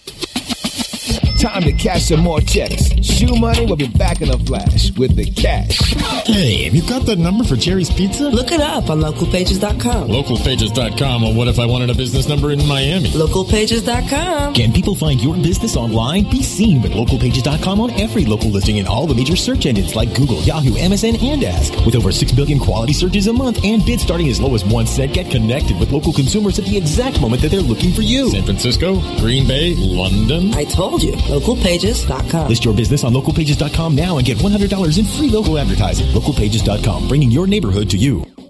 Time 1.39 1.63
to 1.63 1.73
cash 1.73 2.07
some 2.07 2.21
more 2.21 2.41
checks. 2.41 2.89
Shoe 3.05 3.37
Money 3.37 3.67
will 3.67 3.77
be 3.77 3.89
back 3.89 4.23
in 4.23 4.31
a 4.31 4.39
flash 4.39 4.91
with 4.97 5.17
the 5.17 5.31
cash. 5.31 5.79
Hey, 6.27 6.65
have 6.65 6.75
you 6.75 6.83
got 6.89 7.05
the 7.05 7.15
number 7.15 7.45
for 7.45 7.57
Jerry's 7.57 7.91
Pizza? 7.91 8.25
Look 8.25 8.53
it 8.53 8.61
up 8.61 8.89
on 8.89 9.01
localpages.com. 9.01 10.09
Localpages.com. 10.09 11.23
Well, 11.23 11.35
what 11.35 11.49
if 11.49 11.59
I 11.59 11.67
wanted 11.67 11.91
a 11.91 11.95
business 11.95 12.27
number 12.27 12.53
in 12.53 12.67
Miami? 12.67 13.11
Localpages.com. 13.11 14.55
Can 14.55 14.73
people 14.73 14.95
find 14.95 15.21
your 15.21 15.37
business 15.37 15.77
online? 15.77 16.25
Be 16.31 16.43
seen 16.43 16.81
with 16.81 16.93
localpages.com 16.93 17.81
on 17.81 17.91
every 18.01 18.25
local 18.25 18.49
listing 18.51 18.79
in 18.79 18.87
all 18.87 19.07
the 19.07 19.15
major 19.15 19.37
search 19.37 19.67
engines 19.67 19.95
like 19.95 20.15
Google, 20.15 20.41
Yahoo, 20.41 20.73
MSN, 20.73 21.23
and 21.23 21.45
Ask. 21.45 21.73
With 21.85 21.97
over 21.97 22.13
6 22.13 22.33
billion 22.33 22.59
quality 22.59 22.95
searches 22.95 23.27
a 23.27 23.33
month 23.33 23.63
and 23.63 23.85
bids 23.85 24.03
starting 24.03 24.29
as 24.29 24.41
low 24.41 24.55
as 24.55 24.65
one 24.65 24.87
cent, 24.87 25.13
get 25.13 25.31
connected 25.31 25.79
with 25.79 25.93
local 25.93 26.13
consumers 26.15 26.59
at 26.59 26.65
the 26.65 26.77
exact 26.79 27.21
moment 27.21 27.43
that 27.43 27.51
they're 27.51 27.61
looking 27.61 27.93
for 27.93 28.03
you. 28.03 28.31
San 28.31 28.45
Francisco, 28.45 29.01
Green 29.21 29.47
Bay, 29.47 29.75
London. 29.77 30.55
I 30.55 30.65
told 30.65 31.03
you. 31.03 31.15
Localpages.com. 31.37 32.49
List 32.49 32.65
your 32.65 32.75
business 32.75 33.05
on 33.05 33.13
localpages.com 33.13 33.95
now 33.95 34.17
and 34.17 34.27
get 34.27 34.39
$100 34.39 34.99
in 34.99 35.05
free 35.05 35.29
local 35.29 35.59
advertising. 35.59 36.07
Localpages.com, 36.09 37.09
bringing 37.09 37.31
your 37.31 37.47
neighborhood 37.47 37.91
to 37.91 37.99
you. 37.99 38.36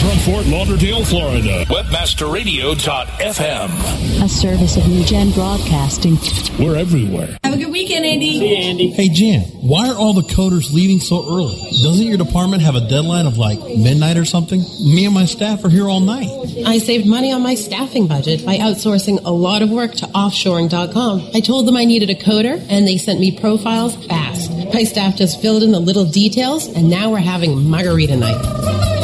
From 0.00 0.16
Fort 0.18 0.46
Lauderdale, 0.46 1.04
Florida. 1.04 1.64
Webmasterradio.fm. 1.66 4.22
A 4.22 4.28
service 4.28 4.76
of 4.76 4.84
NewGen 4.84 5.34
Broadcasting. 5.34 6.16
We're 6.64 6.76
everywhere. 6.76 7.36
Have 7.42 7.54
a 7.54 7.56
good 7.56 7.72
weekend, 7.72 8.04
Andy. 8.04 8.38
Hey, 8.38 8.56
Andy. 8.68 8.90
Hey 8.90 9.08
Jan, 9.08 9.40
why 9.66 9.88
are 9.88 9.96
all 9.96 10.12
the 10.12 10.22
coders 10.22 10.72
leaving 10.72 11.00
so 11.00 11.24
early? 11.26 11.56
Doesn't 11.82 12.06
your 12.06 12.18
department 12.18 12.62
have 12.62 12.74
a 12.76 12.86
deadline 12.86 13.26
of 13.26 13.38
like 13.38 13.58
midnight 13.58 14.16
or 14.16 14.24
something? 14.24 14.60
Me 14.80 15.06
and 15.06 15.14
my 15.14 15.24
staff 15.24 15.64
are 15.64 15.70
here 15.70 15.88
all 15.88 16.00
night. 16.00 16.28
I 16.66 16.78
saved 16.78 17.06
money 17.06 17.32
on 17.32 17.42
my 17.42 17.54
staffing 17.54 18.06
budget 18.06 18.44
by 18.44 18.58
outsourcing 18.58 19.24
a 19.24 19.30
lot 19.32 19.62
of 19.62 19.70
work 19.70 19.92
to 19.92 20.06
offshoring.com. 20.06 21.30
I 21.34 21.40
told 21.40 21.66
them 21.66 21.76
I 21.76 21.84
needed 21.84 22.10
a 22.10 22.14
coder 22.14 22.64
and 22.68 22.86
they 22.86 22.98
sent 22.98 23.18
me 23.18 23.36
profiles 23.38 23.96
fast. 24.06 24.50
My 24.72 24.84
staff 24.84 25.16
just 25.16 25.40
filled 25.40 25.62
in 25.62 25.72
the 25.72 25.80
little 25.80 26.04
details 26.04 26.66
and 26.66 26.88
now 26.90 27.10
we're 27.10 27.18
having 27.18 27.68
margarita 27.68 28.16
night. 28.16 28.95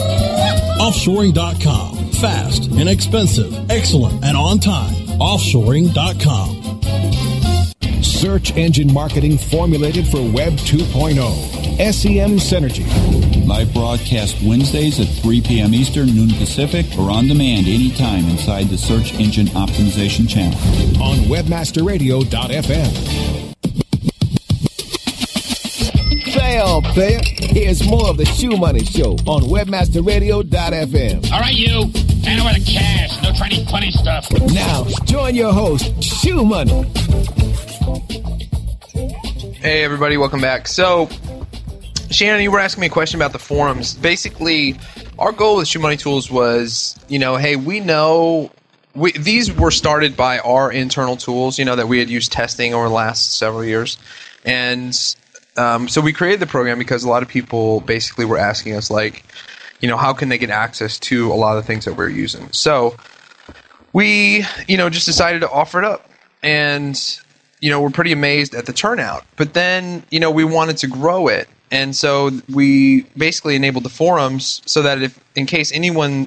Offshoring.com. 0.83 2.11
Fast, 2.15 2.73
inexpensive, 2.73 3.71
excellent, 3.71 4.25
and 4.25 4.37
on 4.37 4.59
time. 4.59 4.93
Offshoring.com. 5.21 8.03
Search 8.03 8.57
engine 8.57 8.93
marketing 8.93 9.39
formulated 9.39 10.09
for 10.09 10.21
Web 10.21 10.55
2.0. 10.55 11.93
SEM 11.93 12.39
Synergy. 12.39 12.85
Live 13.47 13.73
broadcast 13.73 14.43
Wednesdays 14.43 14.99
at 14.99 15.07
3 15.23 15.41
p.m. 15.43 15.73
Eastern, 15.73 16.09
noon 16.09 16.31
Pacific, 16.31 16.87
or 16.99 17.13
on 17.13 17.29
demand 17.29 17.69
anytime 17.69 18.29
inside 18.29 18.65
the 18.65 18.77
Search 18.77 19.15
Engine 19.15 19.47
Optimization 19.55 20.29
channel. 20.29 20.59
On 21.01 21.19
WebmasterRadio.fm. 21.29 23.52
Fail, 26.63 26.83
player. 26.83 27.21
Here's 27.25 27.85
more 27.89 28.09
of 28.09 28.17
the 28.17 28.25
Shoe 28.25 28.57
Money 28.57 28.85
Show 28.85 29.15
on 29.27 29.43
WebmasterRadio.fm. 29.43 31.33
All 31.33 31.41
right, 31.41 31.53
you. 31.53 31.91
Hand 32.23 32.41
over 32.41 32.53
the 32.57 32.65
cash. 32.65 33.21
No 33.21 33.33
trying 33.33 33.67
funny 33.67 33.91
stuff. 33.91 34.31
Now, 34.53 34.85
join 35.05 35.35
your 35.35 35.53
host, 35.53 36.01
Shoe 36.01 36.45
Money. 36.45 36.85
Hey, 39.57 39.83
everybody, 39.83 40.17
welcome 40.17 40.41
back. 40.41 40.69
So, 40.69 41.09
Shannon, 42.11 42.43
you 42.43 42.53
were 42.53 42.61
asking 42.61 42.83
me 42.83 42.87
a 42.87 42.91
question 42.91 43.19
about 43.21 43.33
the 43.33 43.41
forums. 43.41 43.95
Basically, 43.95 44.79
our 45.19 45.33
goal 45.33 45.57
with 45.57 45.67
Shoe 45.67 45.81
Money 45.81 45.97
Tools 45.97 46.31
was, 46.31 46.97
you 47.09 47.19
know, 47.19 47.37
hey, 47.39 47.57
we 47.57 47.81
know 47.81 48.53
we, 48.95 49.11
these 49.13 49.53
were 49.53 49.73
started 49.73 50.17
by 50.17 50.39
our 50.39 50.71
internal 50.71 51.17
tools, 51.17 51.59
you 51.59 51.65
know, 51.65 51.75
that 51.75 51.89
we 51.89 51.99
had 51.99 52.09
used 52.09 52.31
testing 52.31 52.73
over 52.73 52.87
the 52.87 52.95
last 52.95 53.37
several 53.37 53.65
years, 53.65 53.99
and 54.45 55.17
um, 55.57 55.89
so 55.89 56.01
we 56.01 56.13
created 56.13 56.41
the 56.41 56.47
program 56.47 56.79
because 56.79 57.05
a 57.05 57.09
lot 57.09 57.23
of 57.23 57.29
people 57.29 57.81
basically 57.81 58.25
were 58.25 58.39
asking 58.39 58.75
us, 58.75 58.91
like, 58.91 59.25
you 59.81 59.89
know, 59.89 59.97
how 59.97 60.13
can 60.13 60.29
they 60.29 60.39
get 60.39 60.51
access 60.51 60.99
to 61.01 61.33
a 61.33 61.35
lot 61.35 61.57
of 61.57 61.63
the 61.63 61.67
things 61.67 61.85
that 61.85 61.95
we're 61.95 62.09
using? 62.09 62.51
So 62.53 62.97
we, 63.93 64.45
you 64.69 64.77
know, 64.77 64.89
just 64.89 65.07
decided 65.07 65.41
to 65.41 65.51
offer 65.51 65.79
it 65.79 65.85
up, 65.85 66.09
and 66.43 66.99
you 67.63 67.71
know, 67.71 67.81
we're 67.81 67.91
pretty 67.91 68.13
amazed 68.13 68.55
at 68.55 68.67
the 68.67 68.73
turnout. 68.73 69.25
But 69.37 69.55
then, 69.55 70.03
you 70.11 70.19
know, 70.19 70.31
we 70.31 70.45
wanted 70.45 70.77
to 70.79 70.89
grow 70.89 71.29
it. 71.29 71.49
And 71.71 71.97
so 71.97 72.31
we 72.53 73.03
basically 73.17 73.55
enabled 73.55 73.85
the 73.85 73.89
forums 73.89 74.61
so 74.67 74.83
that 74.83 75.01
if, 75.01 75.19
in 75.37 75.47
case 75.47 75.73
anyone 75.73 76.27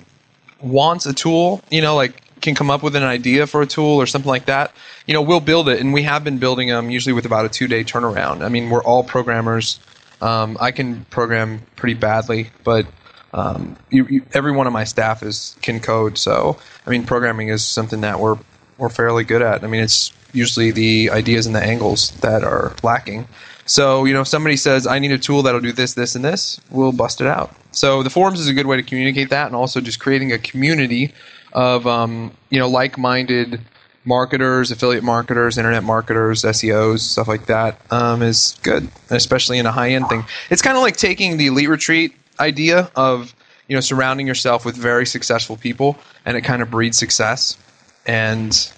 wants 0.61 1.05
a 1.05 1.13
tool, 1.13 1.61
you 1.69 1.81
know, 1.81 1.95
like 1.95 2.21
can 2.45 2.55
come 2.55 2.71
up 2.71 2.81
with 2.81 2.95
an 2.95 3.03
idea 3.03 3.45
for 3.45 3.61
a 3.61 3.67
tool 3.67 4.01
or 4.01 4.05
something 4.05 4.29
like 4.29 4.45
that, 4.45 4.71
you 5.05 5.13
know, 5.13 5.21
we'll 5.21 5.41
build 5.41 5.67
it. 5.67 5.81
And 5.81 5.93
we 5.93 6.03
have 6.03 6.23
been 6.23 6.37
building 6.37 6.69
them 6.69 6.89
usually 6.89 7.11
with 7.11 7.25
about 7.25 7.45
a 7.45 7.49
two 7.49 7.67
day 7.67 7.83
turnaround. 7.83 8.41
I 8.41 8.49
mean, 8.49 8.69
we're 8.69 8.83
all 8.83 9.03
programmers. 9.03 9.79
Um, 10.21 10.57
I 10.61 10.71
can 10.71 11.03
program 11.05 11.61
pretty 11.75 11.95
badly, 11.95 12.51
but 12.63 12.85
um, 13.33 13.75
you, 13.89 14.05
you, 14.05 14.25
every 14.33 14.53
one 14.53 14.65
of 14.65 14.71
my 14.71 14.85
staff 14.85 15.21
is 15.21 15.57
can 15.61 15.81
code. 15.81 16.17
So, 16.17 16.57
I 16.87 16.89
mean, 16.89 17.05
programming 17.05 17.49
is 17.49 17.65
something 17.65 18.01
that 18.01 18.19
we're 18.19 18.37
we're 18.77 18.89
fairly 18.89 19.23
good 19.25 19.41
at. 19.41 19.63
I 19.63 19.67
mean, 19.67 19.81
it's 19.81 20.13
usually 20.31 20.71
the 20.71 21.09
ideas 21.09 21.45
and 21.45 21.55
the 21.55 21.63
angles 21.63 22.11
that 22.21 22.43
are 22.43 22.75
lacking. 22.83 23.27
So, 23.65 24.05
you 24.05 24.13
know, 24.13 24.21
if 24.21 24.27
somebody 24.27 24.57
says, 24.57 24.85
I 24.85 24.99
need 24.99 25.11
a 25.11 25.17
tool 25.17 25.41
that'll 25.41 25.61
do 25.61 25.71
this, 25.71 25.93
this, 25.93 26.13
and 26.15 26.23
this, 26.23 26.59
we'll 26.69 26.91
bust 26.91 27.19
it 27.19 27.25
out. 27.25 27.55
So, 27.71 28.03
the 28.03 28.09
forums 28.09 28.39
is 28.39 28.47
a 28.47 28.53
good 28.53 28.67
way 28.67 28.77
to 28.77 28.83
communicate 28.83 29.29
that 29.29 29.47
and 29.47 29.55
also 29.55 29.81
just 29.81 29.99
creating 29.99 30.31
a 30.31 30.37
community 30.37 31.13
of, 31.55 31.87
um, 31.87 32.31
you 32.49 32.59
know, 32.59 32.69
like 32.69 32.97
minded 32.97 33.61
marketers, 34.03 34.69
affiliate 34.69 35.03
marketers, 35.03 35.57
internet 35.57 35.83
marketers, 35.83 36.43
SEOs, 36.43 36.99
stuff 36.99 37.27
like 37.27 37.47
that 37.47 37.81
um, 37.91 38.21
is 38.21 38.59
good, 38.61 38.87
especially 39.09 39.57
in 39.57 39.65
a 39.65 39.71
high 39.71 39.89
end 39.89 40.07
thing. 40.09 40.23
It's 40.51 40.61
kind 40.61 40.77
of 40.77 40.83
like 40.83 40.97
taking 40.97 41.37
the 41.37 41.47
elite 41.47 41.69
retreat 41.69 42.15
idea 42.39 42.91
of, 42.95 43.33
you 43.67 43.75
know, 43.75 43.79
surrounding 43.79 44.27
yourself 44.27 44.65
with 44.65 44.75
very 44.75 45.07
successful 45.07 45.57
people 45.57 45.97
and 46.25 46.37
it 46.37 46.41
kind 46.41 46.61
of 46.61 46.69
breeds 46.69 46.99
success. 46.99 47.57
And 48.05 48.71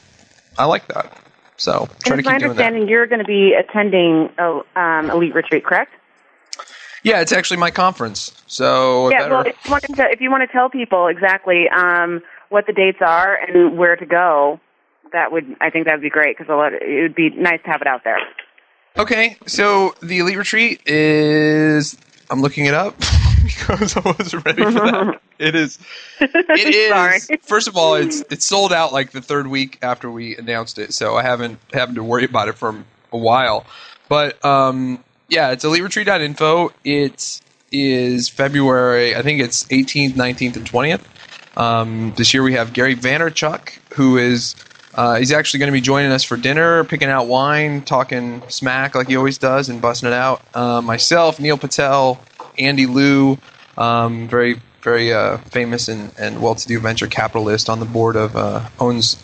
I 0.57 0.65
like 0.65 0.87
that. 0.87 1.17
So 1.57 1.89
try 2.05 2.15
and 2.15 2.23
to 2.23 2.29
my 2.29 2.33
keep 2.35 2.39
doing 2.39 2.39
that. 2.39 2.45
understanding, 2.49 2.87
you're 2.87 3.07
going 3.07 3.19
to 3.19 3.25
be 3.25 3.53
attending 3.53 4.29
a, 4.37 4.61
um, 4.79 5.09
Elite 5.09 5.33
Retreat, 5.33 5.65
correct? 5.65 5.91
Yeah, 7.03 7.21
it's 7.21 7.31
actually 7.31 7.57
my 7.57 7.71
conference. 7.71 8.31
So 8.47 9.09
yeah. 9.09 9.23
better- 9.23 9.33
Well, 9.33 9.45
if 9.45 9.65
you, 9.65 9.71
want 9.71 9.83
to, 9.83 10.11
if 10.11 10.21
you 10.21 10.31
want 10.31 10.47
to 10.47 10.53
tell 10.55 10.69
people 10.69 11.07
exactly 11.07 11.67
um, 11.69 12.21
what 12.49 12.65
the 12.67 12.73
dates 12.73 12.99
are 13.01 13.35
and 13.35 13.77
where 13.77 13.95
to 13.95 14.05
go, 14.05 14.59
that 15.13 15.31
would 15.31 15.55
I 15.61 15.69
think 15.69 15.85
that 15.85 15.93
would 15.93 16.01
be 16.01 16.09
great 16.09 16.37
because 16.37 16.51
it 16.81 17.01
would 17.01 17.15
be 17.15 17.29
nice 17.31 17.61
to 17.63 17.69
have 17.69 17.81
it 17.81 17.87
out 17.87 18.03
there. 18.03 18.19
Okay, 18.97 19.37
so 19.45 19.95
the 20.01 20.19
elite 20.19 20.37
retreat 20.37 20.81
is. 20.85 21.97
I'm 22.29 22.41
looking 22.41 22.65
it 22.65 22.73
up 22.73 22.97
because 23.45 23.95
I 23.95 24.01
wasn't 24.01 24.45
ready 24.45 24.63
for 24.63 24.71
that. 24.71 25.21
It 25.39 25.53
is. 25.53 25.77
It 26.19 27.29
is. 27.29 27.37
First 27.43 27.67
of 27.67 27.77
all, 27.77 27.93
it's 27.93 28.23
it's 28.31 28.43
sold 28.43 28.73
out 28.73 28.91
like 28.91 29.11
the 29.11 29.21
third 29.21 29.45
week 29.45 29.77
after 29.83 30.09
we 30.09 30.35
announced 30.35 30.79
it, 30.79 30.95
so 30.95 31.15
I 31.15 31.21
haven't 31.21 31.59
having 31.71 31.93
to 31.93 32.03
worry 32.03 32.25
about 32.25 32.47
it 32.47 32.55
for 32.55 32.83
a 33.11 33.17
while. 33.17 33.63
But 34.09 34.43
um, 34.43 35.03
yeah, 35.29 35.51
it's 35.51 35.63
elite 35.63 35.83
eliteretreat.info. 35.83 36.71
It 36.83 37.41
is 37.71 38.29
February. 38.29 39.15
I 39.15 39.21
think 39.21 39.41
it's 39.41 39.65
18th, 39.65 40.13
19th, 40.13 40.55
and 40.55 40.69
20th. 40.69 41.03
Um, 41.57 42.13
this 42.15 42.33
year 42.33 42.43
we 42.43 42.53
have 42.53 42.71
Gary 42.71 42.95
Vaynerchuk, 42.95 43.79
who 43.93 44.17
is 44.17 44.55
uh, 44.93 45.15
he's 45.15 45.31
actually 45.31 45.59
going 45.59 45.71
to 45.71 45.77
be 45.77 45.81
joining 45.81 46.11
us 46.11 46.23
for 46.23 46.37
dinner, 46.37 46.83
picking 46.83 47.09
out 47.09 47.27
wine, 47.27 47.81
talking 47.81 48.41
smack 48.47 48.95
like 48.95 49.07
he 49.07 49.15
always 49.15 49.37
does, 49.37 49.67
and 49.67 49.81
busting 49.81 50.07
it 50.07 50.13
out. 50.13 50.41
Uh, 50.55 50.81
myself, 50.81 51.39
Neil 51.39 51.57
Patel, 51.57 52.19
Andy 52.57 52.85
Liu, 52.85 53.37
um, 53.75 54.27
very 54.27 54.61
very 54.83 55.11
uh, 55.11 55.37
famous 55.37 55.89
and, 55.89 56.13
and 56.17 56.41
well-to-do 56.41 56.79
venture 56.79 57.07
capitalist 57.07 57.69
on 57.69 57.79
the 57.81 57.85
board 57.85 58.15
of 58.15 58.35
uh, 58.37 58.69
owns 58.79 59.21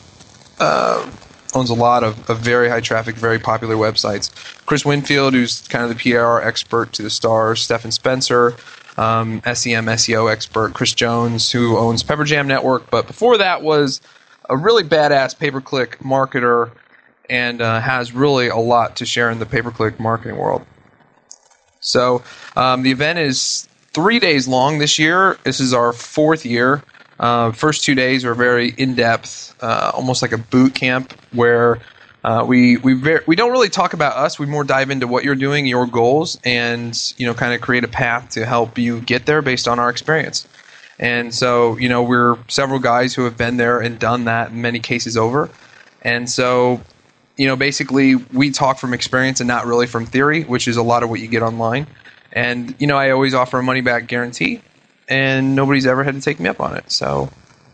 uh, 0.60 1.10
owns 1.56 1.70
a 1.70 1.76
lot 1.76 2.04
of, 2.04 2.30
of 2.30 2.40
very 2.40 2.68
high 2.68 2.82
traffic, 2.82 3.16
very 3.16 3.40
popular 3.40 3.76
websites. 3.76 4.32
Chris 4.66 4.86
Winfield, 4.86 5.34
who's 5.34 5.62
kind 5.68 5.84
of 5.84 5.96
the 5.96 6.12
PR 6.12 6.40
expert 6.40 6.94
to 6.94 7.04
the 7.04 7.10
stars. 7.10 7.62
Stephan 7.62 7.92
Spencer, 7.92 8.56
um, 8.98 9.42
SEM 9.42 9.86
SEO 9.86 10.32
expert. 10.32 10.74
Kris 10.74 10.94
Jones, 10.94 11.52
who 11.52 11.78
owns 11.78 12.04
Pepperjam 12.04 12.48
Network, 12.48 12.90
but 12.90 13.08
before 13.08 13.38
that 13.38 13.62
was 13.62 14.02
a 14.50 14.58
really 14.58 14.84
badass 14.84 15.38
pay-per-click 15.38 16.00
marketer 16.00 16.72
and 17.30 17.62
uh, 17.62 17.80
has 17.80 18.14
really 18.14 18.48
a 18.48 18.58
lot 18.58 18.98
to 18.98 19.06
share 19.06 19.30
in 19.30 19.40
the 19.40 19.46
pay-per-click 19.46 20.00
marketing 20.00 20.38
world. 20.38 20.66
So 21.80 22.24
um, 22.56 22.84
the 22.84 22.92
event 22.92 23.20
is 23.20 23.68
three 23.94 24.20
days 24.20 24.48
long 24.48 24.80
this 24.80 25.00
year. 25.00 25.38
This 25.44 25.60
is 25.60 25.74
our 25.74 25.94
fourth 25.94 26.46
year. 26.46 26.84
Uh, 27.20 27.52
first 27.52 27.84
two 27.84 27.96
days 27.96 28.26
are 28.26 28.36
very 28.36 28.70
in 28.70 28.96
depth, 28.96 29.56
uh, 29.62 29.92
almost 29.94 30.22
like 30.22 30.32
a 30.32 30.38
boot 30.38 30.76
camp 30.76 31.14
where 31.32 31.80
uh, 32.24 32.46
we 32.48 32.78
we 32.78 32.94
ver- 32.94 33.24
we 33.28 33.36
don't 33.36 33.52
really 33.52 33.70
talk 33.70 33.94
about 33.94 34.16
us. 34.16 34.40
We 34.40 34.46
more 34.46 34.64
dive 34.64 34.90
into 34.90 35.08
what 35.08 35.24
you're 35.24 35.36
doing, 35.36 35.66
your 35.66 35.86
goals, 35.86 36.40
and 36.44 36.98
you 37.18 37.26
know, 37.26 37.34
kind 37.34 37.54
of 37.54 37.62
create 37.62 37.84
a 37.84 37.88
path 37.88 38.30
to 38.32 38.46
help 38.46 38.78
you 38.78 39.02
get 39.02 39.26
there 39.26 39.42
based 39.42 39.68
on 39.68 39.80
our 39.80 39.90
experience. 39.90 40.48
And 41.00 41.34
so, 41.34 41.78
you 41.78 41.90
know, 41.90 42.04
we're 42.04 42.38
several 42.48 42.80
guys 42.80 43.14
who 43.14 43.26
have 43.26 43.36
been 43.36 43.58
there 43.58 43.80
and 43.80 44.00
done 44.00 44.26
that 44.26 44.52
in 44.52 44.62
many 44.62 44.80
cases 44.80 45.18
over. 45.18 45.50
And 46.02 46.30
so, 46.30 46.82
you 47.36 47.48
know, 47.48 47.56
basically 47.56 48.16
we 48.16 48.52
talk 48.52 48.78
from 48.78 48.94
experience 48.94 49.40
and 49.40 49.48
not 49.48 49.66
really 49.66 49.88
from 49.88 50.06
theory, 50.06 50.44
which 50.44 50.68
is 50.68 50.78
a 50.78 50.84
lot 50.84 51.04
of 51.04 51.10
what 51.10 51.20
you 51.20 51.28
get 51.28 51.42
online. 51.42 51.88
And, 52.32 52.76
you 52.80 52.88
know, 52.88 52.98
I 52.98 53.12
always 53.12 53.34
offer 53.34 53.60
a 53.60 53.64
money 53.64 53.82
back 53.82 54.08
guarantee, 54.08 54.62
and 55.08 55.56
nobody's 55.56 55.86
ever 55.86 56.04
had 56.04 56.16
to 56.16 56.22
take 56.22 56.40
me 56.40 56.50
up 56.50 56.60
on 56.60 56.76
it. 56.76 56.90
So 56.92 57.30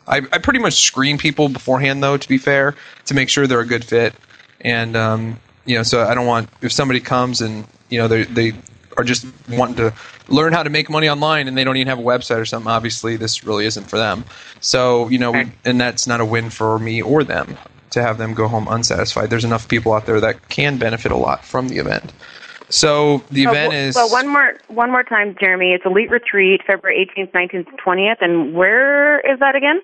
I, 0.08 0.18
I 0.18 0.40
pretty 0.40 0.60
much 0.60 0.82
screen 0.82 1.18
people 1.18 1.50
beforehand, 1.50 2.02
though, 2.02 2.18
to 2.18 2.28
be 2.28 2.38
fair, 2.38 2.76
to 3.06 3.14
make 3.14 3.30
sure 3.30 3.48
they're 3.48 3.60
a 3.60 3.66
good 3.66 3.86
fit. 3.86 4.14
And, 4.62 4.96
um, 4.96 5.40
you 5.66 5.76
know, 5.76 5.84
so 5.84 6.04
I 6.04 6.14
don't 6.14 6.26
want, 6.26 6.50
if 6.62 6.72
somebody 6.72 7.00
comes 7.00 7.42
and, 7.42 7.66
you 7.90 8.00
know, 8.00 8.08
they, 8.08 8.24
they 8.24 8.54
are 8.98 9.04
just 9.04 9.26
wanting 9.50 9.76
to 9.78 9.94
learn 10.28 10.54
how 10.54 10.64
to 10.64 10.70
make 10.70 10.90
money 10.90 11.10
online 11.10 11.48
and 11.48 11.58
they 11.58 11.64
don't 11.64 11.78
even 11.78 11.88
have 11.88 12.00
a 12.00 12.04
website 12.04 12.38
or 12.38 12.46
something, 12.46 12.70
obviously 12.70 13.16
this 13.16 13.44
really 13.44 13.66
isn't 13.66 13.86
for 13.86 13.98
them. 13.98 14.26
So, 14.60 15.08
you 15.10 15.18
know, 15.18 15.34
and 15.66 15.80
that's 15.80 16.08
not 16.08 16.22
a 16.22 16.26
win 16.26 16.50
for 16.50 16.78
me 16.80 17.02
or 17.02 17.24
them 17.24 17.58
to 17.92 18.02
have 18.02 18.18
them 18.18 18.34
go 18.34 18.48
home 18.48 18.68
unsatisfied. 18.70 19.30
There's 19.30 19.46
enough 19.46 19.68
people 19.68 19.94
out 19.94 20.06
there 20.06 20.20
that 20.20 20.50
can 20.50 20.78
benefit 20.78 21.12
a 21.12 21.18
lot 21.18 21.44
from 21.44 21.70
the 21.70 21.78
event. 21.78 22.12
So 22.70 23.24
the 23.32 23.48
Oh, 23.48 23.52
event 23.52 23.74
is 23.74 23.96
Well, 23.96 24.12
one 24.12 24.28
more 24.28 24.54
one 24.68 24.92
more 24.92 25.04
time, 25.04 25.36
Jeremy. 25.40 25.74
It's 25.74 25.86
Elite 25.86 26.12
Retreat, 26.12 26.62
February 26.68 27.10
18th, 27.18 27.32
19th, 27.32 27.68
20th, 27.84 28.18
and 28.22 28.54
where 28.54 29.20
is 29.22 29.40
that 29.40 29.56
again? 29.56 29.82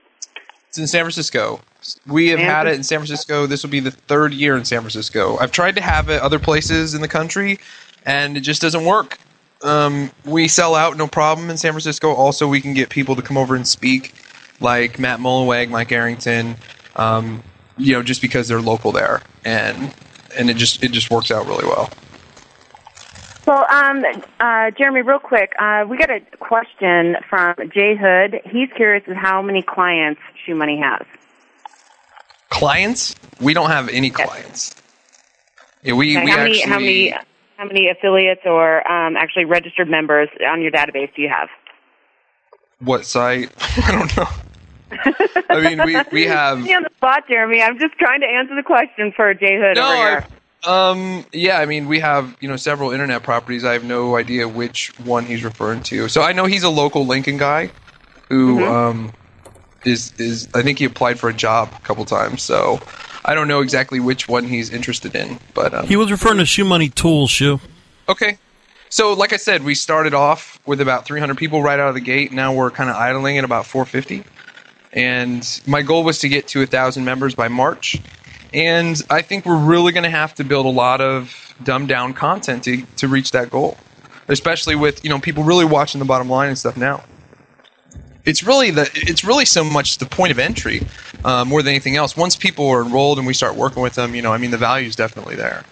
It's 0.76 0.80
in 0.82 0.88
San 0.88 1.04
Francisco. 1.04 1.62
We 2.06 2.28
have 2.28 2.40
had 2.42 2.68
it 2.68 2.74
in 2.74 2.84
San 2.84 3.00
Francisco. 3.00 3.46
This 3.46 3.64
will 3.64 3.70
be 3.70 3.80
the 3.80 3.92
third 3.92 4.34
year 4.34 4.58
in 4.58 4.66
San 4.66 4.82
Francisco. 4.82 5.38
I've 5.38 5.54
tried 5.54 5.74
to 5.76 5.82
have 5.82 6.10
it 6.10 6.22
other 6.22 6.38
places 6.38 6.94
in 6.94 7.00
the 7.00 7.08
country, 7.08 7.60
and 8.06 8.36
it 8.36 8.42
just 8.42 8.62
doesn't 8.62 8.84
work. 8.84 9.18
Um, 9.62 10.12
we 10.26 10.50
sell 10.50 10.76
out 10.76 10.98
no 10.98 11.08
problem 11.08 11.50
in 11.50 11.56
San 11.56 11.72
Francisco. 11.72 12.12
Also, 12.12 12.46
we 12.46 12.60
can 12.60 12.74
get 12.74 12.90
people 12.90 13.16
to 13.16 13.22
come 13.22 13.38
over 13.38 13.56
and 13.56 13.66
speak, 13.66 14.16
like 14.60 15.00
Matt 15.00 15.22
Mullenweg, 15.22 15.70
Mike 15.70 15.94
Arrington. 15.94 16.58
Um, 16.98 17.42
you 17.78 17.94
know, 17.94 18.04
just 18.04 18.22
because 18.22 18.50
they're 18.50 18.60
local 18.60 18.92
there, 18.92 19.22
and 19.46 19.94
and 20.38 20.50
it 20.50 20.58
just 20.58 20.84
it 20.84 20.92
just 20.92 21.10
works 21.10 21.32
out 21.32 21.46
really 21.46 21.66
well. 21.66 21.90
Well, 23.48 23.66
um, 23.72 24.04
uh, 24.42 24.72
Jeremy, 24.72 25.04
real 25.04 25.20
quick, 25.20 25.54
uh, 25.58 25.86
we 25.88 25.98
got 25.98 26.10
a 26.10 26.20
question 26.40 27.16
from 27.30 27.56
Jay 27.74 27.96
Hood. 27.96 28.42
He's 28.44 28.70
curious 28.76 29.04
as 29.08 29.16
how 29.16 29.42
many 29.42 29.62
clients 29.62 30.20
Shoe 30.46 30.56
Money 30.56 30.80
has. 30.82 31.06
Clients? 32.50 33.16
We 33.42 33.54
don't 33.54 33.70
have 33.70 33.90
any 33.90 34.10
clients. 34.10 34.76
Yeah, 35.84 35.94
we 35.94 36.16
Okay, 36.18 36.26
we 36.26 36.32
how 36.32 36.38
many 36.38 36.58
actually 36.58 36.72
how 36.72 36.80
many 36.80 37.10
how 37.58 37.66
many 37.66 37.90
affiliates 37.90 38.42
or 38.46 38.90
um, 38.90 39.16
actually 39.18 39.46
registered 39.46 39.90
members 39.90 40.30
on 40.48 40.62
your 40.62 40.72
database 40.72 41.14
do 41.16 41.22
you 41.22 41.30
have? 41.30 41.50
what 42.80 43.06
site? 43.06 43.52
I 43.84 43.92
don't 43.92 44.18
know. 44.18 44.28
I 45.50 45.62
mean, 45.62 45.84
we 45.84 45.98
we 46.12 46.26
have 46.28 46.62
me 46.62 46.74
on 46.74 46.84
the 46.84 46.90
spot, 46.98 47.24
Jeremy. 47.28 47.62
I'm 47.62 47.80
just 47.80 47.94
trying 47.96 48.22
to 48.22 48.28
answer 48.28 48.56
the 48.56 48.64
question 48.64 49.12
for 49.16 49.34
Jay 49.34 49.58
Hood 49.60 49.76
No, 49.76 49.86
over 49.86 49.96
here. 49.96 50.26
Um, 50.66 51.26
yeah, 51.32 51.60
I 51.60 51.66
mean, 51.66 51.88
we 51.88 52.00
have 52.00 52.36
you 52.40 52.48
know 52.48 52.56
several 52.56 52.92
internet 52.92 53.24
properties. 53.24 53.64
I 53.64 53.74
have 53.74 53.84
no 53.84 54.16
idea 54.18 54.48
which 54.48 54.98
one 55.00 55.26
he's 55.26 55.44
referring 55.44 55.82
to. 55.84 56.08
So 56.10 56.22
I 56.22 56.34
know 56.34 56.46
he's 56.46 56.64
a 56.64 56.70
local 56.70 57.06
Lincoln 57.06 57.38
guy 57.38 57.70
who 58.30 58.58
Mhm. 58.58 58.70
um, 58.70 59.14
is 59.86 60.14
is 60.18 60.48
I 60.54 60.62
think 60.62 60.80
he 60.80 60.86
applied 60.86 61.20
for 61.20 61.30
a 61.30 61.34
job 61.34 61.70
a 61.76 61.80
couple 61.82 62.04
times. 62.06 62.42
So 62.42 62.80
I 63.24 63.34
don't 63.36 63.48
know 63.48 63.62
exactly 63.62 64.00
which 64.00 64.28
one 64.28 64.44
he's 64.46 64.70
interested 64.70 65.16
in, 65.16 65.40
but 65.54 65.74
um, 65.74 65.88
He 65.88 65.96
was 65.96 66.12
referring 66.12 66.38
to 66.38 66.46
Shoe 66.46 66.66
Money 66.66 66.90
Tools, 66.90 67.30
Shoe. 67.32 67.60
okay. 68.10 68.38
So, 68.90 69.14
like 69.14 69.34
I 69.34 69.38
said, 69.38 69.64
we 69.64 69.76
started 69.76 70.14
off 70.14 70.60
with 70.66 70.80
about 70.80 71.06
300 71.06 71.36
people 71.38 71.62
right 71.62 71.80
out 71.80 71.90
of 71.90 71.96
the 71.96 72.02
gate. 72.02 72.32
Now 72.32 72.54
we're 72.54 72.70
kind 72.72 72.90
of 72.90 72.96
idling 72.96 73.38
at 73.38 73.44
about 73.44 73.66
450. 73.66 74.24
And 74.94 75.62
my 75.66 75.82
goal 75.82 76.04
was 76.04 76.20
to 76.20 76.30
get 76.30 76.48
to 76.50 76.60
1,000 76.60 77.04
members 77.04 77.36
by 77.36 77.48
March. 77.50 78.00
And 78.54 79.02
I 79.10 79.22
think 79.22 79.46
we're 79.46 79.58
really 79.58 79.92
going 79.92 80.04
to 80.06 80.10
have 80.10 80.36
to 80.36 80.46
build 80.46 80.66
a 80.66 80.70
lot 80.70 81.02
of 81.02 81.36
dumbed 81.64 81.90
down 81.90 82.14
content 82.14 82.64
to, 82.66 82.84
to 82.98 83.08
reach 83.10 83.32
that 83.32 83.50
goal, 83.50 83.76
especially 84.30 84.76
with 84.76 85.04
you 85.04 85.10
know 85.10 85.20
people 85.20 85.44
really 85.44 85.66
watching 85.66 86.00
the 86.00 86.06
bottom 86.06 86.30
line 86.30 86.50
and 86.50 86.58
stuff 86.58 86.78
now. 86.78 87.04
It's 88.26 88.44
really 88.44 88.72
the 88.72 88.90
it's 88.94 89.24
really 89.24 89.46
so 89.46 89.64
much 89.64 89.98
the 90.00 90.06
point 90.06 90.32
of 90.32 90.40
entry 90.40 90.82
uh, 91.24 91.46
more 91.46 91.62
than 91.62 91.72
anything 91.72 91.96
else. 91.96 92.18
Once 92.18 92.36
people 92.36 92.68
are 92.70 92.82
enrolled 92.84 93.18
and 93.18 93.28
we 93.28 93.34
start 93.34 93.56
working 93.56 93.84
with 93.84 93.94
them, 93.94 94.16
you 94.16 94.22
know, 94.22 94.34
I 94.34 94.38
mean, 94.38 94.52
the 94.52 94.58
value 94.58 94.88
is 94.88 94.96
definitely 94.96 95.36
there. 95.36 95.64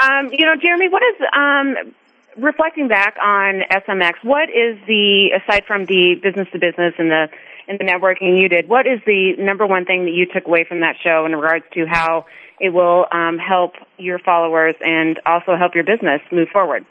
Um, 0.00 0.30
you 0.32 0.46
know, 0.46 0.56
Jeremy, 0.56 0.88
what 0.88 1.02
is 1.02 1.16
um, 1.34 1.92
reflecting 2.36 2.88
back 2.88 3.16
on 3.22 3.62
SMX? 3.70 4.14
What 4.22 4.48
is 4.48 4.78
the 4.86 5.30
aside 5.30 5.64
from 5.66 5.86
the 5.86 6.14
business 6.22 6.48
to 6.52 6.58
business 6.58 6.94
and 6.98 7.10
the 7.10 7.28
and 7.68 7.78
the 7.78 7.84
networking 7.84 8.40
you 8.40 8.48
did? 8.48 8.68
What 8.68 8.86
is 8.86 9.00
the 9.06 9.34
number 9.38 9.66
one 9.66 9.84
thing 9.84 10.04
that 10.04 10.12
you 10.12 10.26
took 10.26 10.46
away 10.46 10.64
from 10.64 10.80
that 10.80 10.96
show 11.02 11.24
in 11.24 11.36
regards 11.36 11.64
to 11.74 11.86
how 11.86 12.26
it 12.60 12.70
will 12.70 13.06
um, 13.12 13.38
help 13.38 13.74
your 13.98 14.18
followers 14.18 14.74
and 14.84 15.20
also 15.24 15.56
help 15.56 15.74
your 15.74 15.84
business 15.84 16.20
move 16.32 16.48
forward? 16.48 16.84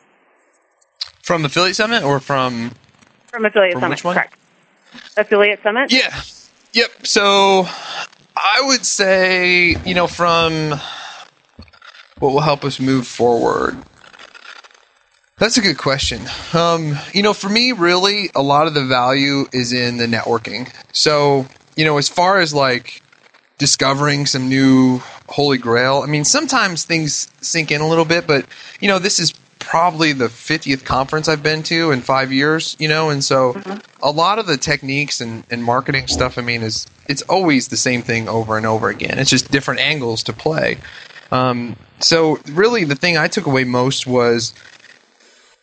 From 1.22 1.45
Affiliate 1.45 1.76
Summit 1.76 2.04
or 2.04 2.20
from 2.20 2.72
from 3.28 3.45
Affiliate 3.45 3.74
from 3.74 3.82
Summit? 3.82 3.95
Which 3.95 4.04
one? 4.04 4.16
Correct. 4.16 4.36
Affiliate 5.18 5.62
Summit. 5.64 5.92
Yeah. 5.92 6.22
Yep. 6.74 7.08
So 7.08 7.68
I 8.36 8.62
would 8.64 8.86
say, 8.86 9.76
you 9.86 9.94
know, 9.94 10.08
from 10.08 10.80
what 12.20 12.34
will 12.34 12.42
help 12.42 12.64
us 12.64 12.80
move 12.80 13.08
forward. 13.08 13.78
That's 15.38 15.58
a 15.58 15.62
good 15.62 15.78
question. 15.78 16.22
Um, 16.54 16.98
you 17.14 17.24
know, 17.24 17.34
for 17.34 17.48
me, 17.48 17.72
really, 17.72 18.30
a 18.36 18.42
lot 18.42 18.68
of 18.68 18.74
the 18.74 18.86
value 18.86 19.46
is 19.54 19.72
in 19.72 19.98
the 19.98 20.06
networking. 20.06 20.70
So, 20.92 21.48
you 21.78 21.86
know, 21.86 21.98
as 21.98 22.10
far 22.10 22.40
as 22.40 22.54
like 22.54 23.02
discovering 23.58 24.26
some 24.26 24.50
new 24.50 25.02
holy 25.30 25.58
grail, 25.58 26.02
I 26.04 26.08
mean, 26.08 26.26
sometimes 26.26 26.84
things 26.84 27.32
sink 27.40 27.72
in 27.72 27.80
a 27.80 27.88
little 27.88 28.04
bit, 28.04 28.28
but, 28.28 28.46
you 28.82 28.90
know, 28.90 29.00
this 29.00 29.18
is 29.20 29.34
probably 29.70 30.14
the 30.14 30.26
50th 30.26 30.84
conference 30.84 31.28
I've 31.28 31.44
been 31.44 31.62
to 31.64 31.92
in 31.92 32.02
five 32.02 32.32
years, 32.32 32.76
you 32.80 32.88
know, 32.88 33.12
and 33.12 33.24
so 33.24 33.62
a 34.02 34.10
lot 34.10 34.40
of 34.40 34.48
the 34.48 34.58
techniques 34.58 35.22
and, 35.22 35.44
and 35.52 35.64
marketing 35.64 36.08
stuff, 36.08 36.40
I 36.40 36.42
mean, 36.42 36.64
is 36.64 36.88
it's 37.08 37.22
always 37.24 37.68
the 37.68 37.78
same 37.78 38.02
thing 38.02 38.28
over 38.28 38.58
and 38.58 38.66
over 38.66 38.90
again. 38.90 39.20
It's 39.20 39.30
just 39.30 39.52
different 39.52 39.80
angles 39.80 40.24
to 40.24 40.34
play. 40.34 40.80
Um, 41.32 41.76
so 42.00 42.40
really, 42.48 42.84
the 42.84 42.96
thing 42.96 43.16
I 43.16 43.28
took 43.28 43.46
away 43.46 43.64
most 43.64 44.08
was, 44.08 44.56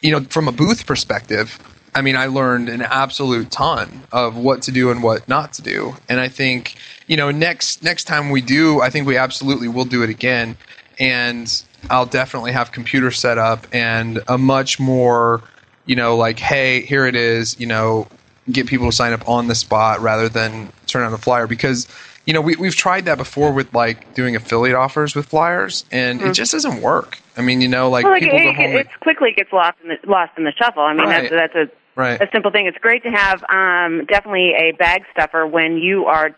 you 0.01 0.13
know, 0.13 0.21
from 0.31 0.47
a 0.47 0.53
booth 0.53 0.87
perspective. 0.87 1.59
I 1.93 2.01
mean, 2.01 2.15
I 2.15 2.27
learned 2.27 2.69
an 2.69 2.83
absolute 2.83 3.51
ton 3.51 4.05
of 4.13 4.37
what 4.37 4.63
to 4.63 4.71
do 4.71 4.93
and 4.93 5.03
what 5.03 5.27
not 5.29 5.55
to 5.55 5.63
do, 5.63 5.97
and 6.09 6.21
I 6.21 6.29
think, 6.29 6.77
you 7.09 7.17
know, 7.17 7.33
next 7.33 7.83
next 7.83 8.05
time 8.05 8.31
we 8.31 8.41
do, 8.41 8.81
I 8.83 8.89
think 8.91 9.05
we 9.09 9.17
absolutely 9.17 9.67
will 9.67 9.85
do 9.85 10.05
it 10.05 10.11
again, 10.11 10.57
and 11.01 11.51
I'll 11.91 12.07
definitely 12.07 12.53
have 12.53 12.73
computer 12.73 13.11
set 13.11 13.39
up 13.39 13.67
and 13.73 14.21
a 14.29 14.39
much 14.39 14.79
more, 14.81 15.43
you 15.87 15.97
know, 15.97 16.17
like, 16.17 16.39
hey, 16.39 16.83
here 16.83 17.07
it 17.07 17.15
is, 17.15 17.59
you 17.61 17.67
know, 17.67 18.07
get 18.51 18.67
people 18.67 18.87
to 18.87 18.93
sign 18.93 19.13
up 19.13 19.29
on 19.29 19.49
the 19.49 19.55
spot 19.55 20.01
rather 20.01 20.29
than 20.29 20.71
turn 20.87 21.05
on 21.05 21.13
the 21.13 21.19
flyer 21.19 21.47
because 21.47 21.87
you 22.27 22.33
know, 22.33 22.41
we, 22.41 22.57
we've 22.57 22.75
tried 22.75 23.05
that 23.05 23.19
before 23.19 23.53
with 23.53 23.73
like 23.73 24.13
doing 24.15 24.35
affiliate 24.35 24.75
offers 24.75 25.15
with 25.15 25.27
flyers, 25.27 25.85
and 25.93 26.21
Mhm. 26.21 26.31
it 26.31 26.33
just 26.33 26.51
doesn't 26.51 26.83
work. 26.83 27.19
I 27.37 27.41
mean, 27.41 27.61
you 27.61 27.69
know, 27.69 27.89
like 27.89 28.03
well, 28.03 28.15
like, 28.15 28.23
people 28.23 28.39
it, 28.39 28.43
go 28.43 28.63
it, 28.65 28.75
it 28.81 28.89
quickly 29.01 29.31
gets 29.31 29.53
lost 29.53 29.77
in 29.81 29.91
the 29.91 29.99
lost 30.11 30.33
in 30.37 30.43
the 30.43 30.53
shuffle. 30.53 30.83
I 30.83 30.93
mean, 30.93 31.07
Right. 31.07 31.31
that's 31.31 31.55
that's 31.55 31.71
a 31.71 31.71
Right. 31.95 32.21
a 32.21 32.27
simple 32.33 32.51
thing. 32.51 32.67
It's 32.67 32.79
great 32.79 33.05
to 33.05 33.11
have 33.11 33.45
um, 33.49 34.07
definitely 34.07 34.55
a 34.55 34.73
bag 34.73 35.05
stuffer 35.13 35.47
when 35.47 35.79
you 35.79 36.07
are 36.07 36.33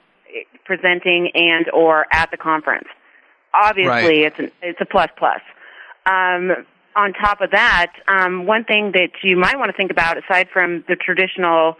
presenting 0.66 1.30
and 1.34 1.70
or 1.72 2.04
at 2.12 2.30
the 2.30 2.36
conference. 2.36 2.88
Obviously, 3.54 3.90
Right. 3.90 4.32
it's 4.32 4.38
an, 4.38 4.50
it's 4.62 4.80
a 4.80 4.86
plus 4.86 5.08
plus. 5.16 5.40
Um, 6.06 6.66
on 6.96 7.12
top 7.12 7.40
of 7.40 7.50
that, 7.52 7.92
um, 8.08 8.46
one 8.46 8.64
thing 8.64 8.92
that 8.92 9.10
you 9.22 9.36
might 9.36 9.58
want 9.58 9.70
to 9.70 9.76
think 9.76 9.90
about, 9.90 10.18
aside 10.18 10.48
from 10.52 10.84
the 10.88 10.96
traditional 10.96 11.76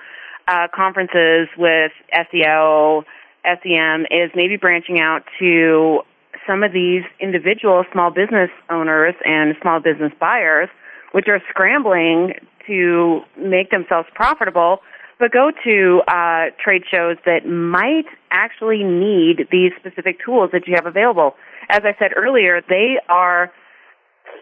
uh, 0.47 0.69
conferences 0.75 1.49
with 1.57 1.93
SEO, 2.15 3.05
SEM, 3.45 4.07
is 4.11 4.31
maybe 4.35 4.57
branching 4.57 5.01
out 5.01 5.25
to 5.39 6.01
some 6.47 6.63
of 6.63 6.73
these 6.73 7.03
individual 7.21 7.85
small 7.93 8.11
business 8.11 8.51
owners 8.71 9.15
and 9.25 9.55
small 9.61 9.81
business 9.81 10.13
buyers, 10.19 10.69
which 11.13 11.27
are 11.29 11.41
scrambling 11.51 12.35
to 12.67 13.21
make 13.37 13.71
themselves 13.71 14.09
profitable, 14.15 14.79
but 15.19 15.33
go 15.33 15.51
to 15.65 16.01
uh, 16.07 16.47
trade 16.63 16.83
shows 16.91 17.17
that 17.27 17.47
might 17.47 18.07
actually 18.31 18.85
need 18.85 19.49
these 19.51 19.73
specific 19.79 20.19
tools 20.25 20.51
that 20.53 20.67
you 20.67 20.75
have 20.75 20.87
available. 20.87 21.35
As 21.69 21.83
I 21.85 21.95
said 21.99 22.13
earlier, 22.17 22.63
they 22.69 22.99
are 23.09 23.53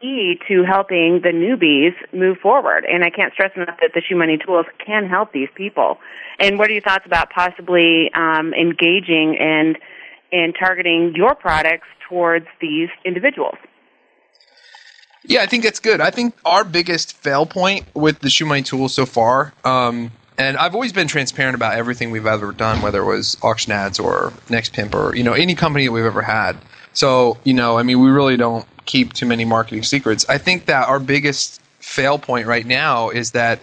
key 0.01 0.39
to 0.49 0.65
helping 0.65 1.21
the 1.23 1.31
newbies 1.31 1.95
move 2.13 2.39
forward. 2.39 2.85
And 2.85 3.05
I 3.05 3.11
can't 3.11 3.33
stress 3.33 3.53
enough 3.57 3.79
that 3.81 3.93
the 3.95 4.03
Shoe 4.07 4.17
Money 4.17 4.39
tools 4.39 4.67
can 4.85 5.09
help 5.09 5.33
these 5.33 5.49
people. 5.55 5.99
And 6.39 6.59
what 6.59 6.69
are 6.69 6.73
your 6.73 6.83
thoughts 6.83 7.07
about 7.07 7.31
possibly 7.31 8.11
um, 8.15 8.53
engaging 8.55 9.37
and 9.39 9.79
and 10.33 10.55
targeting 10.59 11.15
your 11.15 11.35
products 11.35 11.87
towards 12.09 12.47
these 12.61 12.89
individuals? 13.05 13.55
Yeah, 15.25 15.43
I 15.43 15.47
think 15.47 15.63
that's 15.63 15.81
good. 15.81 16.01
I 16.01 16.11
think 16.11 16.35
our 16.45 16.65
biggest 16.65 17.17
fail 17.17 17.47
point 17.47 17.85
with 17.95 18.21
the 18.21 18.31
Shoe 18.31 18.45
Money 18.45 18.63
Tools 18.63 18.95
so 18.95 19.07
far, 19.07 19.53
um, 19.65 20.13
and 20.39 20.57
I've 20.57 20.75
always 20.75 20.93
been 20.93 21.09
transparent 21.09 21.55
about 21.55 21.75
everything 21.75 22.11
we've 22.11 22.27
ever 22.27 22.53
done, 22.53 22.83
whether 22.83 23.01
it 23.01 23.07
was 23.07 23.37
auction 23.43 23.73
ads 23.73 23.99
or 23.99 24.33
Next 24.51 24.73
Pimp 24.73 24.95
or 24.95 25.17
you 25.17 25.23
know 25.23 25.33
any 25.33 25.55
company 25.55 25.87
that 25.87 25.93
we've 25.93 26.05
ever 26.05 26.23
had. 26.23 26.57
So 26.97 27.37
you 27.45 27.53
know, 27.53 27.79
I 27.79 27.83
mean, 27.83 28.01
we 28.01 28.11
really 28.11 28.39
don't 28.39 28.67
keep 28.87 29.13
too 29.13 29.27
many 29.27 29.45
marketing 29.45 29.83
secrets. 29.83 30.25
I 30.31 30.39
think 30.39 30.65
that 30.67 30.89
our 30.89 30.99
biggest 30.99 31.61
fail 31.81 32.19
point 32.19 32.47
right 32.47 32.65
now 32.65 33.11
is 33.11 33.33
that 33.33 33.61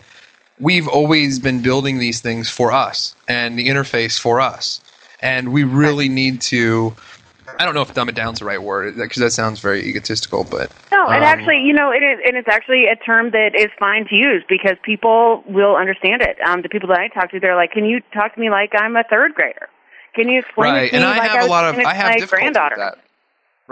we've 0.60 0.88
always 0.88 1.40
been 1.40 1.62
building 1.62 1.98
these 1.98 2.22
things 2.22 2.50
for 2.50 2.72
us 2.72 3.16
and 3.28 3.58
the 3.58 3.68
interface 3.68 4.20
for 4.20 4.40
us, 4.40 4.82
and 5.22 5.52
we 5.52 5.64
really 5.64 6.10
need 6.10 6.42
to. 6.42 6.96
I 7.60 7.66
don't 7.66 7.74
know 7.74 7.82
if 7.82 7.94
dumb 7.94 8.08
it 8.10 8.16
down's 8.16 8.40
the 8.40 8.46
right 8.46 8.62
word 8.62 8.96
because 8.98 9.18
that 9.18 9.32
sounds 9.32 9.60
very 9.60 9.84
egotistical, 9.84 10.44
but 10.44 10.72
No, 10.92 11.08
and 11.08 11.24
um, 11.24 11.24
actually, 11.24 11.62
you 11.62 11.74
know, 11.74 11.92
it 11.92 12.04
is, 12.04 12.20
and 12.26 12.38
it's 12.38 12.48
actually 12.48 12.86
a 12.86 12.96
term 12.96 13.32
that 13.32 13.56
is 13.56 13.70
fine 13.80 14.08
to 14.10 14.16
use 14.16 14.44
because 14.48 14.78
people 14.84 15.44
will 15.48 15.76
understand 15.76 16.22
it. 16.22 16.38
Um, 16.46 16.62
the 16.62 16.70
people 16.70 16.90
that 16.90 17.00
I 17.00 17.08
talk 17.08 17.32
to, 17.32 17.40
they're 17.40 17.56
like, 17.56 17.72
"Can 17.72 17.86
you 17.86 18.02
talk 18.14 18.36
to 18.36 18.40
me 18.40 18.52
like 18.52 18.74
I'm 18.76 18.96
a 18.96 19.04
third 19.04 19.34
grader? 19.34 19.70
Can 20.14 20.30
you 20.30 20.40
explain 20.40 20.74
right 20.74 20.84
it 20.84 20.90
to 20.92 20.96
and 20.98 21.04
me 21.04 21.10
i 21.10 21.18
like 21.18 21.30
have 21.32 21.40
was 21.40 21.48
a 21.48 21.50
lot 21.50 21.66
of 21.66 21.80
i 21.84 21.94
have 21.96 22.20
my 22.20 22.26
granddaughter?" 22.28 22.96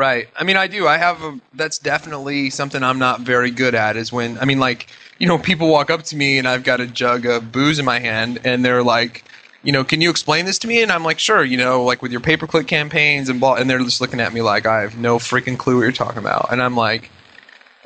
Right. 0.02 0.28
I 0.36 0.44
mean 0.44 0.58
i 0.58 0.66
do. 0.66 0.88
I 0.88 0.98
have 0.98 1.22
a 1.22 1.40
that's 1.54 1.78
definitely 1.78 2.50
something 2.50 2.82
i'm 2.82 2.98
not 2.98 3.22
very 3.22 3.52
good 3.52 3.76
at 3.76 3.96
is 3.96 4.12
when 4.12 4.38
i 4.40 4.46
mean 4.46 4.60
like 4.60 4.88
you 5.20 5.28
know 5.28 5.38
people 5.38 5.68
walk 5.70 5.92
up 5.92 6.02
to 6.04 6.16
me 6.16 6.40
and 6.40 6.48
i've 6.48 6.64
got 6.64 6.82
a 6.82 6.88
jug 6.88 7.28
of 7.28 7.52
booze 7.52 7.78
in 7.78 7.86
my 7.86 8.00
hand 8.00 8.40
and 8.44 8.66
they're 8.66 8.82
like 8.82 9.24
you 9.62 9.72
know 9.72 9.84
can 9.84 10.02
you 10.02 10.10
explain 10.10 10.46
this 10.46 10.58
to 10.58 10.68
me? 10.68 10.82
And 10.82 10.92
i'm 10.92 11.04
like 11.04 11.20
sure 11.20 11.44
you 11.44 11.56
know 11.56 11.84
like 11.84 12.02
with 12.02 12.12
your 12.12 12.20
pay 12.20 12.36
per 12.36 12.48
click 12.48 12.66
campaigns 12.68 13.30
and 13.30 13.40
blah 13.40 13.56
and 13.56 13.70
they're 13.70 13.78
just 13.78 14.02
looking 14.02 14.20
at 14.20 14.34
me 14.34 14.42
like 14.42 14.66
i 14.66 14.82
have 14.82 14.98
no 14.98 15.18
freaking 15.20 15.58
clue 15.58 15.76
what 15.76 15.84
you're 15.84 15.92
talking 15.92 16.18
about. 16.18 16.52
And 16.52 16.64
i'm 16.64 16.76
like 16.76 17.12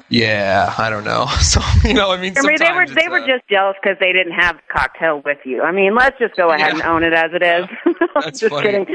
yeah 0.09 0.73
i 0.77 0.89
don't 0.89 1.03
know 1.03 1.25
so 1.41 1.61
you 1.83 1.93
know 1.93 2.11
i 2.11 2.19
mean 2.19 2.33
I 2.37 2.41
mean, 2.41 2.57
they 2.59 2.71
were 2.71 2.85
they 2.87 3.07
were 3.07 3.23
uh, 3.23 3.27
just 3.27 3.47
jealous 3.49 3.75
because 3.81 3.97
they 3.99 4.11
didn't 4.11 4.33
have 4.33 4.57
cocktail 4.71 5.21
with 5.23 5.39
you. 5.45 5.61
I 5.61 5.71
mean, 5.71 5.95
let's 5.95 6.17
just 6.19 6.35
go 6.35 6.49
ahead 6.49 6.73
and 6.73 6.81
own 6.83 7.03
it 7.03 7.13
as 7.13 7.31
it 7.33 7.41
is. 7.41 7.65
That's 8.15 8.39
just 8.39 8.51
funny. 8.51 8.65
kidding. 8.65 8.85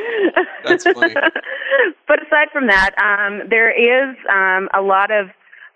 That's 0.65 0.85
funny. 0.85 1.15
but 2.09 2.23
aside 2.23 2.49
from 2.53 2.67
that, 2.69 2.91
um, 2.99 3.49
there 3.49 3.71
is 3.71 4.17
um, 4.31 4.69
a 4.75 4.83
lot 4.83 5.11
of 5.11 5.29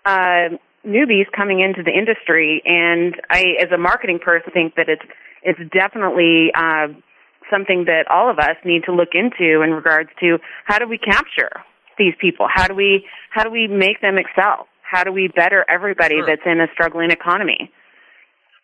uh, 0.05 0.55
newbies 0.85 1.31
coming 1.35 1.61
into 1.61 1.83
the 1.83 1.91
industry, 1.91 2.61
and 2.65 3.15
I, 3.29 3.55
as 3.61 3.71
a 3.71 3.77
marketing 3.77 4.19
person, 4.19 4.51
think 4.53 4.75
that 4.75 4.89
it's 4.89 5.05
it's 5.43 5.59
definitely 5.71 6.51
uh, 6.55 6.87
something 7.51 7.85
that 7.85 8.05
all 8.09 8.29
of 8.29 8.39
us 8.39 8.55
need 8.63 8.83
to 8.85 8.93
look 8.93 9.09
into 9.13 9.61
in 9.61 9.71
regards 9.71 10.09
to 10.19 10.39
how 10.65 10.79
do 10.79 10.87
we 10.87 10.97
capture 10.97 11.51
these 11.97 12.13
people? 12.19 12.47
How 12.51 12.67
do 12.67 12.75
we 12.75 13.05
how 13.31 13.43
do 13.43 13.49
we 13.49 13.67
make 13.67 14.01
them 14.01 14.17
excel? 14.17 14.67
How 14.89 15.03
do 15.03 15.11
we 15.11 15.27
better 15.27 15.65
everybody 15.67 16.15
Sure. 16.17 16.25
that's 16.25 16.45
in 16.45 16.61
a 16.61 16.67
struggling 16.73 17.11
economy? 17.11 17.71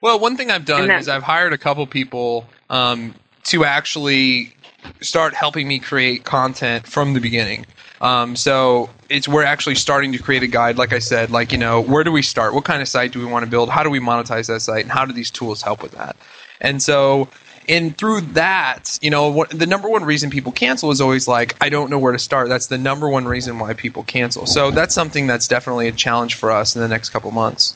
Well, 0.01 0.19
one 0.19 0.37
thing 0.37 0.49
I've 0.51 0.65
done 0.65 0.87
that- 0.87 1.01
is 1.01 1.09
I've 1.09 1.23
hired 1.23 1.53
a 1.53 1.57
couple 1.57 1.85
people 1.87 2.47
um, 2.69 3.13
to 3.45 3.65
actually 3.65 4.55
start 5.01 5.33
helping 5.33 5.67
me 5.67 5.79
create 5.79 6.23
content 6.23 6.87
from 6.87 7.13
the 7.13 7.19
beginning. 7.19 7.65
Um, 8.01 8.35
so 8.35 8.89
it's 9.09 9.27
we're 9.27 9.43
actually 9.43 9.75
starting 9.75 10.11
to 10.13 10.17
create 10.17 10.41
a 10.41 10.47
guide. 10.47 10.77
Like 10.77 10.91
I 10.93 10.99
said, 10.99 11.29
like 11.29 11.51
you 11.51 11.57
know, 11.57 11.81
where 11.81 12.03
do 12.03 12.11
we 12.11 12.21
start? 12.23 12.53
What 12.53 12.65
kind 12.65 12.81
of 12.81 12.87
site 12.87 13.11
do 13.11 13.19
we 13.19 13.25
want 13.25 13.45
to 13.45 13.51
build? 13.51 13.69
How 13.69 13.83
do 13.83 13.89
we 13.91 13.99
monetize 13.99 14.47
that 14.47 14.61
site? 14.61 14.83
And 14.83 14.91
how 14.91 15.05
do 15.05 15.13
these 15.13 15.29
tools 15.29 15.61
help 15.61 15.83
with 15.83 15.91
that? 15.91 16.15
And 16.61 16.81
so, 16.81 17.27
and 17.67 17.97
through 17.97 18.21
that, 18.21 18.97
you 19.01 19.09
know, 19.09 19.29
what, 19.29 19.49
the 19.49 19.65
number 19.65 19.89
one 19.89 20.03
reason 20.03 20.29
people 20.29 20.51
cancel 20.51 20.91
is 20.91 21.01
always 21.01 21.27
like, 21.27 21.55
I 21.61 21.69
don't 21.69 21.89
know 21.89 21.99
where 21.99 22.11
to 22.11 22.19
start. 22.19 22.49
That's 22.49 22.67
the 22.67 22.77
number 22.77 23.09
one 23.09 23.25
reason 23.25 23.59
why 23.59 23.73
people 23.73 24.03
cancel. 24.03 24.45
So 24.45 24.71
that's 24.71 24.93
something 24.93 25.27
that's 25.27 25.47
definitely 25.47 25.87
a 25.87 25.91
challenge 25.91 26.35
for 26.35 26.51
us 26.51 26.75
in 26.75 26.81
the 26.81 26.87
next 26.87 27.09
couple 27.09 27.31
months. 27.31 27.75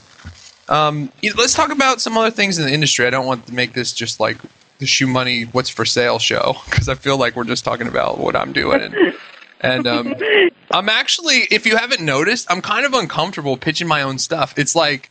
Um, 0.67 1.11
let's 1.36 1.53
talk 1.53 1.71
about 1.71 2.01
some 2.01 2.17
other 2.17 2.31
things 2.31 2.57
in 2.57 2.65
the 2.65 2.73
industry. 2.73 3.05
I 3.05 3.09
don't 3.09 3.25
want 3.25 3.45
to 3.47 3.53
make 3.53 3.73
this 3.73 3.93
just 3.93 4.19
like 4.19 4.38
the 4.79 4.86
shoe 4.86 5.07
money 5.07 5.43
what's 5.43 5.69
for 5.69 5.86
sale 5.86 6.19
show 6.19 6.55
because 6.65 6.89
I 6.89 6.95
feel 6.95 7.17
like 7.17 7.36
we're 7.36 7.43
just 7.43 7.63
talking 7.63 7.88
about 7.88 8.17
what 8.17 8.36
I'm 8.36 8.53
doing. 8.53 8.81
And, 8.81 9.13
and 9.61 9.88
um, 9.88 10.15
I'm 10.71 10.89
actually, 10.89 11.47
if 11.51 11.65
you 11.65 11.77
haven't 11.77 12.01
noticed, 12.01 12.49
I'm 12.49 12.61
kind 12.61 12.86
of 12.86 12.93
uncomfortable 12.93 13.57
pitching 13.57 13.88
my 13.88 14.01
own 14.01 14.17
stuff. 14.17 14.57
It's 14.57 14.75
like 14.75 15.09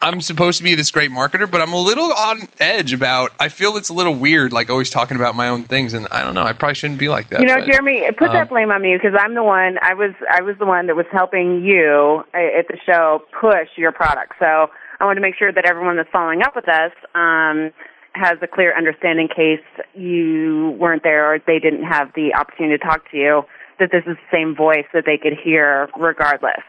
I'm 0.00 0.20
supposed 0.20 0.58
to 0.58 0.64
be 0.64 0.76
this 0.76 0.92
great 0.92 1.10
marketer, 1.10 1.50
but 1.50 1.60
I'm 1.60 1.72
a 1.72 1.80
little 1.80 2.12
on 2.12 2.48
edge 2.60 2.92
about. 2.92 3.32
I 3.40 3.48
feel 3.48 3.76
it's 3.76 3.88
a 3.88 3.92
little 3.92 4.14
weird, 4.14 4.52
like 4.52 4.70
always 4.70 4.90
talking 4.90 5.16
about 5.16 5.34
my 5.34 5.48
own 5.48 5.64
things, 5.64 5.92
and 5.92 6.06
I 6.12 6.22
don't 6.22 6.34
know. 6.34 6.44
I 6.44 6.52
probably 6.52 6.76
shouldn't 6.76 7.00
be 7.00 7.08
like 7.08 7.30
that. 7.30 7.40
You 7.40 7.46
know, 7.46 7.56
but, 7.56 7.66
Jeremy, 7.66 8.08
put 8.16 8.28
um, 8.28 8.34
that 8.34 8.48
blame 8.48 8.70
on 8.70 8.80
me 8.80 8.96
because 8.96 9.18
I'm 9.18 9.34
the 9.34 9.42
one. 9.42 9.76
I 9.82 9.94
was 9.94 10.12
I 10.30 10.40
was 10.42 10.54
the 10.58 10.66
one 10.66 10.86
that 10.86 10.94
was 10.94 11.06
helping 11.10 11.64
you 11.64 12.22
uh, 12.32 12.58
at 12.58 12.68
the 12.68 12.78
show 12.86 13.22
push 13.40 13.68
your 13.76 13.90
product. 13.90 14.34
So 14.38 14.68
I 15.00 15.04
want 15.04 15.16
to 15.16 15.20
make 15.20 15.34
sure 15.36 15.52
that 15.52 15.64
everyone 15.64 15.96
that's 15.96 16.10
following 16.12 16.42
up 16.42 16.54
with 16.54 16.68
us 16.68 16.92
um, 17.16 17.72
has 18.12 18.38
a 18.40 18.46
clear 18.46 18.76
understanding. 18.76 19.26
Case 19.26 19.64
you 19.94 20.76
weren't 20.78 21.02
there 21.02 21.34
or 21.34 21.40
they 21.44 21.58
didn't 21.58 21.84
have 21.84 22.12
the 22.14 22.34
opportunity 22.34 22.78
to 22.78 22.84
talk 22.84 23.10
to 23.10 23.16
you, 23.16 23.42
that 23.80 23.90
this 23.90 24.04
is 24.06 24.16
the 24.16 24.36
same 24.36 24.54
voice 24.54 24.86
that 24.94 25.06
they 25.06 25.18
could 25.18 25.34
hear 25.42 25.88
regardless. 25.98 26.62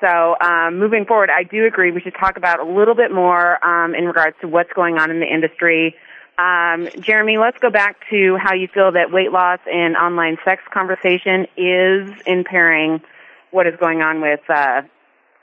So 0.00 0.36
um, 0.40 0.78
moving 0.78 1.06
forward, 1.06 1.30
I 1.30 1.42
do 1.42 1.64
agree 1.66 1.90
we 1.90 2.00
should 2.00 2.14
talk 2.18 2.36
about 2.36 2.60
a 2.60 2.64
little 2.64 2.94
bit 2.94 3.10
more 3.10 3.64
um, 3.66 3.94
in 3.94 4.04
regards 4.04 4.36
to 4.42 4.48
what's 4.48 4.72
going 4.74 4.98
on 4.98 5.10
in 5.10 5.20
the 5.20 5.26
industry. 5.26 5.94
Um, 6.38 6.88
Jeremy, 7.00 7.38
let's 7.38 7.56
go 7.58 7.70
back 7.70 7.96
to 8.10 8.36
how 8.36 8.52
you 8.52 8.68
feel 8.68 8.92
that 8.92 9.10
weight 9.10 9.32
loss 9.32 9.58
and 9.72 9.96
online 9.96 10.36
sex 10.44 10.62
conversation 10.72 11.46
is 11.56 12.10
impairing 12.26 13.00
what 13.52 13.66
is 13.66 13.74
going 13.80 14.02
on 14.02 14.20
with 14.20 14.40
uh, 14.50 14.82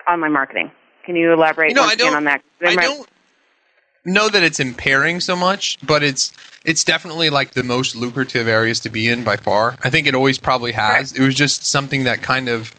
online 0.07 0.31
marketing. 0.33 0.71
Can 1.03 1.15
you 1.15 1.33
elaborate 1.33 1.69
You 1.69 1.75
know, 1.75 1.83
I 1.83 1.93
again 1.93 2.07
don't- 2.07 2.15
on 2.17 2.23
that? 2.25 2.43
I 2.63 2.75
don't 2.75 3.09
know 4.05 4.29
that 4.29 4.43
it's 4.43 4.59
impairing 4.59 5.19
so 5.19 5.35
much, 5.35 5.79
but 5.85 6.03
it's 6.03 6.31
it's 6.63 6.83
definitely 6.83 7.29
like 7.29 7.51
the 7.51 7.63
most 7.63 7.95
lucrative 7.95 8.47
areas 8.47 8.79
to 8.81 8.89
be 8.89 9.07
in 9.09 9.23
by 9.23 9.35
far. 9.35 9.75
I 9.83 9.89
think 9.89 10.07
it 10.07 10.13
always 10.15 10.37
probably 10.37 10.71
has. 10.73 11.11
It 11.11 11.21
was 11.21 11.35
just 11.35 11.65
something 11.65 12.03
that 12.03 12.21
kind 12.21 12.47
of 12.49 12.73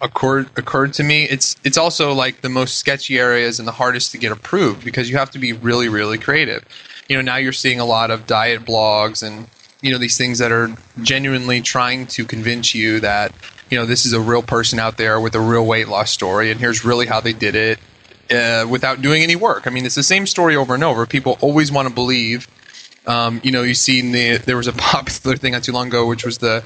occurred 0.00 0.48
occurred 0.56 0.92
to 0.94 1.02
me. 1.02 1.24
It's 1.24 1.56
it's 1.64 1.78
also 1.78 2.12
like 2.12 2.40
the 2.40 2.48
most 2.48 2.78
sketchy 2.78 3.18
areas 3.18 3.58
and 3.58 3.68
the 3.68 3.72
hardest 3.72 4.12
to 4.12 4.18
get 4.18 4.32
approved 4.32 4.84
because 4.84 5.10
you 5.10 5.16
have 5.16 5.30
to 5.32 5.38
be 5.38 5.52
really 5.52 5.88
really 5.88 6.18
creative. 6.18 6.64
You 7.08 7.16
know, 7.16 7.22
now 7.22 7.36
you're 7.36 7.52
seeing 7.52 7.80
a 7.80 7.84
lot 7.84 8.10
of 8.10 8.26
diet 8.26 8.64
blogs 8.64 9.22
and 9.22 9.46
you 9.82 9.90
know 9.90 9.98
these 9.98 10.16
things 10.16 10.38
that 10.38 10.52
are 10.52 10.70
genuinely 11.02 11.60
trying 11.60 12.06
to 12.08 12.24
convince 12.24 12.74
you 12.74 13.00
that 13.00 13.32
you 13.70 13.78
know 13.78 13.86
this 13.86 14.06
is 14.06 14.12
a 14.12 14.20
real 14.20 14.42
person 14.42 14.78
out 14.78 14.96
there 14.96 15.20
with 15.20 15.34
a 15.34 15.40
real 15.40 15.66
weight 15.66 15.88
loss 15.88 16.10
story 16.10 16.50
and 16.50 16.60
here's 16.60 16.84
really 16.84 17.06
how 17.06 17.20
they 17.20 17.32
did 17.32 17.54
it 17.54 17.78
uh, 18.30 18.66
without 18.68 19.02
doing 19.02 19.22
any 19.22 19.36
work. 19.36 19.66
I 19.66 19.70
mean, 19.70 19.84
it's 19.84 19.94
the 19.94 20.02
same 20.02 20.26
story 20.26 20.56
over 20.56 20.74
and 20.74 20.84
over. 20.84 21.06
People 21.06 21.36
always 21.40 21.72
want 21.72 21.88
to 21.88 21.94
believe. 21.94 22.48
Um, 23.06 23.40
you 23.42 23.50
know, 23.50 23.62
you 23.62 23.74
see 23.74 23.98
in 23.98 24.12
the 24.12 24.38
there 24.38 24.56
was 24.56 24.66
a 24.66 24.72
popular 24.76 25.36
thing 25.36 25.52
not 25.52 25.64
too 25.64 25.72
long 25.72 25.88
ago, 25.88 26.06
which 26.06 26.24
was 26.24 26.38
the 26.38 26.64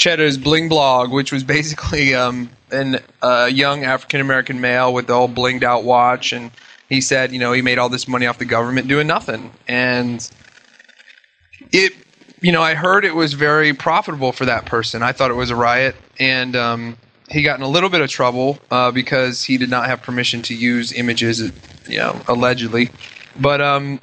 Cheddar's 0.00 0.38
Bling 0.38 0.70
blog, 0.70 1.12
which 1.12 1.30
was 1.30 1.44
basically 1.44 2.14
um, 2.14 2.48
an 2.70 3.00
uh, 3.20 3.50
young 3.52 3.84
African 3.84 4.22
American 4.22 4.58
male 4.58 4.94
with 4.94 5.08
the 5.08 5.12
all 5.12 5.28
blinged 5.28 5.62
out 5.62 5.84
watch, 5.84 6.32
and 6.32 6.50
he 6.88 7.02
said, 7.02 7.32
you 7.32 7.38
know, 7.38 7.52
he 7.52 7.60
made 7.60 7.76
all 7.76 7.90
this 7.90 8.08
money 8.08 8.24
off 8.26 8.38
the 8.38 8.46
government 8.46 8.88
doing 8.88 9.06
nothing, 9.06 9.52
and 9.68 10.30
it, 11.70 11.92
you 12.40 12.50
know, 12.50 12.62
I 12.62 12.72
heard 12.72 13.04
it 13.04 13.14
was 13.14 13.34
very 13.34 13.74
profitable 13.74 14.32
for 14.32 14.46
that 14.46 14.64
person. 14.64 15.02
I 15.02 15.12
thought 15.12 15.30
it 15.30 15.34
was 15.34 15.50
a 15.50 15.56
riot, 15.56 15.94
and 16.18 16.56
um, 16.56 16.96
he 17.30 17.42
got 17.42 17.58
in 17.58 17.62
a 17.62 17.68
little 17.68 17.90
bit 17.90 18.00
of 18.00 18.08
trouble 18.08 18.58
uh, 18.70 18.90
because 18.90 19.44
he 19.44 19.58
did 19.58 19.68
not 19.68 19.84
have 19.84 20.00
permission 20.00 20.40
to 20.44 20.54
use 20.54 20.94
images, 20.94 21.52
you 21.86 21.98
know, 21.98 22.18
allegedly. 22.26 22.88
But 23.38 23.60
um, 23.60 24.00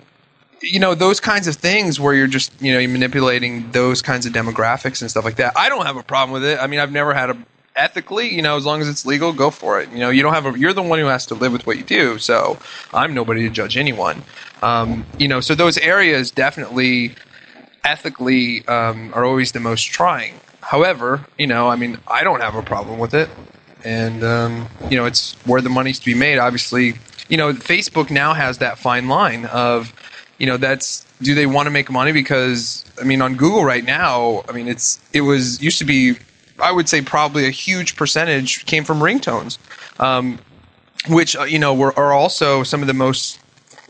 you 0.61 0.79
know, 0.79 0.95
those 0.95 1.19
kinds 1.19 1.47
of 1.47 1.55
things 1.55 1.99
where 1.99 2.13
you're 2.13 2.27
just 2.27 2.51
you 2.61 2.73
know 2.73 2.79
you're 2.79 2.89
manipulating 2.91 3.71
those 3.71 4.01
kinds 4.01 4.25
of 4.25 4.33
demographics 4.33 5.01
and 5.01 5.09
stuff 5.09 5.25
like 5.25 5.35
that. 5.35 5.53
I 5.55 5.69
don't 5.69 5.85
have 5.85 5.97
a 5.97 6.03
problem 6.03 6.33
with 6.33 6.43
it. 6.43 6.59
I 6.59 6.67
mean, 6.67 6.79
I've 6.79 6.91
never 6.91 7.13
had 7.13 7.29
a 7.29 7.37
ethically, 7.75 8.33
you 8.33 8.41
know, 8.41 8.57
as 8.57 8.65
long 8.65 8.81
as 8.81 8.89
it's 8.89 9.05
legal, 9.05 9.31
go 9.31 9.51
for 9.51 9.79
it. 9.79 9.89
You 9.91 9.99
know, 9.99 10.09
you 10.09 10.23
don't 10.23 10.33
have 10.33 10.45
a. 10.45 10.57
You're 10.57 10.73
the 10.73 10.81
one 10.81 10.99
who 10.99 11.05
has 11.05 11.25
to 11.27 11.35
live 11.35 11.51
with 11.53 11.65
what 11.65 11.77
you 11.77 11.83
do. 11.83 12.17
So 12.17 12.57
I'm 12.93 13.13
nobody 13.13 13.43
to 13.43 13.49
judge 13.49 13.77
anyone. 13.77 14.23
Um, 14.61 15.05
you 15.19 15.27
know, 15.27 15.39
so 15.39 15.55
those 15.55 15.77
areas 15.77 16.31
definitely 16.31 17.15
ethically 17.83 18.67
um, 18.67 19.13
are 19.13 19.23
always 19.23 19.51
the 19.51 19.59
most 19.59 19.83
trying. 19.83 20.33
However, 20.61 21.25
you 21.37 21.47
know, 21.47 21.69
I 21.69 21.75
mean, 21.75 21.97
I 22.07 22.23
don't 22.23 22.41
have 22.41 22.55
a 22.55 22.63
problem 22.63 22.99
with 22.99 23.13
it, 23.13 23.29
and 23.85 24.23
um, 24.23 24.67
you 24.89 24.97
know, 24.97 25.05
it's 25.05 25.33
where 25.45 25.61
the 25.61 25.69
money's 25.69 25.99
to 25.99 26.05
be 26.05 26.15
made. 26.15 26.39
Obviously, 26.39 26.95
you 27.29 27.37
know, 27.37 27.53
Facebook 27.53 28.09
now 28.09 28.33
has 28.33 28.57
that 28.57 28.77
fine 28.77 29.07
line 29.07 29.45
of, 29.45 29.93
you 30.37 30.45
know, 30.47 30.57
that's 30.57 31.05
do 31.21 31.33
they 31.33 31.45
want 31.45 31.65
to 31.67 31.71
make 31.71 31.89
money 31.89 32.11
because 32.11 32.85
I 33.01 33.03
mean, 33.03 33.21
on 33.21 33.35
Google 33.35 33.63
right 33.63 33.83
now, 33.83 34.43
I 34.47 34.51
mean, 34.51 34.67
it's 34.67 34.99
it 35.13 35.21
was 35.21 35.61
used 35.61 35.79
to 35.79 35.85
be, 35.85 36.17
I 36.59 36.71
would 36.71 36.87
say 36.87 37.01
probably 37.01 37.45
a 37.45 37.51
huge 37.51 37.95
percentage 37.95 38.65
came 38.65 38.83
from 38.83 38.99
ringtones, 38.99 39.57
um, 39.99 40.39
which 41.09 41.35
uh, 41.35 41.43
you 41.43 41.59
know 41.59 41.73
were 41.73 41.97
are 41.97 42.13
also 42.13 42.63
some 42.63 42.81
of 42.81 42.87
the 42.87 42.93
most 42.93 43.39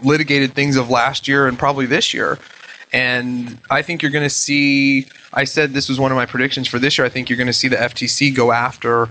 litigated 0.04 0.54
things 0.54 0.76
of 0.76 0.90
last 0.90 1.28
year 1.28 1.48
and 1.48 1.58
probably 1.58 1.86
this 1.86 2.14
year. 2.14 2.40
And 2.94 3.60
I 3.70 3.82
think 3.82 4.02
you're 4.02 4.12
going 4.12 4.24
to 4.24 4.30
see. 4.30 5.08
I 5.34 5.44
said 5.44 5.74
this 5.74 5.90
was 5.90 6.00
one 6.00 6.12
of 6.12 6.16
my 6.16 6.26
predictions 6.26 6.70
for 6.70 6.80
this 6.80 6.98
year. 6.98 7.06
I 7.06 7.10
think 7.10 7.30
you're 7.30 7.38
going 7.38 7.48
to 7.48 7.54
see 7.54 7.68
the 7.68 7.76
FTC 7.76 8.34
go 8.34 8.54
after 8.54 9.10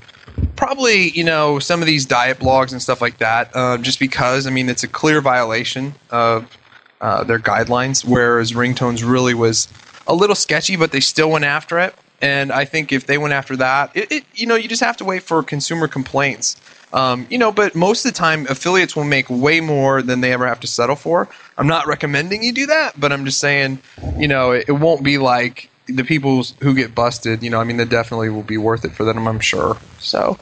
probably 0.56 1.10
you 1.10 1.24
know 1.24 1.58
some 1.58 1.80
of 1.80 1.86
these 1.86 2.06
diet 2.06 2.38
blogs 2.38 2.72
and 2.72 2.80
stuff 2.80 3.00
like 3.00 3.18
that, 3.18 3.50
uh, 3.54 3.78
just 3.78 3.98
because 3.98 4.46
I 4.46 4.50
mean 4.50 4.68
it's 4.68 4.82
a 4.82 4.88
clear 4.88 5.20
violation 5.20 5.94
of 6.10 6.56
uh, 7.00 7.24
their 7.24 7.38
guidelines. 7.38 8.04
Whereas 8.04 8.52
ringtones 8.52 9.08
really 9.08 9.34
was 9.34 9.68
a 10.06 10.14
little 10.14 10.36
sketchy, 10.36 10.76
but 10.76 10.92
they 10.92 11.00
still 11.00 11.30
went 11.30 11.44
after 11.44 11.78
it. 11.78 11.94
And 12.22 12.50
I 12.50 12.64
think 12.64 12.92
if 12.92 13.06
they 13.06 13.18
went 13.18 13.34
after 13.34 13.56
that, 13.56 13.94
it, 13.94 14.10
it 14.10 14.24
you 14.34 14.46
know 14.46 14.54
you 14.54 14.68
just 14.68 14.82
have 14.82 14.96
to 14.98 15.04
wait 15.04 15.22
for 15.22 15.42
consumer 15.42 15.88
complaints. 15.88 16.56
Um, 16.92 17.26
you 17.28 17.36
know, 17.36 17.52
but 17.52 17.74
most 17.74 18.06
of 18.06 18.12
the 18.12 18.16
time, 18.16 18.46
affiliates 18.48 18.96
will 18.96 19.04
make 19.04 19.28
way 19.28 19.60
more 19.60 20.00
than 20.00 20.20
they 20.20 20.32
ever 20.32 20.46
have 20.46 20.60
to 20.60 20.66
settle 20.66 20.96
for. 20.96 21.28
I'm 21.58 21.66
not 21.66 21.86
recommending 21.86 22.42
you 22.42 22.52
do 22.52 22.66
that, 22.66 22.98
but 22.98 23.12
I'm 23.12 23.24
just 23.24 23.38
saying, 23.38 23.80
you 24.16 24.28
know, 24.28 24.52
it, 24.52 24.66
it 24.68 24.72
won't 24.72 25.02
be 25.02 25.18
like 25.18 25.68
the 25.88 26.04
people 26.04 26.44
who 26.60 26.74
get 26.74 26.94
busted. 26.94 27.42
You 27.42 27.50
know, 27.50 27.60
I 27.60 27.64
mean, 27.64 27.76
that 27.78 27.90
definitely 27.90 28.30
will 28.30 28.42
be 28.42 28.56
worth 28.56 28.84
it 28.84 28.92
for 28.92 29.04
them, 29.04 29.26
I'm 29.26 29.40
sure. 29.40 29.76
So, 29.98 30.38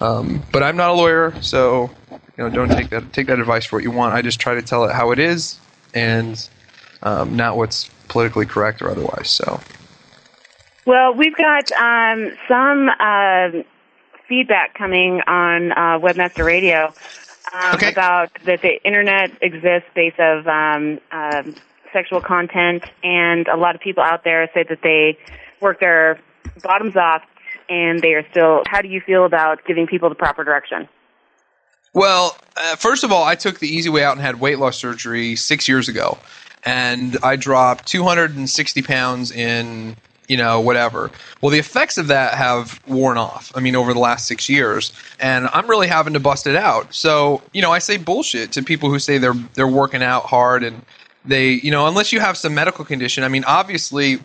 um, 0.00 0.42
but 0.52 0.62
I'm 0.62 0.76
not 0.76 0.90
a 0.90 0.94
lawyer, 0.94 1.34
so 1.42 1.90
you 2.10 2.44
know, 2.44 2.48
don't 2.48 2.70
take 2.70 2.90
that 2.90 3.12
take 3.12 3.26
that 3.26 3.40
advice 3.40 3.66
for 3.66 3.76
what 3.76 3.82
you 3.82 3.90
want. 3.90 4.14
I 4.14 4.22
just 4.22 4.40
try 4.40 4.54
to 4.54 4.62
tell 4.62 4.84
it 4.84 4.92
how 4.92 5.10
it 5.10 5.18
is, 5.18 5.58
and 5.98 6.48
um, 7.02 7.36
not 7.36 7.56
what's 7.56 7.88
politically 8.08 8.46
correct 8.46 8.82
or 8.82 8.90
otherwise. 8.90 9.28
So. 9.28 9.60
Well, 10.86 11.14
we've 11.14 11.36
got 11.36 11.70
um, 11.72 12.32
some 12.48 12.88
uh, 12.98 13.62
feedback 14.28 14.74
coming 14.74 15.20
on 15.26 15.72
uh, 15.72 15.98
Webmaster 15.98 16.44
Radio 16.44 16.94
um, 17.52 17.78
about 17.92 18.30
that 18.44 18.62
the 18.62 18.82
internet 18.84 19.30
exists 19.42 19.88
based 19.94 20.18
of 20.18 20.46
um, 20.46 20.98
um, 21.12 21.54
sexual 21.92 22.20
content, 22.20 22.84
and 23.02 23.48
a 23.48 23.56
lot 23.56 23.74
of 23.74 23.80
people 23.80 24.02
out 24.02 24.24
there 24.24 24.48
say 24.54 24.64
that 24.68 24.80
they 24.82 25.18
work 25.60 25.80
their 25.80 26.18
bottoms 26.62 26.96
off, 26.96 27.22
and 27.68 28.00
they 28.00 28.14
are 28.14 28.26
still. 28.30 28.62
How 28.66 28.80
do 28.80 28.88
you 28.88 29.00
feel 29.00 29.24
about 29.24 29.64
giving 29.66 29.86
people 29.86 30.08
the 30.08 30.14
proper 30.14 30.44
direction? 30.44 30.88
Well, 31.94 32.36
uh, 32.56 32.76
first 32.76 33.04
of 33.04 33.12
all, 33.12 33.24
I 33.24 33.34
took 33.34 33.58
the 33.58 33.68
easy 33.68 33.88
way 33.88 34.04
out 34.04 34.12
and 34.12 34.20
had 34.20 34.40
weight 34.40 34.58
loss 34.58 34.76
surgery 34.76 35.36
six 35.36 35.68
years 35.68 35.88
ago, 35.88 36.18
and 36.64 37.16
I 37.22 37.36
dropped 37.36 37.86
260 37.86 38.82
pounds 38.82 39.30
in 39.30 39.96
you 40.28 40.36
know 40.36 40.60
whatever. 40.60 41.10
Well, 41.40 41.50
the 41.50 41.58
effects 41.58 41.96
of 41.98 42.08
that 42.08 42.34
have 42.34 42.80
worn 42.86 43.16
off. 43.16 43.50
I 43.54 43.60
mean, 43.60 43.74
over 43.74 43.92
the 43.94 43.98
last 44.00 44.26
six 44.26 44.48
years, 44.48 44.92
and 45.18 45.48
I'm 45.52 45.68
really 45.68 45.88
having 45.88 46.12
to 46.12 46.20
bust 46.20 46.46
it 46.46 46.56
out. 46.56 46.94
So 46.94 47.42
you 47.52 47.62
know, 47.62 47.72
I 47.72 47.78
say 47.78 47.96
bullshit 47.96 48.52
to 48.52 48.62
people 48.62 48.90
who 48.90 48.98
say 48.98 49.18
they're 49.18 49.34
they're 49.54 49.66
working 49.66 50.02
out 50.02 50.24
hard 50.24 50.62
and 50.62 50.82
they 51.24 51.52
you 51.52 51.70
know 51.70 51.86
unless 51.86 52.12
you 52.12 52.20
have 52.20 52.36
some 52.36 52.54
medical 52.54 52.84
condition. 52.84 53.24
I 53.24 53.28
mean, 53.28 53.44
obviously, 53.44 54.20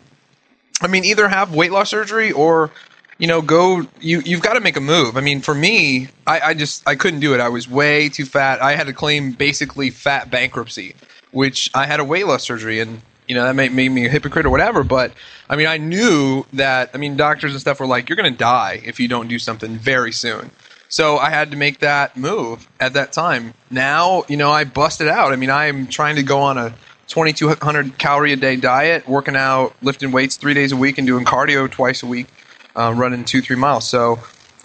I 0.80 0.86
mean 0.86 1.04
either 1.04 1.28
have 1.28 1.54
weight 1.54 1.72
loss 1.72 1.90
surgery 1.90 2.30
or 2.32 2.70
you 3.18 3.26
know 3.26 3.40
go 3.42 3.86
you 4.00 4.20
you've 4.20 4.42
got 4.42 4.54
to 4.54 4.60
make 4.60 4.76
a 4.76 4.80
move. 4.80 5.16
I 5.16 5.20
mean 5.20 5.40
for 5.40 5.54
me 5.54 6.08
I, 6.26 6.40
I 6.40 6.54
just 6.54 6.86
i 6.88 6.94
couldn't 6.94 7.20
do 7.20 7.34
it. 7.34 7.40
I 7.40 7.48
was 7.48 7.68
way 7.68 8.08
too 8.08 8.24
fat. 8.24 8.60
I 8.60 8.74
had 8.74 8.86
to 8.86 8.92
claim 8.92 9.32
basically 9.32 9.90
fat 9.90 10.30
bankruptcy 10.30 10.94
which 11.34 11.70
i 11.74 11.84
had 11.84 12.00
a 12.00 12.04
weight 12.04 12.26
loss 12.26 12.44
surgery 12.44 12.80
and 12.80 13.02
you 13.28 13.34
know 13.34 13.44
that 13.44 13.54
made, 13.54 13.72
made 13.72 13.90
me 13.90 14.06
a 14.06 14.08
hypocrite 14.08 14.46
or 14.46 14.50
whatever 14.50 14.82
but 14.82 15.12
i 15.50 15.56
mean 15.56 15.66
i 15.66 15.76
knew 15.76 16.46
that 16.52 16.90
i 16.94 16.96
mean 16.96 17.16
doctors 17.16 17.52
and 17.52 17.60
stuff 17.60 17.80
were 17.80 17.86
like 17.86 18.08
you're 18.08 18.16
going 18.16 18.32
to 18.32 18.38
die 18.38 18.80
if 18.84 18.98
you 18.98 19.08
don't 19.08 19.28
do 19.28 19.38
something 19.38 19.76
very 19.76 20.12
soon. 20.12 20.50
So 20.88 21.18
i 21.18 21.28
had 21.28 21.50
to 21.50 21.56
make 21.56 21.80
that 21.80 22.16
move 22.16 22.68
at 22.78 22.92
that 22.94 23.12
time. 23.12 23.52
Now 23.70 24.24
you 24.28 24.36
know 24.36 24.50
i 24.50 24.64
busted 24.64 25.08
out. 25.08 25.32
I 25.32 25.36
mean 25.36 25.50
i'm 25.50 25.88
trying 25.88 26.16
to 26.16 26.22
go 26.22 26.38
on 26.38 26.56
a 26.56 26.72
2200 27.08 27.98
calorie 27.98 28.32
a 28.32 28.36
day 28.36 28.56
diet 28.56 29.06
working 29.06 29.36
out 29.36 29.74
lifting 29.82 30.10
weights 30.10 30.36
three 30.36 30.54
days 30.54 30.72
a 30.72 30.76
week 30.76 30.96
and 30.96 31.06
doing 31.06 31.24
cardio 31.24 31.70
twice 31.70 32.02
a 32.02 32.06
week 32.06 32.28
uh, 32.76 32.92
running 32.96 33.24
two 33.24 33.40
three 33.40 33.56
miles. 33.56 33.88
So, 33.88 34.20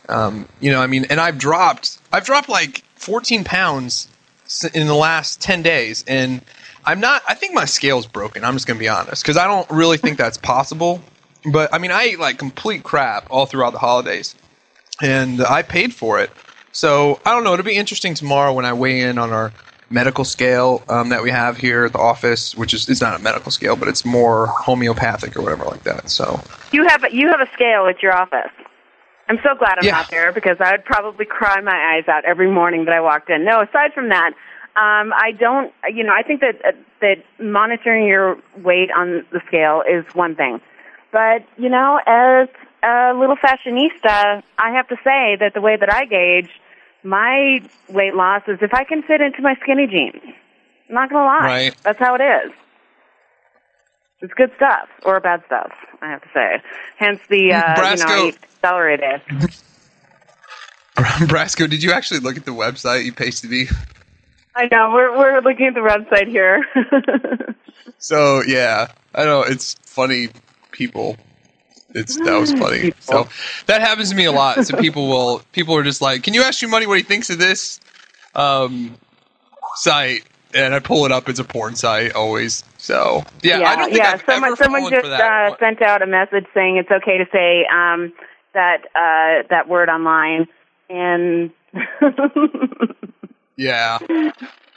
um, 0.08 0.48
you 0.60 0.72
know, 0.72 0.82
I 0.82 0.88
mean, 0.88 1.06
and 1.10 1.20
I've 1.20 1.38
dropped 1.38 2.00
I've 2.12 2.26
dropped 2.26 2.50
like 2.50 2.84
14 2.96 3.44
pounds 3.44 4.08
in 4.74 4.88
the 4.88 4.96
last 4.96 5.42
10 5.42 5.62
days 5.62 6.04
and 6.08 6.42
I'm 6.86 7.00
not 7.00 7.22
I 7.28 7.36
think 7.36 7.54
my 7.54 7.66
scale's 7.66 8.08
broken. 8.08 8.44
I'm 8.44 8.54
just 8.56 8.66
going 8.68 8.78
to 8.78 8.84
be 8.84 8.90
honest 8.90 9.24
cuz 9.24 9.38
I 9.38 9.46
don't 9.48 9.70
really 9.70 9.98
think 9.98 10.18
that's 10.18 10.38
possible. 10.56 11.02
But 11.52 11.74
I 11.74 11.78
mean, 11.78 11.92
I 11.92 12.04
ate 12.04 12.20
like 12.20 12.38
complete 12.38 12.84
crap 12.84 13.28
all 13.30 13.46
throughout 13.46 13.72
the 13.74 13.80
holidays. 13.80 14.36
And 15.02 15.42
I 15.42 15.62
paid 15.62 15.94
for 15.94 16.20
it. 16.20 16.30
So, 16.72 17.20
I 17.26 17.32
don't 17.32 17.44
know, 17.44 17.54
it'll 17.54 17.66
be 17.66 17.76
interesting 17.76 18.14
tomorrow 18.14 18.54
when 18.54 18.66
I 18.66 18.74
weigh 18.74 19.02
in 19.02 19.18
on 19.18 19.32
our 19.32 19.54
medical 19.90 20.24
scale 20.24 20.84
um, 20.90 21.10
that 21.10 21.24
we 21.24 21.32
have 21.32 21.58
here 21.58 21.86
at 21.86 21.94
the 21.94 22.00
office, 22.00 22.56
which 22.56 22.74
is 22.74 22.88
it's 22.90 23.02
not 23.02 23.20
a 23.20 23.24
medical 23.24 23.52
scale, 23.52 23.76
but 23.76 23.88
it's 23.88 24.06
more 24.06 24.48
homeopathic 24.48 25.36
or 25.36 25.42
whatever 25.42 25.66
like 25.66 25.84
that. 25.84 26.10
So, 26.10 26.40
You 26.72 26.88
have 26.88 27.04
a, 27.04 27.14
you 27.14 27.28
have 27.30 27.42
a 27.42 27.52
scale 27.54 27.88
at 27.88 28.02
your 28.04 28.14
office. 28.16 28.52
I'm 29.28 29.40
so 29.44 29.56
glad 29.56 29.78
I'm 29.80 29.86
Yeah. 29.86 29.92
not 29.92 30.10
there 30.10 30.32
because 30.32 30.58
I 30.60 30.72
would 30.72 30.86
probably 30.86 31.26
cry 31.26 31.60
my 31.62 31.96
eyes 31.96 32.08
out 32.08 32.26
every 32.26 32.50
morning 32.50 32.86
that 32.86 32.94
I 32.94 33.00
walked 33.02 33.30
in. 33.30 33.46
No, 33.46 33.62
aside 33.62 33.94
from 33.94 34.10
that, 34.10 34.34
um, 34.76 35.14
I 35.16 35.32
don't. 35.38 35.74
You 35.92 36.04
know, 36.04 36.14
I 36.14 36.24
think 36.24 36.42
that 36.42 36.64
uh, 36.66 36.72
that 37.02 37.24
monitoring 37.40 38.06
your 38.08 38.38
weight 38.58 38.90
on 38.96 39.26
the 39.32 39.42
scale 39.48 39.84
is 39.90 40.06
one 40.16 40.36
thing, 40.36 40.62
but 41.12 41.44
you 41.58 41.70
know, 41.70 42.00
as 42.08 42.48
a 42.84 43.14
little 43.14 43.36
fashionista, 43.36 44.42
I 44.58 44.72
have 44.72 44.88
to 44.88 44.96
say 45.04 45.36
that 45.40 45.54
the 45.54 45.62
way 45.62 45.76
that 45.76 45.92
I 45.94 46.06
gauge 46.06 46.50
my 47.04 47.60
weight 47.90 48.16
loss 48.16 48.44
is 48.48 48.60
if 48.62 48.74
I 48.74 48.84
can 48.84 49.02
fit 49.04 49.22
into 49.22 49.42
my 49.42 49.56
skinny 49.62 49.88
jeans. 49.88 50.22
I'm 50.90 50.96
not 50.96 51.10
gonna 51.10 51.26
lie. 51.26 51.46
Right. 51.46 51.76
That's 51.84 52.00
how 52.00 52.16
it 52.16 52.22
is. 52.22 52.52
It's 54.22 54.34
good 54.34 54.52
stuff 54.58 54.90
or 55.06 55.20
bad 55.20 55.44
stuff, 55.46 55.72
I 56.02 56.10
have 56.10 56.22
to 56.22 56.28
say. 56.34 56.62
Hence 56.98 57.22
the 57.30 57.54
uh, 57.54 57.92
you 57.92 57.98
know 57.98 58.06
Brasco- 58.06 58.26
I 58.26 58.28
eat 58.30 58.38
celery 58.62 58.98
day. 58.98 59.22
Brasco, 60.98 61.70
did 61.70 61.82
you 61.82 61.92
actually 61.94 62.20
look 62.20 62.36
at 62.36 62.46
the 62.46 62.52
website 62.52 63.06
you 63.06 63.14
pasted 63.14 63.50
me? 63.50 63.68
I 64.56 64.68
know 64.72 64.92
we're 64.94 65.18
we're 65.18 65.40
looking 65.42 65.68
at 65.68 65.74
the 65.74 65.80
website 65.80 66.28
here. 66.28 66.66
So 68.00 68.42
yeah, 68.48 68.88
I 69.14 69.26
know 69.26 69.42
it's 69.42 69.76
funny. 69.84 70.30
People, 70.72 71.18
it's 71.94 72.18
that 72.18 72.40
was 72.40 72.54
funny. 72.54 72.94
So 73.00 73.28
that 73.66 73.82
happens 73.82 74.10
to 74.10 74.16
me 74.16 74.26
a 74.26 74.32
lot. 74.32 74.66
So 74.66 74.78
people 74.78 75.08
will 75.08 75.42
people 75.52 75.76
are 75.76 75.84
just 75.84 76.02
like, 76.02 76.24
"Can 76.24 76.34
you 76.34 76.44
ask 76.44 76.60
Shoe 76.60 76.68
Money 76.68 76.88
what 76.88 76.98
he 76.98 77.04
thinks 77.04 77.30
of 77.30 77.40
this 77.40 77.80
um, 78.36 78.96
site?" 79.76 80.24
And 80.54 80.74
I 80.74 80.80
pull 80.80 81.06
it 81.06 81.12
up. 81.12 81.30
It's 81.30 81.40
a 81.40 81.44
porn 81.44 81.76
site 81.76 82.14
always. 82.14 82.64
So 82.78 83.24
yeah, 83.44 83.62
I 83.62 83.76
don't 83.76 83.86
think 83.86 83.98
yeah. 83.98 84.14
I've 84.14 84.24
someone 84.26 84.56
someone 84.56 84.90
just 84.90 85.06
uh, 85.06 85.58
sent 85.60 85.82
out 85.82 86.02
a 86.02 86.08
message 86.08 86.46
saying 86.54 86.78
it's 86.78 86.92
okay 86.92 87.18
to 87.18 87.26
say 87.32 87.66
um, 87.66 88.14
that 88.54 88.86
uh, 88.96 89.48
that 89.50 89.68
word 89.68 89.90
online, 89.90 90.48
and 90.90 91.52
yeah, 93.58 94.00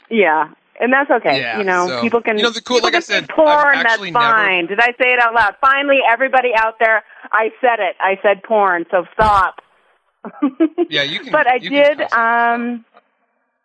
yeah, 0.09 0.49
and 0.83 0.91
that's 0.93 1.09
okay. 1.09 1.39
Yeah, 1.39 1.57
you 1.57 1.63
know, 1.63 1.87
so- 1.87 2.01
people 2.01 2.21
can. 2.21 2.37
You 2.37 2.43
know, 2.43 2.49
the 2.51 2.61
cool- 2.61 2.81
like 2.83 2.95
I 2.95 2.99
said, 2.99 3.29
porn. 3.29 3.47
That's 3.47 3.93
actually 3.93 4.11
never- 4.11 4.25
fine. 4.25 4.67
Did 4.67 4.79
I 4.79 4.91
say 5.01 5.13
it 5.13 5.19
out 5.23 5.33
loud? 5.33 5.55
Finally, 5.61 5.99
everybody 6.07 6.49
out 6.55 6.75
there, 6.79 7.03
I 7.31 7.51
said 7.61 7.79
it. 7.79 7.95
I 7.99 8.19
said 8.21 8.43
porn. 8.43 8.85
So 8.91 9.05
stop. 9.13 9.61
yeah, 10.89 11.03
you 11.03 11.21
can. 11.21 11.31
but 11.31 11.47
I 11.47 11.57
did. 11.59 12.01
Um, 12.13 12.85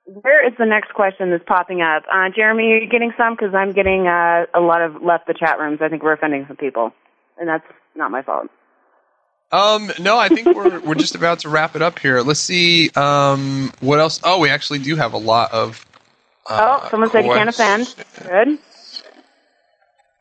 where 0.04 0.46
is 0.46 0.54
the 0.58 0.64
next 0.64 0.94
question 0.94 1.30
that's 1.30 1.44
popping 1.44 1.82
up? 1.82 2.04
Uh, 2.10 2.30
Jeremy, 2.34 2.72
are 2.72 2.78
you 2.78 2.88
getting 2.88 3.12
some? 3.18 3.34
Because 3.34 3.54
I'm 3.54 3.72
getting 3.72 4.06
uh, 4.06 4.46
a 4.54 4.60
lot 4.60 4.80
of 4.80 5.02
left 5.02 5.26
the 5.26 5.34
chat 5.34 5.58
rooms. 5.58 5.80
I 5.82 5.88
think 5.88 6.02
we're 6.02 6.14
offending 6.14 6.46
some 6.48 6.56
people, 6.56 6.92
and 7.38 7.48
that's 7.48 7.66
not 7.94 8.10
my 8.10 8.22
fault. 8.22 8.48
Um, 9.50 9.90
no, 9.98 10.18
I 10.18 10.28
think 10.28 10.46
we're 10.46 10.78
we're 10.80 10.94
just 10.94 11.14
about 11.14 11.40
to 11.40 11.48
wrap 11.48 11.74
it 11.74 11.80
up 11.82 11.98
here. 11.98 12.20
Let's 12.20 12.40
see. 12.40 12.90
Um, 12.90 13.72
what 13.80 13.98
else? 13.98 14.20
Oh, 14.22 14.38
we 14.40 14.50
actually 14.50 14.78
do 14.78 14.96
have 14.96 15.12
a 15.14 15.18
lot 15.18 15.52
of. 15.52 15.84
Uh, 16.49 16.80
oh, 16.82 16.88
someone 16.90 17.11
said 17.11 17.24
you 17.26 17.32
can't 17.32 17.49
offend. 17.49 17.94
Good. 18.22 18.59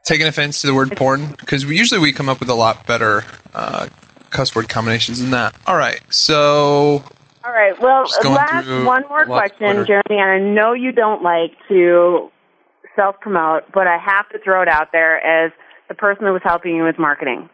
taking 0.03 0.27
offense 0.27 0.61
to 0.61 0.67
the 0.67 0.73
word 0.73 0.95
porn 0.95 1.31
because 1.31 1.63
usually 1.63 2.01
we 2.01 2.11
come 2.11 2.27
up 2.27 2.39
with 2.39 2.49
a 2.49 2.55
lot 2.55 2.85
better 2.85 3.23
uh, 3.53 3.87
cuss 4.29 4.53
word 4.53 4.67
combinations 4.69 5.19
than 5.19 5.31
that. 5.31 5.55
All 5.65 5.77
right, 5.77 6.01
so 6.09 7.03
All 7.45 7.51
right. 7.51 7.79
Well, 7.81 8.03
last 8.23 8.67
one 8.85 9.03
more 9.09 9.23
a 9.23 9.29
lot 9.29 9.51
of 9.51 9.57
question. 9.57 9.85
Jeremy. 9.85 10.21
And 10.21 10.29
I 10.29 10.39
know 10.39 10.73
you 10.73 10.91
don't 10.91 11.23
like 11.23 11.51
to 11.69 12.29
self 12.95 13.19
promote, 13.21 13.71
but 13.71 13.87
I 13.87 13.97
have 13.97 14.27
to 14.29 14.39
throw 14.39 14.61
it 14.61 14.67
out 14.67 14.91
there 14.91 15.25
as 15.25 15.51
the 15.87 15.95
person 15.95 16.25
who 16.25 16.33
was 16.33 16.41
helping 16.43 16.75
you 16.75 16.83
with 16.83 16.99
marketing. 16.99 17.49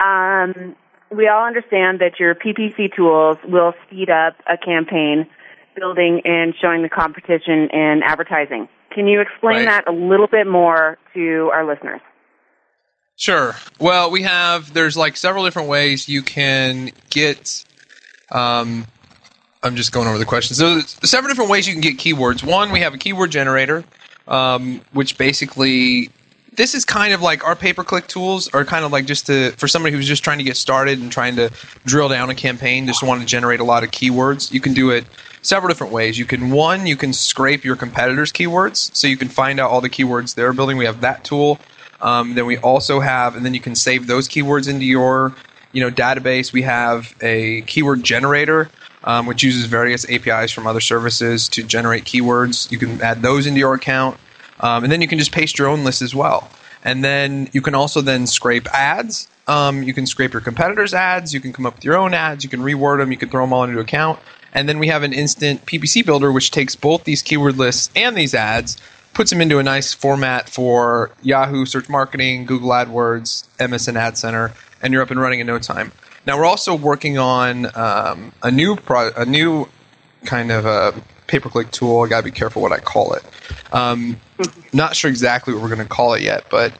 Um, 0.00 0.74
we 1.10 1.28
all 1.28 1.44
understand 1.44 2.00
that 2.00 2.18
your 2.18 2.34
PPC 2.34 2.94
tools 2.94 3.36
will 3.44 3.74
speed 3.86 4.08
up 4.08 4.36
a 4.48 4.56
campaign 4.56 5.26
building 5.76 6.20
and 6.24 6.54
showing 6.60 6.82
the 6.82 6.88
competition 6.88 7.68
in 7.72 8.02
advertising. 8.04 8.68
Can 8.92 9.06
you 9.06 9.20
explain 9.20 9.58
Right. 9.58 9.64
that 9.66 9.88
a 9.88 9.92
little 9.92 10.26
bit 10.26 10.46
more 10.46 10.98
to 11.14 11.50
our 11.52 11.64
listeners? 11.64 12.00
Sure. 13.16 13.54
Well, 13.78 14.10
we 14.10 14.22
have 14.22 14.72
there's 14.72 14.96
like 14.96 15.16
several 15.16 15.44
different 15.44 15.68
ways 15.68 16.08
you 16.08 16.22
can 16.22 16.90
get. 17.10 17.64
Um, 18.32 18.86
I'm 19.62 19.76
just 19.76 19.92
going 19.92 20.08
over 20.08 20.16
the 20.16 20.24
questions. 20.24 20.58
So 20.58 20.74
there's 20.76 20.96
several 21.10 21.30
different 21.30 21.50
ways 21.50 21.68
you 21.68 21.74
can 21.74 21.82
get 21.82 21.98
keywords. 21.98 22.42
One, 22.42 22.72
we 22.72 22.80
have 22.80 22.94
a 22.94 22.98
keyword 22.98 23.30
generator, 23.30 23.84
um, 24.26 24.80
which 24.92 25.18
basically 25.18 26.08
this 26.56 26.74
is 26.74 26.84
kind 26.86 27.12
of 27.12 27.20
like 27.20 27.44
our 27.44 27.54
pay-per-click 27.54 28.06
tools 28.06 28.48
are 28.54 28.64
kind 28.64 28.84
of 28.84 28.90
like 28.90 29.04
just 29.04 29.26
to 29.26 29.50
for 29.52 29.68
somebody 29.68 29.94
who's 29.94 30.08
just 30.08 30.24
trying 30.24 30.38
to 30.38 30.44
get 30.44 30.56
started 30.56 30.98
and 30.98 31.12
trying 31.12 31.36
to 31.36 31.50
drill 31.84 32.08
down 32.08 32.30
a 32.30 32.34
campaign, 32.34 32.86
just 32.86 33.02
want 33.02 33.20
to 33.20 33.26
generate 33.26 33.60
a 33.60 33.64
lot 33.64 33.84
of 33.84 33.90
keywords. 33.90 34.50
You 34.50 34.60
can 34.60 34.72
do 34.72 34.90
it 34.90 35.04
several 35.42 35.68
different 35.68 35.92
ways. 35.92 36.18
You 36.18 36.24
can 36.24 36.50
one, 36.50 36.86
you 36.86 36.96
can 36.96 37.12
scrape 37.12 37.64
your 37.64 37.76
competitors' 37.76 38.32
keywords, 38.32 38.94
so 38.94 39.06
you 39.06 39.16
can 39.16 39.28
find 39.28 39.60
out 39.60 39.70
all 39.70 39.80
the 39.80 39.90
keywords 39.90 40.34
they're 40.34 40.52
building. 40.52 40.76
We 40.76 40.86
have 40.86 41.00
that 41.00 41.24
tool. 41.24 41.58
Um, 42.00 42.34
then 42.34 42.46
we 42.46 42.56
also 42.58 43.00
have, 43.00 43.36
and 43.36 43.44
then 43.44 43.54
you 43.54 43.60
can 43.60 43.74
save 43.74 44.06
those 44.06 44.28
keywords 44.28 44.68
into 44.68 44.84
your, 44.84 45.34
you 45.72 45.82
know, 45.82 45.90
database. 45.90 46.52
We 46.52 46.62
have 46.62 47.14
a 47.20 47.62
keyword 47.62 48.02
generator, 48.02 48.70
um, 49.04 49.26
which 49.26 49.42
uses 49.42 49.66
various 49.66 50.08
APIs 50.08 50.50
from 50.50 50.66
other 50.66 50.80
services 50.80 51.48
to 51.50 51.62
generate 51.62 52.04
keywords. 52.04 52.70
You 52.70 52.78
can 52.78 53.00
add 53.02 53.22
those 53.22 53.46
into 53.46 53.60
your 53.60 53.74
account, 53.74 54.18
um, 54.60 54.84
and 54.84 54.92
then 54.92 55.02
you 55.02 55.08
can 55.08 55.18
just 55.18 55.32
paste 55.32 55.58
your 55.58 55.68
own 55.68 55.84
list 55.84 56.02
as 56.02 56.14
well. 56.14 56.50
And 56.82 57.04
then 57.04 57.50
you 57.52 57.60
can 57.60 57.74
also 57.74 58.00
then 58.00 58.26
scrape 58.26 58.66
ads. 58.72 59.28
Um, 59.46 59.82
you 59.82 59.92
can 59.92 60.06
scrape 60.06 60.32
your 60.32 60.40
competitors' 60.40 60.94
ads. 60.94 61.34
You 61.34 61.40
can 61.40 61.52
come 61.52 61.66
up 61.66 61.74
with 61.74 61.84
your 61.84 61.96
own 61.96 62.14
ads. 62.14 62.44
You 62.44 62.48
can 62.48 62.60
reword 62.60 62.98
them. 62.98 63.10
You 63.10 63.18
can 63.18 63.28
throw 63.28 63.42
them 63.42 63.52
all 63.52 63.64
into 63.64 63.78
account. 63.80 64.18
And 64.52 64.68
then 64.68 64.78
we 64.78 64.88
have 64.88 65.02
an 65.02 65.12
instant 65.12 65.64
PPC 65.66 66.04
builder, 66.04 66.32
which 66.32 66.50
takes 66.50 66.74
both 66.74 67.04
these 67.04 67.22
keyword 67.22 67.56
lists 67.56 67.90
and 67.94 68.16
these 68.16 68.34
ads, 68.34 68.76
puts 69.14 69.30
them 69.30 69.40
into 69.40 69.58
a 69.58 69.62
nice 69.62 69.92
format 69.94 70.48
for 70.48 71.10
Yahoo 71.22 71.64
Search 71.66 71.88
Marketing, 71.88 72.46
Google 72.46 72.70
AdWords, 72.70 73.46
MSN 73.58 73.96
Ad 73.96 74.18
Center, 74.18 74.52
and 74.82 74.92
you're 74.92 75.02
up 75.02 75.10
and 75.10 75.20
running 75.20 75.40
in 75.40 75.46
no 75.46 75.58
time. 75.58 75.92
Now 76.26 76.36
we're 76.36 76.46
also 76.46 76.74
working 76.74 77.18
on 77.18 77.66
um, 77.76 78.32
a 78.42 78.50
new 78.50 78.76
pro- 78.76 79.12
a 79.16 79.24
new 79.24 79.66
kind 80.24 80.52
of 80.52 80.66
a 80.66 80.94
pay-per-click 81.28 81.70
tool. 81.70 82.02
I 82.02 82.08
gotta 82.08 82.24
be 82.24 82.30
careful 82.30 82.60
what 82.60 82.72
I 82.72 82.78
call 82.78 83.14
it. 83.14 83.24
Um, 83.72 84.20
not 84.72 84.96
sure 84.96 85.10
exactly 85.10 85.54
what 85.54 85.62
we're 85.62 85.74
to 85.76 85.84
call 85.84 86.14
it 86.14 86.22
yet, 86.22 86.44
but 86.50 86.72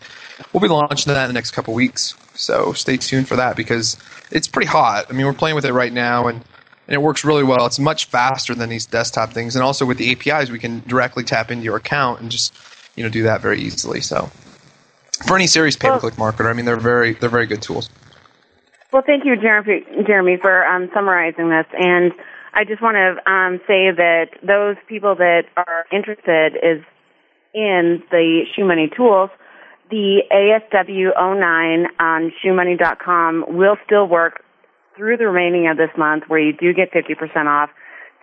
we'll 0.53 0.61
be 0.61 0.69
launching 0.69 1.13
that 1.13 1.23
in 1.23 1.29
the 1.29 1.35
next 1.35 1.53
couple 1.53 1.73
weeks. 1.73 2.15
So 2.35 2.73
stay 2.73 2.97
tuned 2.97 3.29
for 3.29 3.37
that 3.37 3.57
because 3.57 3.97
it's 4.31 4.49
pretty 4.49 4.69
hot. 4.69 5.07
I 5.09 5.13
mean, 5.13 5.27
we're 5.27 5.33
playing 5.33 5.57
with 5.57 5.65
it 5.65 5.73
right 5.73 5.93
now, 5.93 6.27
and, 6.27 6.43
and 6.91 6.97
it 6.97 7.03
works 7.03 7.25
really 7.25 7.45
well. 7.45 7.67
It's 7.67 7.79
much 7.79 8.07
faster 8.07 8.53
than 8.53 8.69
these 8.69 8.85
desktop 8.85 9.33
things, 9.33 9.55
and 9.55 9.63
also 9.63 9.87
with 9.87 9.97
the 9.97 10.11
APIs, 10.11 10.51
we 10.51 10.59
can 10.59 10.81
directly 10.89 11.23
tap 11.23 11.53
into 11.53 11.65
your 11.65 11.77
account 11.77 12.21
and 12.21 12.31
just 12.31 12.53
you 12.97 13.05
know 13.05 13.09
do 13.09 13.23
that 13.23 13.41
very 13.41 13.61
easily. 13.61 14.01
So 14.01 14.29
for 15.27 15.37
any 15.37 15.47
serious 15.47 15.77
pay-per-click 15.77 16.15
marketer, 16.15 16.51
I 16.51 16.53
mean, 16.53 16.65
they're 16.65 16.77
very 16.77 17.15
they're 17.15 17.29
very 17.29 17.47
good 17.47 17.63
tools. 17.63 17.89
Well, 18.93 19.05
thank 19.07 19.25
you, 19.25 19.37
Jeremy, 19.37 19.85
Jeremy 20.05 20.37
for 20.37 20.67
um, 20.67 20.91
summarizing 20.93 21.49
this. 21.49 21.67
And 21.79 22.13
I 22.55 22.65
just 22.65 22.83
want 22.83 22.97
to 22.97 23.31
um, 23.31 23.61
say 23.69 23.93
that 23.93 24.31
those 24.43 24.77
people 24.89 25.15
that 25.15 25.45
are 25.57 25.87
interested 25.93 26.57
is 26.57 26.83
in 27.55 28.03
the 28.11 28.43
Shoe 28.53 28.65
Money 28.65 28.91
tools, 28.97 29.31
the 29.91 30.23
ASW09 30.33 31.87
on 32.01 32.33
ShoeMoney.com 32.43 33.45
will 33.49 33.77
still 33.87 34.09
work 34.09 34.43
through 35.01 35.17
the 35.17 35.27
remaining 35.27 35.67
of 35.67 35.79
this 35.79 35.89
month, 35.97 36.25
where 36.29 36.39
you 36.39 36.53
do 36.53 36.75
get 36.75 36.93
50% 36.93 37.47
off 37.47 37.71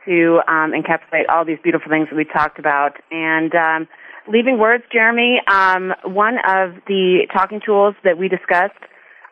to 0.06 0.42
um, 0.48 0.74
encapsulate 0.74 1.28
all 1.28 1.44
these 1.44 1.58
beautiful 1.64 1.90
things 1.90 2.08
that 2.10 2.16
we 2.16 2.24
talked 2.24 2.60
about. 2.60 2.98
And 3.10 3.54
um, 3.56 3.88
leaving 4.28 4.60
words, 4.60 4.84
Jeremy, 4.94 5.42
um, 5.48 5.92
one 6.04 6.36
of 6.38 6.76
the 6.86 7.26
talking 7.34 7.62
tools 7.66 7.96
that 8.04 8.20
we 8.20 8.30
discussed 8.30 8.78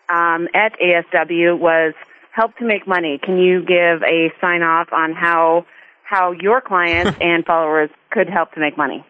um, 0.09 0.47
at 0.55 0.73
ASW 0.79 1.57
was 1.59 1.93
help 2.31 2.57
to 2.57 2.65
make 2.65 2.87
money. 2.87 3.19
Can 3.21 3.37
you 3.37 3.61
give 3.63 4.01
a 4.01 4.33
sign 4.41 4.63
off 4.63 4.91
on 4.91 5.13
how 5.13 5.67
how 6.03 6.31
your 6.31 6.61
clients 6.61 7.15
and 7.21 7.45
followers 7.45 7.91
could 8.09 8.27
help 8.27 8.53
to 8.53 8.59
make 8.59 8.75
money? 8.75 9.05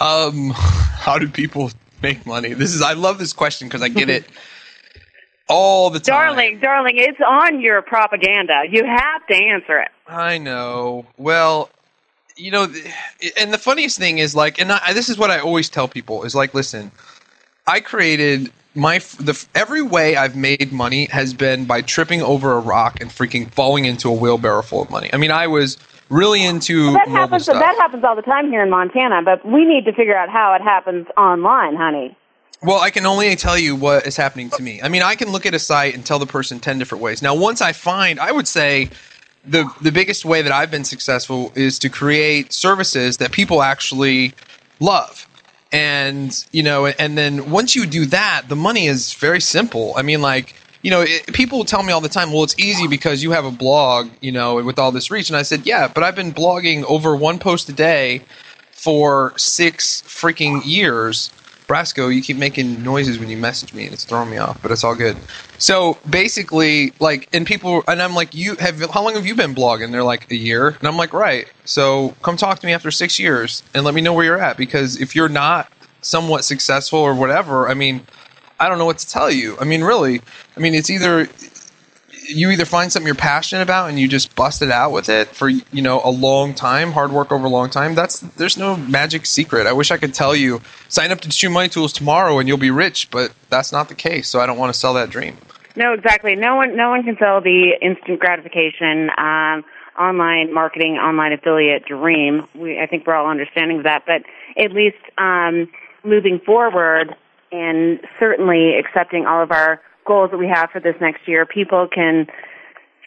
Um, 0.00 0.50
how 0.50 1.16
do 1.18 1.28
people 1.28 1.70
make 2.02 2.26
money? 2.26 2.54
This 2.54 2.74
is 2.74 2.82
I 2.82 2.94
love 2.94 3.18
this 3.18 3.32
question 3.32 3.68
because 3.68 3.82
I 3.82 3.88
get 3.88 4.10
it 4.10 4.24
all 5.48 5.90
the 5.90 6.00
time. 6.00 6.14
Darling, 6.14 6.60
darling, 6.60 6.94
it's 6.96 7.20
on 7.26 7.60
your 7.60 7.82
propaganda. 7.82 8.62
You 8.70 8.84
have 8.84 9.26
to 9.26 9.34
answer 9.34 9.78
it. 9.80 9.88
I 10.06 10.38
know. 10.38 11.06
Well, 11.16 11.70
you 12.36 12.50
know, 12.50 12.72
and 13.38 13.52
the 13.52 13.58
funniest 13.58 13.98
thing 13.98 14.18
is 14.18 14.34
like, 14.34 14.60
and 14.60 14.72
I, 14.72 14.92
this 14.92 15.08
is 15.08 15.18
what 15.18 15.30
I 15.30 15.40
always 15.40 15.68
tell 15.68 15.88
people 15.88 16.24
is 16.24 16.34
like, 16.34 16.54
listen, 16.54 16.92
I 17.66 17.80
created 17.80 18.52
my 18.74 18.98
the 18.98 19.46
every 19.54 19.82
way 19.82 20.16
I've 20.16 20.36
made 20.36 20.72
money 20.72 21.06
has 21.06 21.34
been 21.34 21.64
by 21.64 21.82
tripping 21.82 22.22
over 22.22 22.52
a 22.52 22.60
rock 22.60 23.00
and 23.00 23.10
freaking 23.10 23.50
falling 23.50 23.86
into 23.86 24.08
a 24.08 24.12
wheelbarrow 24.12 24.62
full 24.62 24.82
of 24.82 24.90
money. 24.90 25.10
I 25.12 25.16
mean, 25.16 25.30
I 25.30 25.48
was 25.48 25.78
really 26.10 26.44
into 26.44 26.92
that 26.92 27.08
happens. 27.08 27.44
stuff. 27.44 27.58
That 27.58 27.76
happens 27.76 28.04
all 28.04 28.16
the 28.16 28.22
time 28.22 28.50
here 28.50 28.62
in 28.62 28.70
Montana, 28.70 29.22
but 29.22 29.44
we 29.44 29.64
need 29.64 29.84
to 29.86 29.92
figure 29.92 30.16
out 30.16 30.28
how 30.28 30.54
it 30.54 30.62
happens 30.62 31.06
online, 31.16 31.76
honey. 31.76 32.16
Well, 32.62 32.80
I 32.80 32.90
can 32.90 33.06
only 33.06 33.36
tell 33.36 33.56
you 33.56 33.76
what 33.76 34.06
is 34.06 34.16
happening 34.16 34.50
to 34.50 34.62
me. 34.62 34.82
I 34.82 34.88
mean, 34.88 35.02
I 35.02 35.14
can 35.14 35.30
look 35.30 35.46
at 35.46 35.54
a 35.54 35.58
site 35.58 35.94
and 35.94 36.04
tell 36.04 36.18
the 36.18 36.26
person 36.26 36.58
10 36.58 36.78
different 36.78 37.02
ways. 37.02 37.22
Now, 37.22 37.34
once 37.34 37.60
I 37.60 37.72
find, 37.72 38.18
I 38.18 38.32
would 38.32 38.48
say 38.48 38.90
the 39.44 39.70
the 39.80 39.92
biggest 39.92 40.24
way 40.24 40.42
that 40.42 40.52
I've 40.52 40.70
been 40.70 40.84
successful 40.84 41.52
is 41.54 41.78
to 41.80 41.88
create 41.88 42.52
services 42.52 43.18
that 43.18 43.32
people 43.32 43.62
actually 43.62 44.34
love. 44.80 45.26
And, 45.70 46.44
you 46.50 46.62
know, 46.62 46.86
and 46.86 47.16
then 47.16 47.50
once 47.50 47.76
you 47.76 47.86
do 47.86 48.06
that, 48.06 48.44
the 48.48 48.56
money 48.56 48.86
is 48.86 49.12
very 49.14 49.40
simple. 49.40 49.92
I 49.96 50.02
mean, 50.02 50.22
like, 50.22 50.54
you 50.82 50.90
know, 50.90 51.02
it, 51.02 51.32
people 51.32 51.64
tell 51.64 51.82
me 51.82 51.92
all 51.92 52.00
the 52.00 52.08
time, 52.08 52.32
well, 52.32 52.42
it's 52.42 52.58
easy 52.58 52.86
because 52.86 53.22
you 53.22 53.32
have 53.32 53.44
a 53.44 53.50
blog, 53.50 54.08
you 54.20 54.32
know, 54.32 54.62
with 54.62 54.78
all 54.78 54.92
this 54.92 55.10
reach. 55.10 55.28
And 55.28 55.36
I 55.36 55.42
said, 55.42 55.66
yeah, 55.66 55.88
but 55.88 56.02
I've 56.02 56.16
been 56.16 56.32
blogging 56.32 56.84
over 56.84 57.14
one 57.14 57.38
post 57.38 57.68
a 57.68 57.72
day 57.72 58.22
for 58.72 59.34
six 59.36 60.02
freaking 60.02 60.62
years. 60.64 61.30
Brasco, 61.68 62.12
you 62.12 62.22
keep 62.22 62.38
making 62.38 62.82
noises 62.82 63.18
when 63.18 63.28
you 63.28 63.36
message 63.36 63.74
me, 63.74 63.84
and 63.84 63.92
it's 63.92 64.04
throwing 64.04 64.30
me 64.30 64.38
off, 64.38 64.60
but 64.62 64.72
it's 64.72 64.82
all 64.82 64.94
good. 64.94 65.18
So 65.58 65.98
basically, 66.08 66.94
like, 66.98 67.28
and 67.34 67.46
people, 67.46 67.84
and 67.86 68.00
I'm 68.00 68.14
like, 68.14 68.34
you 68.34 68.56
have, 68.56 68.80
how 68.90 69.02
long 69.04 69.14
have 69.14 69.26
you 69.26 69.34
been 69.34 69.54
blogging? 69.54 69.92
They're 69.92 70.02
like, 70.02 70.30
a 70.30 70.34
year. 70.34 70.68
And 70.68 70.88
I'm 70.88 70.96
like, 70.96 71.12
right. 71.12 71.46
So 71.66 72.14
come 72.22 72.38
talk 72.38 72.58
to 72.60 72.66
me 72.66 72.72
after 72.72 72.90
six 72.90 73.18
years 73.18 73.62
and 73.74 73.84
let 73.84 73.92
me 73.92 74.00
know 74.00 74.14
where 74.14 74.24
you're 74.24 74.40
at, 74.40 74.56
because 74.56 74.98
if 74.98 75.14
you're 75.14 75.28
not 75.28 75.70
somewhat 76.00 76.44
successful 76.44 77.00
or 77.00 77.14
whatever, 77.14 77.68
I 77.68 77.74
mean, 77.74 78.06
I 78.58 78.68
don't 78.68 78.78
know 78.78 78.86
what 78.86 78.98
to 78.98 79.08
tell 79.08 79.30
you. 79.30 79.58
I 79.60 79.64
mean, 79.64 79.84
really, 79.84 80.22
I 80.56 80.60
mean, 80.60 80.74
it's 80.74 80.88
either 80.88 81.28
you 82.28 82.50
either 82.50 82.64
find 82.64 82.92
something 82.92 83.06
you're 83.06 83.14
passionate 83.14 83.62
about 83.62 83.88
and 83.88 83.98
you 83.98 84.06
just 84.06 84.34
bust 84.36 84.62
it 84.62 84.70
out 84.70 84.92
with 84.92 85.08
it 85.08 85.28
for 85.28 85.48
you 85.48 85.82
know 85.82 86.00
a 86.04 86.10
long 86.10 86.54
time, 86.54 86.92
hard 86.92 87.10
work 87.10 87.32
over 87.32 87.46
a 87.46 87.50
long 87.50 87.70
time. 87.70 87.94
That's 87.94 88.20
there's 88.20 88.56
no 88.56 88.76
magic 88.76 89.26
secret. 89.26 89.66
I 89.66 89.72
wish 89.72 89.90
I 89.90 89.96
could 89.96 90.14
tell 90.14 90.36
you 90.36 90.60
sign 90.88 91.10
up 91.10 91.20
to 91.22 91.30
Shoe 91.30 91.50
Money 91.50 91.68
Tools 91.68 91.92
tomorrow 91.92 92.38
and 92.38 92.48
you'll 92.48 92.58
be 92.58 92.70
rich, 92.70 93.10
but 93.10 93.32
that's 93.48 93.72
not 93.72 93.88
the 93.88 93.94
case. 93.94 94.28
So 94.28 94.40
I 94.40 94.46
don't 94.46 94.58
want 94.58 94.72
to 94.72 94.78
sell 94.78 94.94
that 94.94 95.10
dream. 95.10 95.36
No, 95.76 95.92
exactly. 95.92 96.34
No 96.34 96.56
one, 96.56 96.76
no 96.76 96.90
one 96.90 97.04
can 97.04 97.16
sell 97.18 97.40
the 97.40 97.74
instant 97.80 98.18
gratification 98.18 99.10
um, 99.16 99.64
online 99.98 100.52
marketing, 100.52 100.96
online 100.96 101.32
affiliate 101.32 101.84
dream. 101.84 102.46
We, 102.54 102.80
I 102.80 102.86
think 102.86 103.06
we're 103.06 103.14
all 103.14 103.28
understanding 103.28 103.82
that. 103.84 104.04
But 104.04 104.22
at 104.56 104.72
least 104.72 104.98
um, 105.18 105.68
moving 106.02 106.40
forward, 106.40 107.14
and 107.52 108.00
certainly 108.18 108.76
accepting 108.76 109.24
all 109.24 109.42
of 109.42 109.52
our 109.52 109.80
goals 110.08 110.30
that 110.32 110.38
we 110.38 110.48
have 110.48 110.70
for 110.70 110.80
this 110.80 110.96
next 111.00 111.28
year, 111.28 111.46
people 111.46 111.86
can 111.86 112.26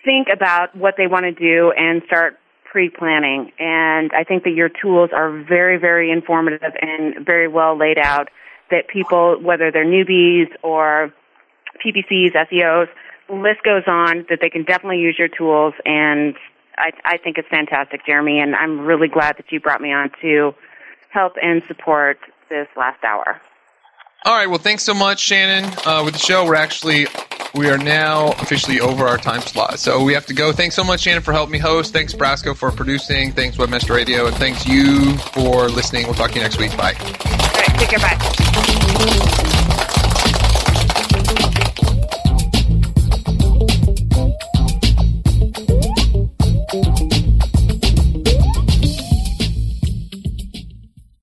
think 0.06 0.28
about 0.32 0.76
what 0.76 0.96
they 0.98 1.08
want 1.08 1.26
to 1.26 1.32
do 1.32 1.74
and 1.76 2.02
start 2.06 2.38
pre-planning. 2.72 3.52
And 3.60 4.12
I 4.14 4.24
think 4.24 4.44
that 4.44 4.52
your 4.52 4.70
tools 4.70 5.10
are 5.14 5.44
very, 5.44 5.78
very 5.78 6.12
informative 6.12 6.72
and 6.82 7.26
very 7.26 7.48
well 7.48 7.78
laid 7.78 7.98
out 7.98 8.30
that 8.70 8.88
people, 8.88 9.38
whether 9.42 9.72
they're 9.72 9.86
newbies 9.86 10.48
or 10.64 11.14
PPCs, 11.86 12.34
SEOs, 12.34 12.88
list 13.30 13.64
goes 13.64 13.84
on, 13.88 14.26
that 14.30 14.40
they 14.42 14.50
can 14.50 14.64
definitely 14.64 15.00
use 15.00 15.16
your 15.20 15.28
tools. 15.28 15.74
And 15.86 16.36
I, 16.78 16.92
I 17.04 17.18
think 17.18 17.38
it's 17.38 17.48
fantastic, 17.50 18.06
Jeremy. 18.06 18.40
And 18.40 18.56
I'm 18.56 18.82
really 18.82 19.08
glad 19.08 19.38
that 19.38 19.52
you 19.52 19.60
brought 19.60 19.82
me 19.82 19.92
on 19.92 20.12
to 20.22 20.54
help 21.10 21.34
and 21.42 21.62
support 21.68 22.20
this 22.50 22.68
last 22.78 23.04
hour. 23.04 23.42
All 24.24 24.34
right. 24.34 24.48
Well, 24.48 24.60
thanks 24.60 24.84
so 24.84 24.94
much, 24.94 25.20
Shannon. 25.20 25.66
Uh, 25.86 26.04
with 26.06 26.14
the 26.14 26.20
show, 26.20 26.46
we're 26.46 26.56
actually 26.56 27.08
we 27.54 27.70
are 27.70 27.78
now 27.78 28.32
officially 28.34 28.80
over 28.80 29.06
our 29.08 29.18
time 29.18 29.42
slot, 29.42 29.80
so 29.80 30.04
we 30.04 30.14
have 30.14 30.26
to 30.28 30.34
go. 30.34 30.52
Thanks 30.54 30.76
so 30.76 30.84
much, 30.84 31.02
Shannon, 31.02 31.22
for 31.24 31.34
helping 31.34 31.54
me 31.54 31.58
host. 31.60 31.92
Thanks, 31.92 32.14
Brasco, 32.14 32.56
for 32.56 32.72
producing. 32.72 33.32
Thanks, 33.32 33.58
Webmaster 33.58 33.96
Radio, 33.96 34.28
and 34.28 34.36
thanks 34.36 34.66
you 34.68 35.18
for 35.18 35.68
listening. 35.70 36.06
We'll 36.06 36.14
talk 36.16 36.32
to 36.32 36.36
you 36.38 36.44
next 36.44 36.60
week. 36.60 36.76
Bye. 36.78 36.94
All 37.00 37.08
right. 37.08 37.80
Take 37.80 37.90
care. 37.90 38.00
Bye. 38.00 39.58